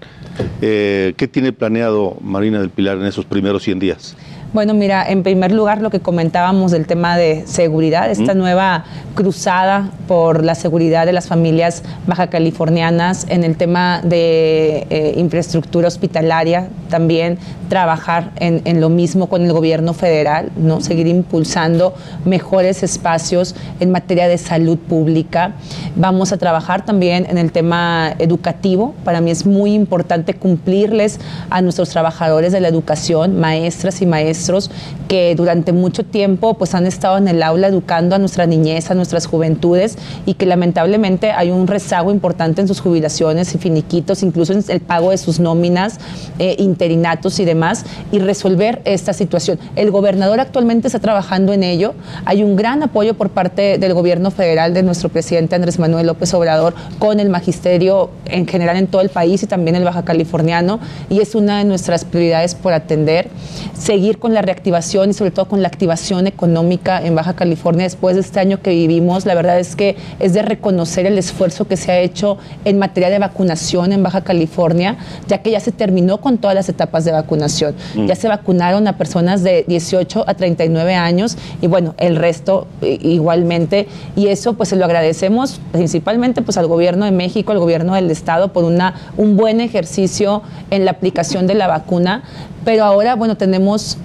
Eh, 0.61 1.13
¿Qué 1.17 1.27
tiene 1.27 1.51
planeado 1.51 2.17
Marina 2.21 2.59
del 2.59 2.69
Pilar 2.69 2.97
en 2.97 3.05
esos 3.05 3.25
primeros 3.25 3.63
100 3.63 3.79
días? 3.79 4.15
Bueno, 4.51 4.73
mira, 4.73 5.07
en 5.07 5.21
primer 5.21 5.51
lugar 5.51 5.79
lo 5.79 5.91
que 5.91 5.99
comentábamos 5.99 6.71
del 6.71 6.87
tema 6.87 7.15
de 7.15 7.43
seguridad, 7.45 8.09
esta 8.09 8.33
nueva 8.33 8.83
cruzada 9.13 9.91
por 10.07 10.43
la 10.43 10.55
seguridad 10.55 11.05
de 11.05 11.13
las 11.13 11.27
familias 11.27 11.83
baja 12.07 12.31
californianas, 12.31 13.27
en 13.29 13.43
el 13.43 13.57
tema 13.57 14.01
de 14.03 14.87
eh, 14.89 15.13
infraestructura 15.17 15.87
hospitalaria, 15.87 16.67
también 16.89 17.37
trabajar 17.69 18.31
en, 18.37 18.63
en 18.65 18.81
lo 18.81 18.89
mismo 18.89 19.29
con 19.29 19.43
el 19.43 19.53
gobierno 19.53 19.93
federal, 19.93 20.49
¿no? 20.57 20.81
seguir 20.81 21.05
impulsando 21.05 21.93
mejores 22.25 22.81
espacios 22.81 23.55
en 23.79 23.91
materia 23.91 24.27
de 24.27 24.39
salud 24.39 24.79
pública. 24.79 25.53
Vamos 25.95 26.31
a 26.31 26.37
trabajar 26.37 26.85
también 26.85 27.27
en 27.29 27.37
el 27.37 27.51
tema 27.51 28.15
educativo. 28.17 28.95
Para 29.03 29.21
mí 29.21 29.29
es 29.29 29.45
muy 29.45 29.75
importante 29.75 30.33
cumplirles 30.33 31.19
a 31.51 31.61
nuestros 31.61 31.89
trabajadores 31.89 32.51
de 32.51 32.61
la 32.61 32.67
educación, 32.67 33.39
maestras 33.39 34.01
y 34.01 34.07
maestros, 34.07 34.38
maestros 34.39 34.71
que 35.09 35.35
durante 35.35 35.73
mucho 35.73 36.05
tiempo 36.05 36.53
pues 36.53 36.73
han 36.75 36.85
estado 36.85 37.17
en 37.17 37.27
el 37.27 37.43
aula 37.43 37.67
educando 37.67 38.15
a 38.15 38.19
nuestra 38.19 38.45
niñez, 38.45 38.89
a 38.89 38.93
nuestras 38.93 39.25
juventudes 39.25 39.97
y 40.25 40.35
que 40.35 40.45
lamentablemente 40.45 41.31
hay 41.31 41.51
un 41.51 41.67
rezago 41.67 42.11
importante 42.11 42.61
en 42.61 42.67
sus 42.67 42.79
jubilaciones 42.79 43.53
y 43.55 43.57
finiquitos, 43.57 44.23
incluso 44.23 44.53
en 44.53 44.63
el 44.69 44.79
pago 44.79 45.09
de 45.11 45.17
sus 45.17 45.39
nóminas, 45.39 45.99
eh, 46.37 46.55
interinatos 46.59 47.39
y 47.39 47.45
demás, 47.45 47.85
y 48.11 48.19
resolver 48.19 48.81
esta 48.85 49.13
situación. 49.13 49.59
El 49.75 49.91
gobernador 49.91 50.39
actualmente 50.39 50.87
está 50.87 50.99
trabajando 50.99 51.53
en 51.53 51.63
ello. 51.63 51.95
Hay 52.25 52.43
un 52.43 52.55
gran 52.55 52.83
apoyo 52.83 53.15
por 53.15 53.29
parte 53.31 53.77
del 53.77 53.93
gobierno 53.93 54.31
federal 54.31 54.73
de 54.73 54.83
nuestro 54.83 55.09
presidente 55.09 55.55
Andrés 55.55 55.79
Manuel 55.79 56.07
López 56.07 56.33
Obrador 56.33 56.75
con 56.99 57.19
el 57.19 57.29
magisterio 57.29 58.11
en 58.25 58.47
general 58.47 58.77
en 58.77 58.87
todo 58.87 59.01
el 59.01 59.09
país 59.09 59.41
y 59.43 59.47
también 59.47 59.75
el 59.75 59.83
baja 59.83 60.05
californiano, 60.05 60.79
y 61.09 61.19
es 61.19 61.35
una 61.35 61.57
de 61.57 61.65
nuestras 61.65 62.05
prioridades 62.05 62.53
por 62.53 62.73
atender. 62.73 63.29
Seguir 63.73 64.19
con 64.19 64.28
la 64.33 64.41
reactivación 64.41 65.09
y 65.09 65.13
sobre 65.13 65.31
todo 65.31 65.47
con 65.47 65.61
la 65.61 65.67
activación 65.67 66.27
económica 66.27 67.01
en 67.03 67.15
Baja 67.15 67.35
California 67.35 67.83
después 67.83 68.15
de 68.15 68.21
este 68.21 68.39
año 68.39 68.61
que 68.61 68.71
vivimos. 68.71 69.25
La 69.25 69.35
verdad 69.35 69.59
es 69.59 69.75
que 69.75 69.95
es 70.19 70.33
de 70.33 70.41
reconocer 70.41 71.05
el 71.05 71.17
esfuerzo 71.17 71.67
que 71.67 71.77
se 71.77 71.91
ha 71.91 71.99
hecho 71.99 72.37
en 72.65 72.79
materia 72.79 73.09
de 73.09 73.19
vacunación 73.19 73.91
en 73.91 74.03
Baja 74.03 74.21
California, 74.21 74.97
ya 75.27 75.39
que 75.39 75.51
ya 75.51 75.59
se 75.59 75.71
terminó 75.71 76.19
con 76.19 76.37
todas 76.37 76.55
las 76.55 76.69
etapas 76.69 77.05
de 77.05 77.11
vacunación. 77.11 77.75
Mm. 77.95 78.05
Ya 78.05 78.15
se 78.15 78.27
vacunaron 78.27 78.87
a 78.87 78.97
personas 78.97 79.43
de 79.43 79.65
18 79.67 80.25
a 80.27 80.33
39 80.33 80.95
años 80.95 81.37
y 81.61 81.67
bueno, 81.67 81.95
el 81.97 82.15
resto 82.15 82.67
igualmente. 82.81 83.87
Y 84.15 84.27
eso 84.27 84.53
pues 84.53 84.69
se 84.69 84.75
lo 84.75 84.85
agradecemos 84.85 85.59
principalmente 85.71 86.41
pues 86.41 86.57
al 86.57 86.67
gobierno 86.67 87.05
de 87.05 87.11
México, 87.11 87.51
al 87.51 87.59
gobierno 87.59 87.95
del 87.95 88.11
estado 88.11 88.53
por 88.53 88.63
una, 88.63 88.95
un 89.17 89.37
buen 89.37 89.61
ejercicio 89.61 90.41
en 90.71 90.85
la 90.85 90.91
aplicación 90.91 91.47
de 91.47 91.55
la 91.55 91.67
vacuna. 91.67 92.23
Pero 92.65 92.83
ahora, 92.83 93.15
bueno, 93.15 93.37
tenemos 93.37 93.97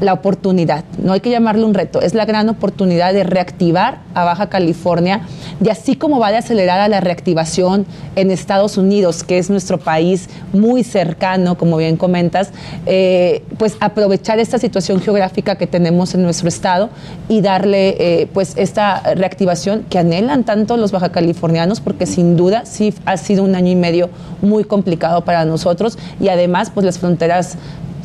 la 0.00 0.12
oportunidad, 0.12 0.84
no 1.02 1.12
hay 1.12 1.20
que 1.20 1.30
llamarle 1.30 1.64
un 1.64 1.74
reto, 1.74 2.00
es 2.00 2.14
la 2.14 2.24
gran 2.24 2.48
oportunidad 2.48 3.12
de 3.12 3.24
reactivar 3.24 3.98
a 4.14 4.24
Baja 4.24 4.48
California 4.48 5.22
y 5.64 5.68
así 5.70 5.96
como 5.96 6.18
va 6.18 6.30
de 6.30 6.38
acelerar 6.38 6.80
a 6.80 6.88
la 6.88 7.00
reactivación 7.00 7.86
en 8.14 8.30
Estados 8.30 8.76
Unidos, 8.76 9.24
que 9.24 9.38
es 9.38 9.50
nuestro 9.50 9.78
país 9.78 10.28
muy 10.52 10.84
cercano, 10.84 11.56
como 11.56 11.76
bien 11.76 11.96
comentas, 11.96 12.50
eh, 12.84 13.42
pues 13.58 13.76
aprovechar 13.80 14.38
esta 14.38 14.58
situación 14.58 15.00
geográfica 15.00 15.56
que 15.56 15.66
tenemos 15.66 16.14
en 16.14 16.22
nuestro 16.22 16.48
estado 16.48 16.90
y 17.28 17.40
darle 17.40 17.96
eh, 17.98 18.28
pues 18.32 18.54
esta 18.56 19.00
reactivación 19.14 19.84
que 19.88 19.98
anhelan 19.98 20.44
tanto 20.44 20.76
los 20.76 20.92
baja 20.92 21.10
californianos, 21.10 21.80
porque 21.80 22.06
sin 22.06 22.36
duda 22.36 22.66
sí 22.66 22.92
ha 23.04 23.16
sido 23.16 23.44
un 23.44 23.54
año 23.54 23.70
y 23.72 23.76
medio 23.76 24.10
muy 24.42 24.64
complicado 24.64 25.24
para 25.24 25.44
nosotros 25.44 25.98
y 26.20 26.28
además 26.28 26.70
pues 26.72 26.84
las 26.84 26.98
fronteras 26.98 27.56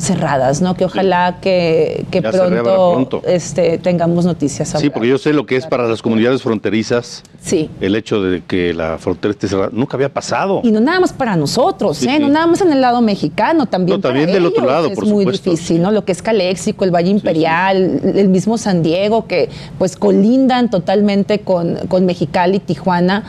cerradas, 0.02 0.60
¿no? 0.60 0.74
Que 0.74 0.84
ojalá 0.84 1.38
que, 1.40 2.04
que 2.10 2.20
pronto, 2.20 2.62
pronto. 2.62 3.22
Este, 3.24 3.78
tengamos 3.78 4.24
noticias. 4.24 4.74
Sí, 4.78 4.90
porque 4.90 5.08
yo 5.08 5.16
sé 5.18 5.32
lo 5.32 5.46
que 5.46 5.56
es 5.56 5.66
para 5.66 5.86
las 5.86 6.02
comunidades 6.02 6.42
fronterizas 6.42 7.22
Sí. 7.40 7.70
el 7.80 7.94
hecho 7.96 8.20
de 8.22 8.42
que 8.42 8.74
la 8.74 8.98
frontera 8.98 9.30
esté 9.32 9.48
cerrada. 9.48 9.70
Nunca 9.72 9.96
había 9.96 10.12
pasado. 10.12 10.60
Y 10.64 10.72
no 10.72 10.80
nada 10.80 10.98
más 11.00 11.12
para 11.12 11.36
nosotros, 11.36 11.98
Sí, 11.98 12.08
¿eh? 12.08 12.14
sí. 12.16 12.22
No 12.22 12.28
nada 12.28 12.46
más 12.48 12.60
en 12.60 12.72
el 12.72 12.80
lado 12.80 13.00
mexicano, 13.00 13.66
también, 13.66 13.98
No, 13.98 14.00
también 14.02 14.26
para 14.26 14.34
del 14.34 14.46
otro 14.46 14.66
lado, 14.66 14.88
es 14.88 14.94
por 14.94 15.06
muy 15.06 15.24
supuesto. 15.24 15.50
difícil, 15.50 15.80
¿no? 15.82 15.90
Lo 15.92 16.04
que 16.04 16.12
es 16.12 16.20
Caléxico, 16.22 16.84
el 16.84 16.90
Valle 16.90 17.10
Imperial, 17.10 18.00
el 18.16 18.28
mismo 18.28 18.58
San 18.58 18.82
Diego, 18.82 19.26
que 19.26 19.48
pues 19.78 19.96
colindan 19.96 20.68
totalmente 20.70 21.40
con, 21.40 21.76
con 21.88 22.06
Mexicali, 22.06 22.58
Tijuana, 22.58 23.24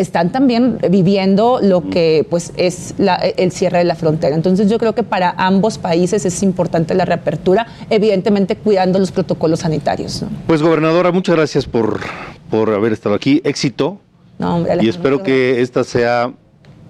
están 0.00 0.30
también 0.30 0.78
viviendo 0.90 1.58
lo 1.62 1.88
que 1.90 2.26
pues 2.30 2.52
es 2.56 2.94
la- 2.98 3.16
el 3.16 3.50
cierre 3.52 3.78
de 3.78 3.84
la 3.84 3.94
frontera. 3.94 4.34
Entonces 4.34 4.68
yo 4.70 4.78
creo 4.78 4.94
que 4.94 5.02
para 5.02 5.34
ambos 5.36 5.78
países 5.78 6.24
es 6.24 6.42
importante 6.42 6.94
la 6.94 7.04
reapertura, 7.04 7.66
evidentemente 7.90 8.56
cuidando 8.56 8.98
los 8.98 9.10
protocolos 9.12 9.60
sanitarios, 9.60 10.22
¿no? 10.22 10.28
Pues 10.46 10.62
gobernadora, 10.62 11.10
muchas 11.12 11.36
gracias 11.36 11.66
por, 11.66 12.00
por 12.50 12.70
haber 12.72 12.92
estado 12.92 13.14
aquí. 13.14 13.40
Éxito. 13.44 13.98
No, 14.38 14.56
hombre, 14.56 14.78
Y 14.80 14.88
espero 14.88 15.22
que 15.22 15.60
esta 15.60 15.82
sea 15.82 16.32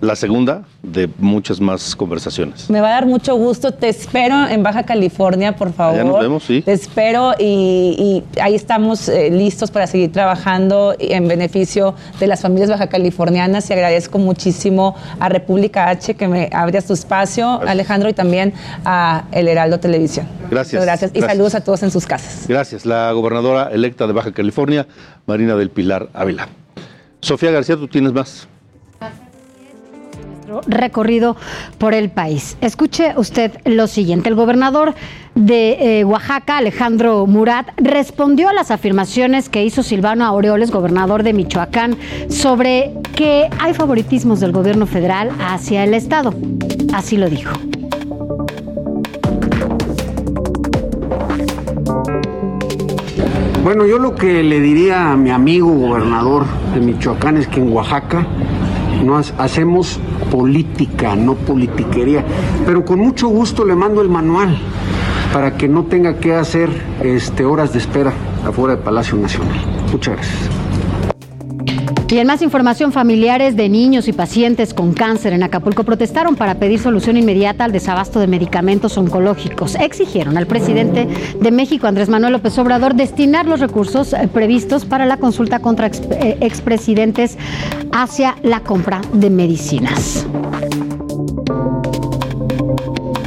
la 0.00 0.14
segunda 0.14 0.62
de 0.82 1.08
muchas 1.18 1.60
más 1.60 1.96
conversaciones. 1.96 2.70
Me 2.70 2.80
va 2.80 2.88
a 2.88 2.92
dar 2.92 3.06
mucho 3.06 3.34
gusto. 3.36 3.72
Te 3.72 3.88
espero 3.88 4.46
en 4.48 4.62
Baja 4.62 4.84
California, 4.84 5.56
por 5.56 5.72
favor. 5.72 5.94
Allá 5.94 6.04
nos 6.04 6.20
vemos, 6.20 6.44
sí. 6.44 6.62
Te 6.62 6.72
espero 6.72 7.32
y, 7.38 8.24
y 8.34 8.40
ahí 8.40 8.54
estamos 8.54 9.08
eh, 9.08 9.30
listos 9.30 9.70
para 9.70 9.86
seguir 9.86 10.12
trabajando 10.12 10.94
en 10.98 11.26
beneficio 11.26 11.94
de 12.20 12.26
las 12.26 12.40
familias 12.42 12.70
baja 12.70 12.86
californianas 12.88 13.68
y 13.70 13.72
agradezco 13.72 14.18
muchísimo 14.18 14.94
a 15.18 15.28
República 15.28 15.88
H 15.88 16.14
que 16.14 16.28
me 16.28 16.48
abre 16.52 16.80
su 16.80 16.92
espacio, 16.92 17.60
Alejandro, 17.66 18.08
y 18.08 18.14
también 18.14 18.54
a 18.84 19.24
El 19.32 19.48
Heraldo 19.48 19.80
Televisión. 19.80 20.26
Gracias. 20.50 20.82
Gracias 20.84 21.10
y 21.10 21.18
Gracias. 21.18 21.32
saludos 21.32 21.54
a 21.54 21.60
todos 21.62 21.82
en 21.82 21.90
sus 21.90 22.06
casas. 22.06 22.46
Gracias. 22.46 22.86
La 22.86 23.10
gobernadora 23.12 23.70
electa 23.72 24.06
de 24.06 24.12
Baja 24.12 24.32
California, 24.32 24.86
Marina 25.26 25.56
del 25.56 25.70
Pilar 25.70 26.08
Ávila. 26.14 26.48
Sofía 27.20 27.50
García, 27.50 27.76
tú 27.76 27.88
tienes 27.88 28.12
más. 28.12 28.48
Recorrido 30.66 31.36
por 31.78 31.94
el 31.94 32.10
país. 32.10 32.56
Escuche 32.60 33.14
usted 33.16 33.52
lo 33.64 33.86
siguiente. 33.86 34.28
El 34.28 34.34
gobernador 34.34 34.94
de 35.34 36.00
eh, 36.00 36.04
Oaxaca, 36.04 36.58
Alejandro 36.58 37.26
Murat, 37.26 37.68
respondió 37.76 38.48
a 38.48 38.52
las 38.52 38.70
afirmaciones 38.70 39.48
que 39.48 39.64
hizo 39.64 39.82
Silvano 39.82 40.24
Aureoles, 40.24 40.70
gobernador 40.70 41.22
de 41.22 41.32
Michoacán, 41.32 41.96
sobre 42.28 42.92
que 43.14 43.48
hay 43.58 43.74
favoritismos 43.74 44.40
del 44.40 44.52
gobierno 44.52 44.86
federal 44.86 45.30
hacia 45.40 45.84
el 45.84 45.94
Estado. 45.94 46.34
Así 46.92 47.16
lo 47.16 47.28
dijo. 47.28 47.52
Bueno, 53.62 53.86
yo 53.86 53.98
lo 53.98 54.14
que 54.14 54.42
le 54.42 54.60
diría 54.60 55.12
a 55.12 55.16
mi 55.16 55.30
amigo 55.30 55.68
gobernador 55.68 56.46
de 56.72 56.80
Michoacán 56.80 57.36
es 57.36 57.48
que 57.48 57.60
en 57.60 57.70
Oaxaca 57.70 58.26
no 59.04 59.16
ha- 59.16 59.22
hacemos 59.44 59.98
política, 60.30 61.14
no 61.16 61.34
politiquería. 61.34 62.24
Pero 62.66 62.84
con 62.84 62.98
mucho 63.00 63.28
gusto 63.28 63.64
le 63.64 63.74
mando 63.74 64.00
el 64.02 64.08
manual 64.08 64.56
para 65.32 65.56
que 65.56 65.68
no 65.68 65.84
tenga 65.84 66.16
que 66.18 66.34
hacer 66.34 66.70
este, 67.02 67.44
horas 67.44 67.72
de 67.72 67.78
espera 67.78 68.12
afuera 68.46 68.74
del 68.76 68.82
Palacio 68.84 69.16
Nacional. 69.16 69.56
Muchas 69.92 70.14
gracias. 70.14 70.38
Y 72.10 72.18
en 72.18 72.26
más 72.26 72.40
información, 72.40 72.90
familiares 72.90 73.54
de 73.54 73.68
niños 73.68 74.08
y 74.08 74.14
pacientes 74.14 74.72
con 74.72 74.94
cáncer 74.94 75.34
en 75.34 75.42
Acapulco 75.42 75.84
protestaron 75.84 76.36
para 76.36 76.54
pedir 76.54 76.78
solución 76.78 77.18
inmediata 77.18 77.64
al 77.64 77.72
desabasto 77.72 78.18
de 78.18 78.26
medicamentos 78.26 78.96
oncológicos. 78.96 79.74
Exigieron 79.74 80.38
al 80.38 80.46
presidente 80.46 81.06
de 81.38 81.50
México, 81.50 81.86
Andrés 81.86 82.08
Manuel 82.08 82.32
López 82.32 82.58
Obrador, 82.58 82.94
destinar 82.94 83.44
los 83.44 83.60
recursos 83.60 84.14
eh, 84.14 84.26
previstos 84.32 84.86
para 84.86 85.04
la 85.04 85.18
consulta 85.18 85.60
contra 85.60 85.88
eh, 85.88 86.38
expresidentes 86.40 87.36
hacia 87.92 88.36
la 88.42 88.60
compra 88.60 89.02
de 89.12 89.28
medicinas. 89.28 90.26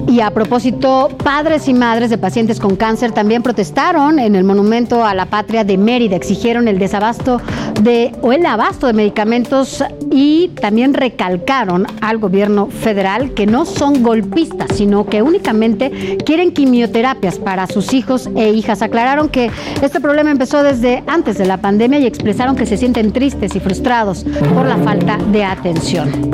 Y 0.07 0.19
a 0.19 0.31
propósito, 0.31 1.09
padres 1.23 1.67
y 1.67 1.73
madres 1.73 2.09
de 2.09 2.17
pacientes 2.17 2.59
con 2.59 2.75
cáncer 2.75 3.11
también 3.11 3.43
protestaron 3.43 4.19
en 4.19 4.35
el 4.35 4.43
Monumento 4.43 5.05
a 5.05 5.15
la 5.15 5.27
Patria 5.27 5.63
de 5.63 5.77
Mérida. 5.77 6.15
Exigieron 6.15 6.67
el 6.67 6.79
desabasto 6.79 7.41
de 7.81 8.11
o 8.21 8.33
el 8.33 8.45
abasto 8.45 8.87
de 8.87 8.93
medicamentos 8.93 9.83
y 10.11 10.49
también 10.49 10.93
recalcaron 10.93 11.87
al 12.01 12.17
gobierno 12.17 12.67
federal 12.67 13.33
que 13.33 13.45
no 13.45 13.65
son 13.65 14.03
golpistas, 14.03 14.75
sino 14.75 15.05
que 15.05 15.21
únicamente 15.21 16.17
quieren 16.25 16.51
quimioterapias 16.51 17.39
para 17.39 17.67
sus 17.67 17.93
hijos 17.93 18.29
e 18.35 18.49
hijas. 18.49 18.81
Aclararon 18.81 19.29
que 19.29 19.49
este 19.81 20.01
problema 20.01 20.31
empezó 20.31 20.63
desde 20.63 21.03
antes 21.07 21.37
de 21.37 21.45
la 21.45 21.57
pandemia 21.57 21.99
y 21.99 22.05
expresaron 22.05 22.55
que 22.55 22.65
se 22.65 22.77
sienten 22.77 23.11
tristes 23.11 23.55
y 23.55 23.59
frustrados 23.59 24.25
por 24.53 24.65
la 24.65 24.77
falta 24.77 25.17
de 25.31 25.43
atención. 25.43 26.31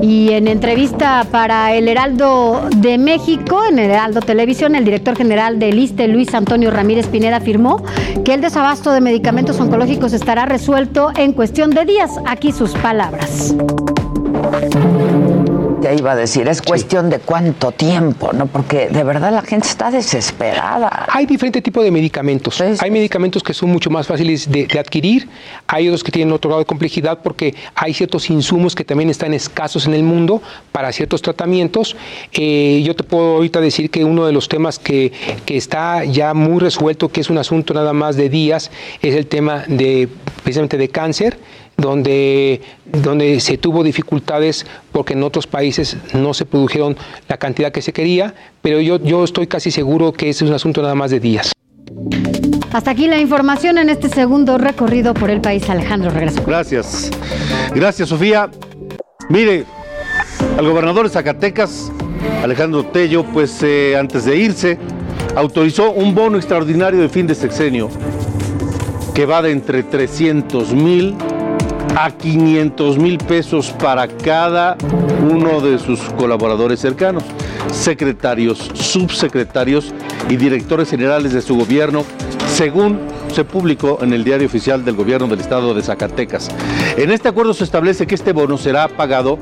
Y 0.00 0.32
en 0.32 0.46
entrevista 0.46 1.26
para 1.30 1.74
el 1.74 1.88
Heraldo 1.88 2.68
de 2.76 2.98
México, 2.98 3.62
en 3.68 3.78
el 3.78 3.90
Heraldo 3.90 4.20
Televisión, 4.20 4.74
el 4.74 4.84
director 4.84 5.16
general 5.16 5.58
del 5.58 5.78
ISTE, 5.78 6.06
Luis 6.08 6.32
Antonio 6.34 6.70
Ramírez 6.70 7.06
Pineda, 7.08 7.36
afirmó 7.36 7.82
que 8.24 8.34
el 8.34 8.40
desabasto 8.40 8.92
de 8.92 9.00
medicamentos 9.00 9.58
oncológicos 9.60 10.12
estará 10.12 10.46
resuelto 10.46 11.10
en 11.16 11.32
cuestión 11.32 11.70
de 11.70 11.84
días. 11.84 12.12
Aquí 12.26 12.52
sus 12.52 12.72
palabras. 12.72 13.54
Iba 15.96 16.12
a 16.12 16.16
decir, 16.16 16.48
es 16.48 16.62
cuestión 16.62 17.10
de 17.10 17.18
cuánto 17.18 17.72
tiempo, 17.72 18.32
¿no? 18.32 18.46
Porque 18.46 18.88
de 18.88 19.04
verdad 19.04 19.32
la 19.32 19.42
gente 19.42 19.68
está 19.68 19.90
desesperada. 19.90 21.06
Hay 21.08 21.26
diferente 21.26 21.62
tipo 21.62 21.82
de 21.82 21.90
medicamentos. 21.90 22.60
Hay 22.60 22.90
medicamentos 22.90 23.42
que 23.42 23.54
son 23.54 23.70
mucho 23.70 23.90
más 23.90 24.06
fáciles 24.06 24.50
de, 24.50 24.66
de 24.66 24.78
adquirir, 24.78 25.28
hay 25.66 25.88
otros 25.88 26.04
que 26.04 26.12
tienen 26.12 26.32
otro 26.32 26.48
grado 26.50 26.60
de 26.60 26.66
complejidad 26.66 27.18
porque 27.22 27.54
hay 27.74 27.94
ciertos 27.94 28.30
insumos 28.30 28.74
que 28.74 28.84
también 28.84 29.10
están 29.10 29.34
escasos 29.34 29.86
en 29.86 29.94
el 29.94 30.02
mundo 30.02 30.42
para 30.72 30.92
ciertos 30.92 31.22
tratamientos. 31.22 31.96
Eh, 32.32 32.82
yo 32.84 32.94
te 32.94 33.04
puedo 33.04 33.36
ahorita 33.36 33.60
decir 33.60 33.90
que 33.90 34.04
uno 34.04 34.26
de 34.26 34.32
los 34.32 34.48
temas 34.48 34.78
que, 34.78 35.12
que 35.44 35.56
está 35.56 36.04
ya 36.04 36.34
muy 36.34 36.60
resuelto, 36.60 37.08
que 37.08 37.20
es 37.20 37.30
un 37.30 37.38
asunto 37.38 37.74
nada 37.74 37.92
más 37.92 38.16
de 38.16 38.28
días, 38.28 38.70
es 39.02 39.14
el 39.14 39.26
tema 39.26 39.64
de 39.66 40.08
precisamente 40.42 40.76
de 40.76 40.88
cáncer 40.88 41.38
donde, 41.78 42.60
donde 42.84 43.40
se 43.40 43.56
tuvo 43.56 43.82
dificultades 43.82 44.66
porque 44.92 45.14
en 45.14 45.22
otros 45.22 45.46
países 45.46 45.96
no 46.12 46.34
se 46.34 46.44
produjeron 46.44 46.96
la 47.28 47.38
cantidad 47.38 47.72
que 47.72 47.80
se 47.80 47.92
quería, 47.92 48.34
pero 48.60 48.80
yo, 48.80 48.98
yo 48.98 49.24
estoy 49.24 49.46
casi 49.46 49.70
seguro 49.70 50.12
que 50.12 50.28
ese 50.28 50.44
es 50.44 50.50
un 50.50 50.56
asunto 50.56 50.82
nada 50.82 50.96
más 50.96 51.10
de 51.12 51.20
días. 51.20 51.52
Hasta 52.72 52.90
aquí 52.90 53.06
la 53.06 53.18
información 53.18 53.78
en 53.78 53.88
este 53.88 54.08
segundo 54.08 54.58
recorrido 54.58 55.14
por 55.14 55.30
el 55.30 55.40
país. 55.40 55.70
Alejandro, 55.70 56.10
regreso. 56.10 56.42
Gracias. 56.44 57.10
Gracias, 57.74 58.08
Sofía. 58.08 58.50
Mire, 59.30 59.64
al 60.58 60.68
gobernador 60.68 61.04
de 61.06 61.10
Zacatecas, 61.10 61.90
Alejandro 62.42 62.84
Tello, 62.86 63.24
pues 63.24 63.62
eh, 63.62 63.96
antes 63.96 64.24
de 64.24 64.36
irse, 64.36 64.78
autorizó 65.36 65.92
un 65.92 66.14
bono 66.14 66.36
extraordinario 66.36 67.00
de 67.00 67.08
fin 67.08 67.26
de 67.26 67.34
sexenio 67.34 67.88
que 69.14 69.26
va 69.26 69.42
de 69.42 69.52
entre 69.52 69.82
300 69.82 70.72
mil 70.74 71.16
a 71.96 72.10
500 72.10 72.98
mil 72.98 73.18
pesos 73.18 73.70
para 73.70 74.08
cada 74.08 74.76
uno 75.30 75.60
de 75.60 75.78
sus 75.78 76.00
colaboradores 76.00 76.80
cercanos, 76.80 77.24
secretarios, 77.72 78.70
subsecretarios 78.74 79.92
y 80.28 80.36
directores 80.36 80.90
generales 80.90 81.32
de 81.32 81.42
su 81.42 81.56
gobierno, 81.56 82.04
según 82.54 82.98
se 83.32 83.44
publicó 83.44 83.98
en 84.02 84.12
el 84.12 84.24
diario 84.24 84.46
oficial 84.46 84.84
del 84.84 84.96
gobierno 84.96 85.26
del 85.28 85.40
estado 85.40 85.74
de 85.74 85.82
Zacatecas. 85.82 86.50
En 86.96 87.10
este 87.10 87.28
acuerdo 87.28 87.54
se 87.54 87.64
establece 87.64 88.06
que 88.06 88.14
este 88.14 88.32
bono 88.32 88.58
será 88.58 88.88
pagado 88.88 89.38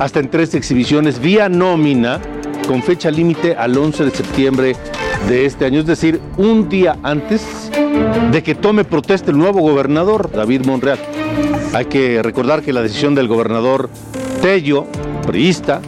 hasta 0.00 0.20
en 0.20 0.30
tres 0.30 0.54
exhibiciones 0.54 1.20
vía 1.20 1.48
nómina 1.48 2.20
con 2.66 2.82
fecha 2.82 3.10
límite 3.10 3.54
al 3.56 3.76
11 3.76 4.04
de 4.04 4.10
septiembre 4.10 4.76
de 5.28 5.46
este 5.46 5.64
año, 5.64 5.80
es 5.80 5.86
decir, 5.86 6.20
un 6.36 6.68
día 6.68 6.98
antes 7.02 7.70
de 8.30 8.42
que 8.42 8.54
tome 8.54 8.84
protesta 8.84 9.30
el 9.30 9.38
nuevo 9.38 9.60
gobernador, 9.60 10.30
David 10.30 10.64
Monreal. 10.66 10.98
Hay 11.74 11.86
que 11.86 12.22
recordar 12.22 12.62
que 12.62 12.72
la 12.72 12.82
decisión 12.82 13.14
del 13.14 13.28
gobernador 13.28 13.88
Tello, 14.40 14.86
priista, 15.26 15.80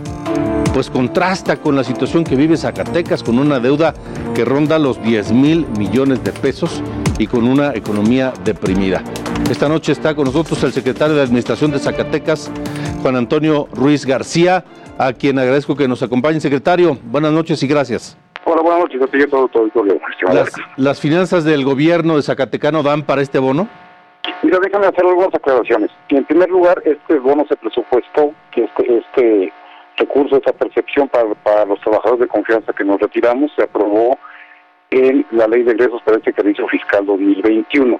pues 0.73 0.91
contrasta 0.91 1.57
con 1.59 1.77
la 1.77 1.85
situación 1.85 2.25
que 2.25 2.37
vive 2.37 2.57
Zacatecas, 2.57 3.23
con 3.23 3.39
una 3.39 3.61
deuda 3.61 3.95
que 4.35 4.45
ronda 4.45 4.79
los 4.79 5.03
10 5.03 5.33
mil 5.33 5.67
millones 5.79 6.25
de 6.25 6.33
pesos 6.33 6.83
y 7.19 7.27
con 7.27 7.45
una 7.45 7.75
economía 7.75 8.33
deprimida. 8.45 9.03
Esta 9.51 9.69
noche 9.69 9.93
está 9.93 10.15
con 10.15 10.25
nosotros 10.25 10.63
el 10.65 10.73
secretario 10.73 11.15
de 11.15 11.23
Administración 11.23 11.71
de 11.71 11.79
Zacatecas, 11.79 12.51
Juan 13.03 13.17
Antonio 13.17 13.69
Ruiz 13.73 14.05
García, 14.05 14.65
a 14.99 15.13
quien 15.13 15.39
agradezco 15.39 15.77
que 15.77 15.87
nos 15.87 16.03
acompañe. 16.03 16.41
Secretario, 16.41 16.99
buenas 17.05 17.33
noches 17.33 17.63
y 17.63 17.67
gracias. 17.67 18.17
Hola, 18.47 18.61
buenas 18.61 18.81
noches. 18.81 19.01
A 19.01 19.27
todo, 19.31 19.49
todo, 19.49 19.69
todo, 19.71 19.85
las, 20.33 20.53
¿Las 20.77 21.01
finanzas 21.01 21.45
del 21.45 21.65
gobierno 21.65 22.17
de 22.17 22.23
Zacatecano 22.23 22.83
dan 22.83 23.03
para 23.03 23.23
este 23.23 23.39
bono? 23.39 23.69
Mira, 24.43 24.59
déjame 24.63 24.87
hacer 24.87 25.07
algunas 25.07 25.35
aclaraciones. 25.35 25.91
En 26.11 26.25
primer 26.27 26.51
lugar, 26.51 26.83
este 26.85 27.19
bono 27.21 27.47
se 27.49 27.57
presupuestó, 27.57 28.33
que 28.51 28.65
este, 28.65 28.99
este 28.99 29.53
recurso, 29.97 30.37
esta 30.37 30.53
percepción 30.53 31.09
para, 31.09 31.35
para 31.37 31.65
los 31.65 31.81
trabajadores 31.81 32.21
de 32.21 32.29
confianza 32.29 32.75
que 32.75 32.85
nos 32.85 33.01
retiramos, 33.01 33.51
se 33.57 33.63
aprobó 33.63 34.19
en 34.91 35.25
la 35.31 35.49
Ley 35.49 35.63
de 35.63 35.73
Ingresos 35.73 36.03
para 36.03 36.19
este 36.19 36.31
ejercicio 36.31 36.69
fiscal 36.69 37.07
2021. 37.07 37.99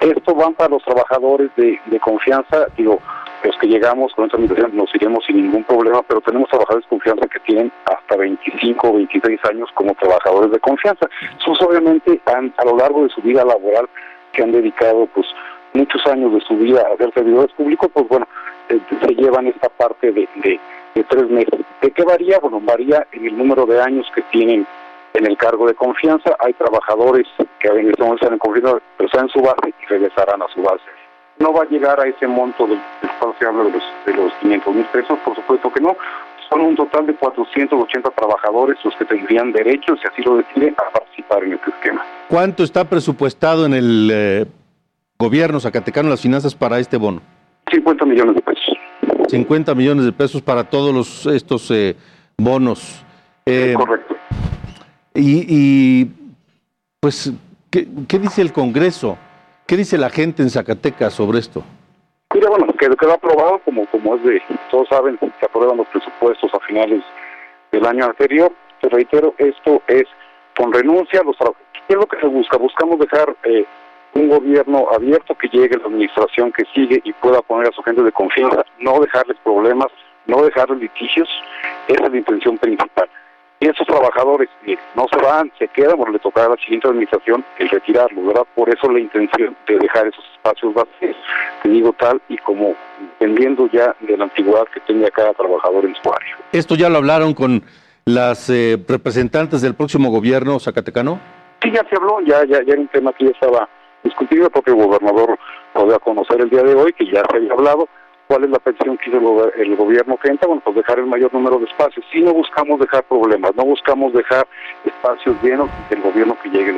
Esto 0.00 0.34
van 0.34 0.54
para 0.54 0.70
los 0.70 0.82
trabajadores 0.82 1.50
de, 1.56 1.78
de 1.86 2.00
confianza, 2.00 2.66
digo, 2.76 3.00
los 3.44 3.56
que 3.58 3.66
llegamos 3.66 4.12
con 4.14 4.24
esta 4.24 4.36
administración 4.36 4.76
nos 4.76 4.94
iremos 4.94 5.24
sin 5.26 5.36
ningún 5.36 5.64
problema, 5.64 6.02
pero 6.02 6.20
tenemos 6.22 6.48
trabajadores 6.48 6.84
de 6.86 6.88
confianza 6.88 7.26
que 7.26 7.40
tienen 7.40 7.70
hasta 7.84 8.16
25 8.16 8.88
o 8.88 8.94
26 8.94 9.40
años 9.44 9.68
como 9.74 9.94
trabajadores 9.94 10.50
de 10.50 10.58
confianza. 10.60 11.08
Sus 11.44 11.60
obviamente 11.60 12.20
han, 12.24 12.54
a 12.56 12.64
lo 12.64 12.76
largo 12.76 13.04
de 13.04 13.10
su 13.10 13.20
vida 13.20 13.44
laboral 13.44 13.88
que 14.32 14.42
han 14.42 14.52
dedicado 14.52 15.06
pues 15.14 15.26
muchos 15.74 16.04
años 16.06 16.32
de 16.32 16.40
su 16.40 16.56
vida 16.56 16.82
a 16.82 16.96
ser 16.96 17.12
servidores 17.12 17.52
públicos, 17.54 17.90
pues 17.92 18.08
bueno, 18.08 18.26
eh, 18.68 18.80
se 19.00 19.14
llevan 19.14 19.46
esta 19.46 19.68
parte 19.68 20.10
de, 20.10 20.28
de, 20.36 20.58
de 20.94 21.04
tres 21.04 21.28
meses. 21.28 21.60
¿De 21.82 21.90
qué 21.90 22.02
varía? 22.02 22.38
Bueno, 22.38 22.60
varía 22.60 23.06
en 23.12 23.26
el 23.26 23.36
número 23.36 23.66
de 23.66 23.80
años 23.80 24.06
que 24.14 24.22
tienen 24.22 24.66
en 25.12 25.26
el 25.26 25.36
cargo 25.36 25.66
de 25.66 25.74
confianza. 25.74 26.34
Hay 26.38 26.54
trabajadores 26.54 27.26
que 27.58 27.68
en 27.68 27.90
este 27.90 28.02
momento 28.02 28.24
están 28.24 28.32
en 28.32 28.38
confianza, 28.38 28.78
pero 28.96 29.06
están 29.06 29.24
en 29.24 29.30
su 29.30 29.40
base 29.40 29.74
y 29.80 29.86
regresarán 29.86 30.42
a 30.42 30.48
su 30.48 30.62
base. 30.62 30.93
No 31.38 31.52
va 31.52 31.62
a 31.62 31.66
llegar 31.66 32.00
a 32.00 32.06
ese 32.06 32.26
monto 32.26 32.66
del, 32.66 32.80
cual 33.18 33.34
se 33.38 33.46
habla 33.46 33.64
de 33.64 33.72
los, 33.72 33.82
de 34.06 34.14
los 34.14 34.32
500 34.40 34.74
mil 34.74 34.84
pesos, 34.86 35.18
por 35.24 35.34
supuesto 35.34 35.72
que 35.72 35.80
no. 35.80 35.96
Son 36.48 36.60
un 36.60 36.76
total 36.76 37.06
de 37.06 37.14
480 37.14 38.10
trabajadores 38.10 38.78
los 38.84 38.94
que 38.96 39.04
tendrían 39.04 39.52
derecho, 39.52 39.96
si 39.96 40.06
así 40.06 40.22
lo 40.22 40.36
deciden, 40.36 40.74
a 40.78 40.92
participar 40.92 41.42
en 41.44 41.54
este 41.54 41.70
esquema. 41.70 42.04
¿Cuánto 42.28 42.62
está 42.62 42.84
presupuestado 42.84 43.66
en 43.66 43.74
el 43.74 44.10
eh, 44.12 44.46
gobierno 45.18 45.58
zacatecano 45.58 46.10
las 46.10 46.20
finanzas 46.20 46.54
para 46.54 46.78
este 46.78 46.96
bono? 46.96 47.20
50 47.72 48.04
millones 48.04 48.36
de 48.36 48.42
pesos. 48.42 48.76
50 49.28 49.74
millones 49.74 50.04
de 50.04 50.12
pesos 50.12 50.42
para 50.42 50.64
todos 50.64 50.94
los, 50.94 51.26
estos 51.26 51.70
eh, 51.70 51.96
bonos. 52.36 53.04
Eh, 53.46 53.74
correcto. 53.76 54.14
Y, 55.14 55.46
y 55.48 56.10
pues, 57.00 57.32
¿qué, 57.70 57.86
¿qué, 58.06 58.18
dice 58.18 58.42
el 58.42 58.52
Congreso? 58.52 59.16
¿Qué 59.66 59.78
dice 59.78 59.96
la 59.96 60.10
gente 60.10 60.42
en 60.42 60.50
Zacatecas 60.50 61.14
sobre 61.14 61.38
esto? 61.38 61.62
Mira, 62.34 62.50
bueno, 62.50 62.66
quedó, 62.78 62.96
quedó 62.96 63.12
aprobado, 63.12 63.60
como, 63.64 63.86
como 63.86 64.16
es 64.16 64.24
de, 64.24 64.42
todos 64.70 64.88
saben, 64.88 65.18
se 65.18 65.46
aprueban 65.46 65.78
los 65.78 65.86
presupuestos 65.88 66.52
a 66.52 66.60
finales 66.60 67.02
del 67.72 67.86
año 67.86 68.04
anterior. 68.04 68.52
Te 68.82 68.90
reitero, 68.90 69.34
esto 69.38 69.80
es 69.86 70.04
con 70.54 70.70
renuncia 70.70 71.22
los 71.22 71.36
trabajadores. 71.38 71.64
¿Qué 71.86 71.94
es 71.94 71.98
lo 71.98 72.06
que 72.06 72.20
se 72.20 72.26
busca? 72.26 72.58
Buscamos 72.58 72.98
dejar 72.98 73.34
eh, 73.44 73.64
un 74.14 74.28
gobierno 74.28 74.86
abierto 74.92 75.34
que 75.34 75.48
llegue 75.48 75.78
la 75.78 75.86
administración 75.86 76.52
que 76.52 76.64
sigue 76.74 77.00
y 77.02 77.12
pueda 77.14 77.40
poner 77.40 77.68
a 77.68 77.72
su 77.72 77.82
gente 77.82 78.02
de 78.02 78.12
confianza, 78.12 78.64
no 78.80 79.00
dejarles 79.00 79.38
problemas, 79.42 79.88
no 80.26 80.42
dejarles 80.42 80.80
litigios, 80.80 81.28
esa 81.88 82.04
es 82.04 82.10
la 82.10 82.18
intención 82.18 82.58
principal. 82.58 83.08
Y 83.64 83.68
esos 83.68 83.86
trabajadores 83.86 84.50
no 84.94 85.06
se 85.10 85.16
van, 85.24 85.50
se 85.58 85.68
quedan, 85.68 85.96
bueno, 85.96 86.12
le 86.12 86.18
tocará 86.18 86.48
a 86.48 86.50
la 86.50 86.56
siguiente 86.56 86.86
administración 86.86 87.42
el 87.58 87.70
retirarlos, 87.70 88.26
¿verdad? 88.26 88.42
Por 88.54 88.68
eso 88.68 88.92
la 88.92 89.00
intención 89.00 89.56
de 89.66 89.78
dejar 89.78 90.06
esos 90.06 90.22
espacios 90.34 90.74
vacíos, 90.74 91.16
te 91.62 91.70
digo 91.70 91.94
tal 91.94 92.20
y 92.28 92.36
como 92.36 92.74
dependiendo 93.18 93.66
ya 93.72 93.96
de 94.00 94.18
la 94.18 94.24
antigüedad 94.24 94.66
que 94.66 94.80
tenga 94.80 95.10
cada 95.10 95.32
trabajador 95.32 95.86
en 95.86 95.94
su 95.94 96.12
área. 96.12 96.36
¿Esto 96.52 96.74
ya 96.74 96.90
lo 96.90 96.98
hablaron 96.98 97.32
con 97.32 97.62
las 98.04 98.50
eh, 98.50 98.76
representantes 98.86 99.62
del 99.62 99.74
próximo 99.74 100.10
gobierno 100.10 100.60
zacatecano? 100.60 101.18
Sí, 101.62 101.70
ya 101.70 101.88
se 101.88 101.96
habló, 101.96 102.20
ya, 102.20 102.44
ya, 102.44 102.62
ya 102.66 102.74
era 102.74 102.82
un 102.82 102.88
tema 102.88 103.14
que 103.14 103.24
ya 103.24 103.30
estaba 103.30 103.66
discutido, 104.02 104.44
el 104.44 104.52
propio 104.52 104.76
gobernador 104.76 105.38
lo 105.74 105.84
dio 105.86 105.94
a 105.94 106.00
conocer 106.00 106.38
el 106.38 106.50
día 106.50 106.64
de 106.64 106.74
hoy, 106.74 106.92
que 106.92 107.06
ya 107.06 107.22
se 107.30 107.36
había 107.38 107.54
hablado, 107.54 107.88
cuál 108.26 108.44
es 108.44 108.50
la 108.50 108.58
pensión 108.58 108.96
que 108.98 109.10
hizo 109.10 109.52
el, 109.54 109.60
el, 109.60 109.76
gobierno 109.76 110.16
que 110.16 110.28
entra, 110.28 110.46
bueno, 110.46 110.62
pues 110.64 110.76
dejar 110.76 110.98
el 110.98 111.06
mayor 111.06 111.32
número 111.32 111.58
de 111.58 111.66
espacios. 111.66 112.04
Si 112.12 112.20
no 112.20 112.32
buscamos 112.32 112.80
dejar 112.80 113.04
problemas, 113.04 113.54
no 113.54 113.64
buscamos 113.64 114.12
dejar 114.12 114.46
espacios 114.84 115.36
llenos 115.42 115.68
del 115.90 116.02
gobierno 116.02 116.36
que 116.42 116.50
llegue. 116.50 116.74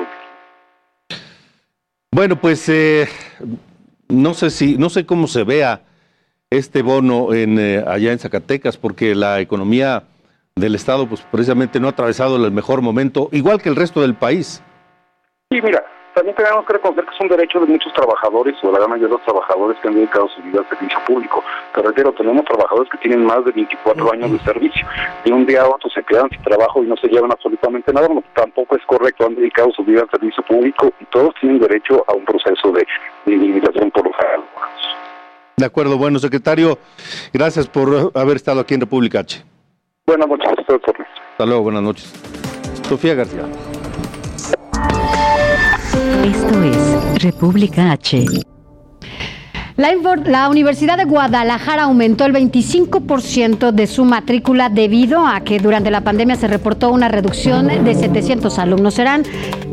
Bueno, 2.12 2.36
pues 2.36 2.68
eh, 2.68 3.06
no 4.08 4.34
sé 4.34 4.50
si, 4.50 4.78
no 4.78 4.88
sé 4.88 5.06
cómo 5.06 5.26
se 5.26 5.44
vea 5.44 5.82
este 6.50 6.82
bono 6.82 7.34
en 7.34 7.58
eh, 7.58 7.84
allá 7.86 8.12
en 8.12 8.18
Zacatecas, 8.18 8.76
porque 8.76 9.14
la 9.14 9.40
economía 9.40 10.04
del 10.54 10.74
estado, 10.74 11.06
pues 11.06 11.20
precisamente 11.30 11.80
no 11.80 11.88
ha 11.88 11.90
atravesado 11.90 12.36
el 12.44 12.52
mejor 12.52 12.80
momento, 12.80 13.28
igual 13.32 13.60
que 13.60 13.68
el 13.68 13.76
resto 13.76 14.00
del 14.00 14.14
país. 14.14 14.62
Sí, 15.50 15.60
mira, 15.60 15.84
también 16.16 16.34
tenemos 16.34 16.64
que 16.64 16.72
reconocer 16.72 17.04
que 17.04 17.14
es 17.14 17.20
un 17.20 17.28
derecho 17.28 17.60
de 17.60 17.66
muchos 17.66 17.92
trabajadores 17.92 18.56
o 18.62 18.68
de 18.68 18.72
la 18.72 18.78
gran 18.78 18.88
mayoría 18.88 19.08
de 19.08 19.20
los 19.20 19.24
trabajadores 19.24 19.76
que 19.82 19.88
han 19.88 19.94
dedicado 19.94 20.26
su 20.28 20.40
vida 20.40 20.60
al 20.60 20.68
servicio 20.70 20.98
público. 21.06 21.44
Pero 21.74 21.88
reitero, 21.88 22.10
tenemos 22.12 22.42
trabajadores 22.46 22.90
que 22.90 22.96
tienen 22.96 23.22
más 23.26 23.44
de 23.44 23.52
24 23.52 24.12
años 24.14 24.32
de 24.32 24.38
servicio. 24.38 24.86
De 25.26 25.32
un 25.34 25.44
día 25.44 25.60
a 25.60 25.68
otro 25.68 25.90
se 25.90 26.02
quedan 26.04 26.30
sin 26.30 26.40
trabajo 26.40 26.82
y 26.82 26.86
no 26.86 26.96
se 26.96 27.08
llevan 27.08 27.30
absolutamente 27.32 27.92
nada. 27.92 28.08
No, 28.08 28.24
tampoco 28.34 28.76
es 28.76 28.82
correcto, 28.86 29.26
han 29.26 29.34
dedicado 29.34 29.70
su 29.72 29.84
vida 29.84 30.00
al 30.00 30.10
servicio 30.10 30.42
público 30.44 30.90
y 30.98 31.04
todos 31.04 31.34
tienen 31.38 31.60
derecho 31.60 32.02
a 32.08 32.14
un 32.14 32.24
proceso 32.24 32.72
de, 32.72 32.86
de 33.26 33.34
indemnización 33.34 33.90
por 33.90 34.06
los 34.06 34.14
abogados. 34.14 34.96
De 35.58 35.66
acuerdo, 35.66 35.98
bueno, 35.98 36.18
secretario, 36.18 36.78
gracias 37.34 37.66
por 37.66 38.10
haber 38.14 38.36
estado 38.36 38.60
aquí 38.60 38.72
en 38.72 38.80
República 38.80 39.18
H. 39.20 39.44
Buenas 40.06 40.28
noches, 40.28 40.66
doctor. 40.66 40.96
Hasta 41.32 41.44
luego, 41.44 41.64
buenas 41.64 41.82
noches. 41.82 42.10
Sofía 42.88 43.14
García. 43.14 43.44
Esto 46.26 46.60
es 46.60 47.22
República 47.22 47.92
H. 47.92 48.55
La, 49.76 50.48
Universidad 50.48 50.96
de 50.96 51.04
Guadalajara 51.04 51.82
aumentó 51.82 52.24
el 52.24 52.32
25% 52.32 53.72
de 53.72 53.86
su 53.86 54.06
matrícula 54.06 54.70
debido 54.70 55.26
a 55.26 55.40
que 55.40 55.58
durante 55.58 55.90
la 55.90 56.00
pandemia 56.00 56.34
se 56.36 56.48
reportó 56.48 56.90
una 56.90 57.08
reducción 57.08 57.66
de 57.66 57.94
700 57.94 58.58
alumnos. 58.58 58.94
Serán 58.94 59.24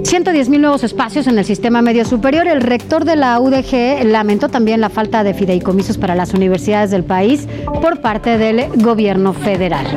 110 0.04 0.50
mil 0.50 0.62
nuevos 0.62 0.84
espacios 0.84 1.28
en 1.28 1.38
el 1.38 1.46
sistema 1.46 1.82
medio 1.82 2.04
superior. 2.04 2.48
El 2.48 2.60
rector 2.60 3.06
de 3.06 3.16
la 3.16 3.40
UDG 3.40 4.04
lamentó 4.04 4.50
también 4.50 4.82
la 4.82 4.90
falta 4.90 5.24
de 5.24 5.34
fideicomisos 5.34 5.98
para 5.98 6.16
las 6.16 6.34
universidades 6.34 6.92
del 6.92 7.06
país 7.06 7.48
por 7.82 8.02
parte 8.02 8.38
del 8.38 8.68
gobierno 8.84 9.32
federal. 9.32 9.88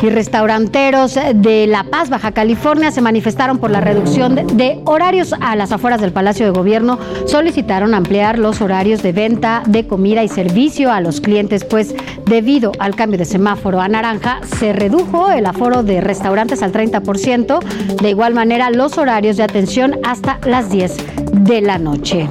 Y 0.00 0.10
restauranteros 0.10 1.16
de 1.34 1.68
La 1.68 1.84
Paz, 1.84 2.10
Baja 2.10 2.32
California, 2.32 2.90
se 2.90 3.00
manifestaron 3.00 3.58
por 3.58 3.70
la 3.70 3.80
reducción 3.80 4.34
de 4.34 4.80
horarios 4.84 5.32
a 5.40 5.54
las 5.54 5.70
afueras 5.70 6.00
del 6.00 6.12
Palacio 6.12 6.44
de 6.44 6.50
Gobierno. 6.50 6.98
Solicitaron 7.26 7.94
ampliar 7.94 8.11
los 8.12 8.60
horarios 8.60 9.02
de 9.02 9.12
venta 9.12 9.62
de 9.66 9.86
comida 9.86 10.22
y 10.22 10.28
servicio 10.28 10.92
a 10.92 11.00
los 11.00 11.22
clientes, 11.22 11.64
pues 11.64 11.94
debido 12.26 12.72
al 12.78 12.94
cambio 12.94 13.18
de 13.18 13.24
semáforo 13.24 13.80
a 13.80 13.88
naranja 13.88 14.40
se 14.58 14.74
redujo 14.74 15.30
el 15.30 15.46
aforo 15.46 15.82
de 15.82 16.02
restaurantes 16.02 16.62
al 16.62 16.72
30%, 16.72 17.60
de 18.02 18.10
igual 18.10 18.34
manera 18.34 18.70
los 18.70 18.98
horarios 18.98 19.38
de 19.38 19.44
atención 19.44 19.98
hasta 20.04 20.38
las 20.44 20.70
10 20.70 20.94
de 21.32 21.62
la 21.62 21.78
noche. 21.78 22.28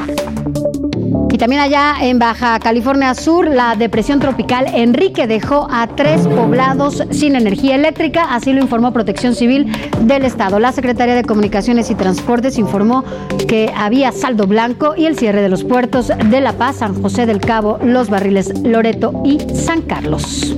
Y 1.29 1.37
también 1.37 1.61
allá 1.61 1.95
en 2.01 2.19
Baja 2.19 2.59
California 2.59 3.13
Sur, 3.15 3.47
la 3.47 3.75
depresión 3.75 4.19
tropical 4.19 4.65
Enrique 4.73 5.27
dejó 5.27 5.67
a 5.71 5.87
tres 5.87 6.27
poblados 6.27 7.03
sin 7.11 7.35
energía 7.35 7.75
eléctrica, 7.75 8.33
así 8.33 8.53
lo 8.53 8.61
informó 8.61 8.93
Protección 8.93 9.35
Civil 9.35 9.71
del 10.01 10.25
Estado. 10.25 10.59
La 10.59 10.71
Secretaría 10.71 11.15
de 11.15 11.23
Comunicaciones 11.23 11.89
y 11.89 11.95
Transportes 11.95 12.57
informó 12.57 13.03
que 13.47 13.71
había 13.75 14.11
saldo 14.11 14.47
blanco 14.47 14.93
y 14.95 15.05
el 15.05 15.17
cierre 15.17 15.41
de 15.41 15.49
los 15.49 15.63
puertos 15.63 16.07
de 16.07 16.41
La 16.41 16.53
Paz, 16.53 16.77
San 16.77 17.01
José 17.01 17.25
del 17.25 17.39
Cabo, 17.39 17.79
Los 17.83 18.09
Barriles, 18.09 18.59
Loreto 18.63 19.21
y 19.25 19.39
San 19.53 19.81
Carlos. 19.81 20.55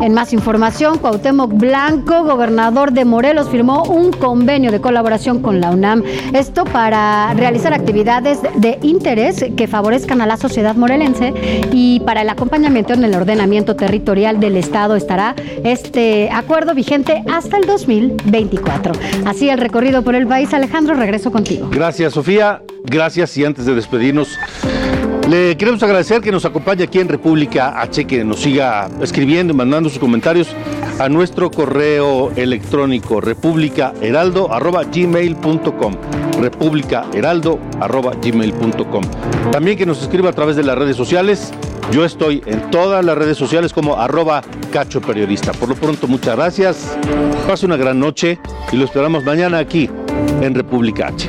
En 0.00 0.12
más 0.12 0.32
información, 0.32 0.98
Cuauhtémoc 0.98 1.52
Blanco, 1.54 2.24
gobernador 2.24 2.92
de 2.92 3.04
Morelos, 3.04 3.48
firmó 3.48 3.84
un 3.84 4.12
convenio 4.12 4.70
de 4.70 4.80
colaboración 4.80 5.40
con 5.40 5.60
la 5.60 5.70
UNAM. 5.70 6.02
Esto 6.32 6.64
para 6.64 7.32
realizar 7.34 7.72
actividades 7.72 8.40
de 8.56 8.78
interés 8.82 9.44
que 9.56 9.66
favorezcan 9.66 10.20
a 10.20 10.26
la 10.26 10.36
sociedad 10.36 10.76
morelense 10.76 11.32
y 11.72 12.00
para 12.00 12.22
el 12.22 12.28
acompañamiento 12.28 12.92
en 12.92 13.04
el 13.04 13.14
ordenamiento 13.14 13.74
territorial 13.74 14.38
del 14.38 14.56
Estado 14.56 14.96
estará 14.96 15.34
este 15.64 16.30
acuerdo 16.30 16.74
vigente 16.74 17.24
hasta 17.32 17.56
el 17.56 17.66
2024. 17.66 18.92
Así 19.24 19.48
el 19.48 19.58
recorrido 19.58 20.02
por 20.02 20.14
el 20.14 20.26
país. 20.26 20.52
Alejandro, 20.54 20.94
regreso 20.94 21.32
contigo. 21.32 21.68
Gracias, 21.70 22.12
Sofía. 22.12 22.62
Gracias 22.84 23.36
y 23.36 23.44
antes 23.44 23.66
de 23.66 23.74
despedirnos, 23.74 24.28
le 25.28 25.56
queremos 25.56 25.82
agradecer 25.82 26.20
que 26.20 26.30
nos 26.30 26.44
acompañe 26.44 26.84
aquí 26.84 27.00
en 27.00 27.08
República 27.08 27.80
H, 27.80 28.06
que 28.06 28.24
nos 28.24 28.38
siga 28.40 28.88
escribiendo 29.00 29.52
y 29.52 29.56
mandando 29.56 29.88
sus 29.88 29.98
comentarios 29.98 30.48
a 30.98 31.08
nuestro 31.08 31.50
correo 31.50 32.30
electrónico 32.36 33.20
republicaheraldo.gmail.com 33.20 35.94
republicaheraldo.gmail.com 36.40 39.02
También 39.50 39.76
que 39.76 39.86
nos 39.86 40.02
escriba 40.02 40.30
a 40.30 40.32
través 40.32 40.54
de 40.56 40.62
las 40.62 40.78
redes 40.78 40.96
sociales. 40.96 41.52
Yo 41.92 42.04
estoy 42.04 42.42
en 42.46 42.70
todas 42.70 43.04
las 43.04 43.16
redes 43.16 43.36
sociales 43.36 43.72
como 43.72 43.96
arroba 43.96 44.42
cacho 44.72 45.00
periodista. 45.00 45.52
Por 45.52 45.68
lo 45.68 45.76
pronto, 45.76 46.08
muchas 46.08 46.36
gracias. 46.36 46.96
Pase 47.46 47.66
una 47.66 47.76
gran 47.76 47.98
noche 47.98 48.38
y 48.72 48.76
lo 48.76 48.84
esperamos 48.84 49.24
mañana 49.24 49.58
aquí 49.58 49.90
en 50.40 50.54
República 50.54 51.08
H. 51.08 51.28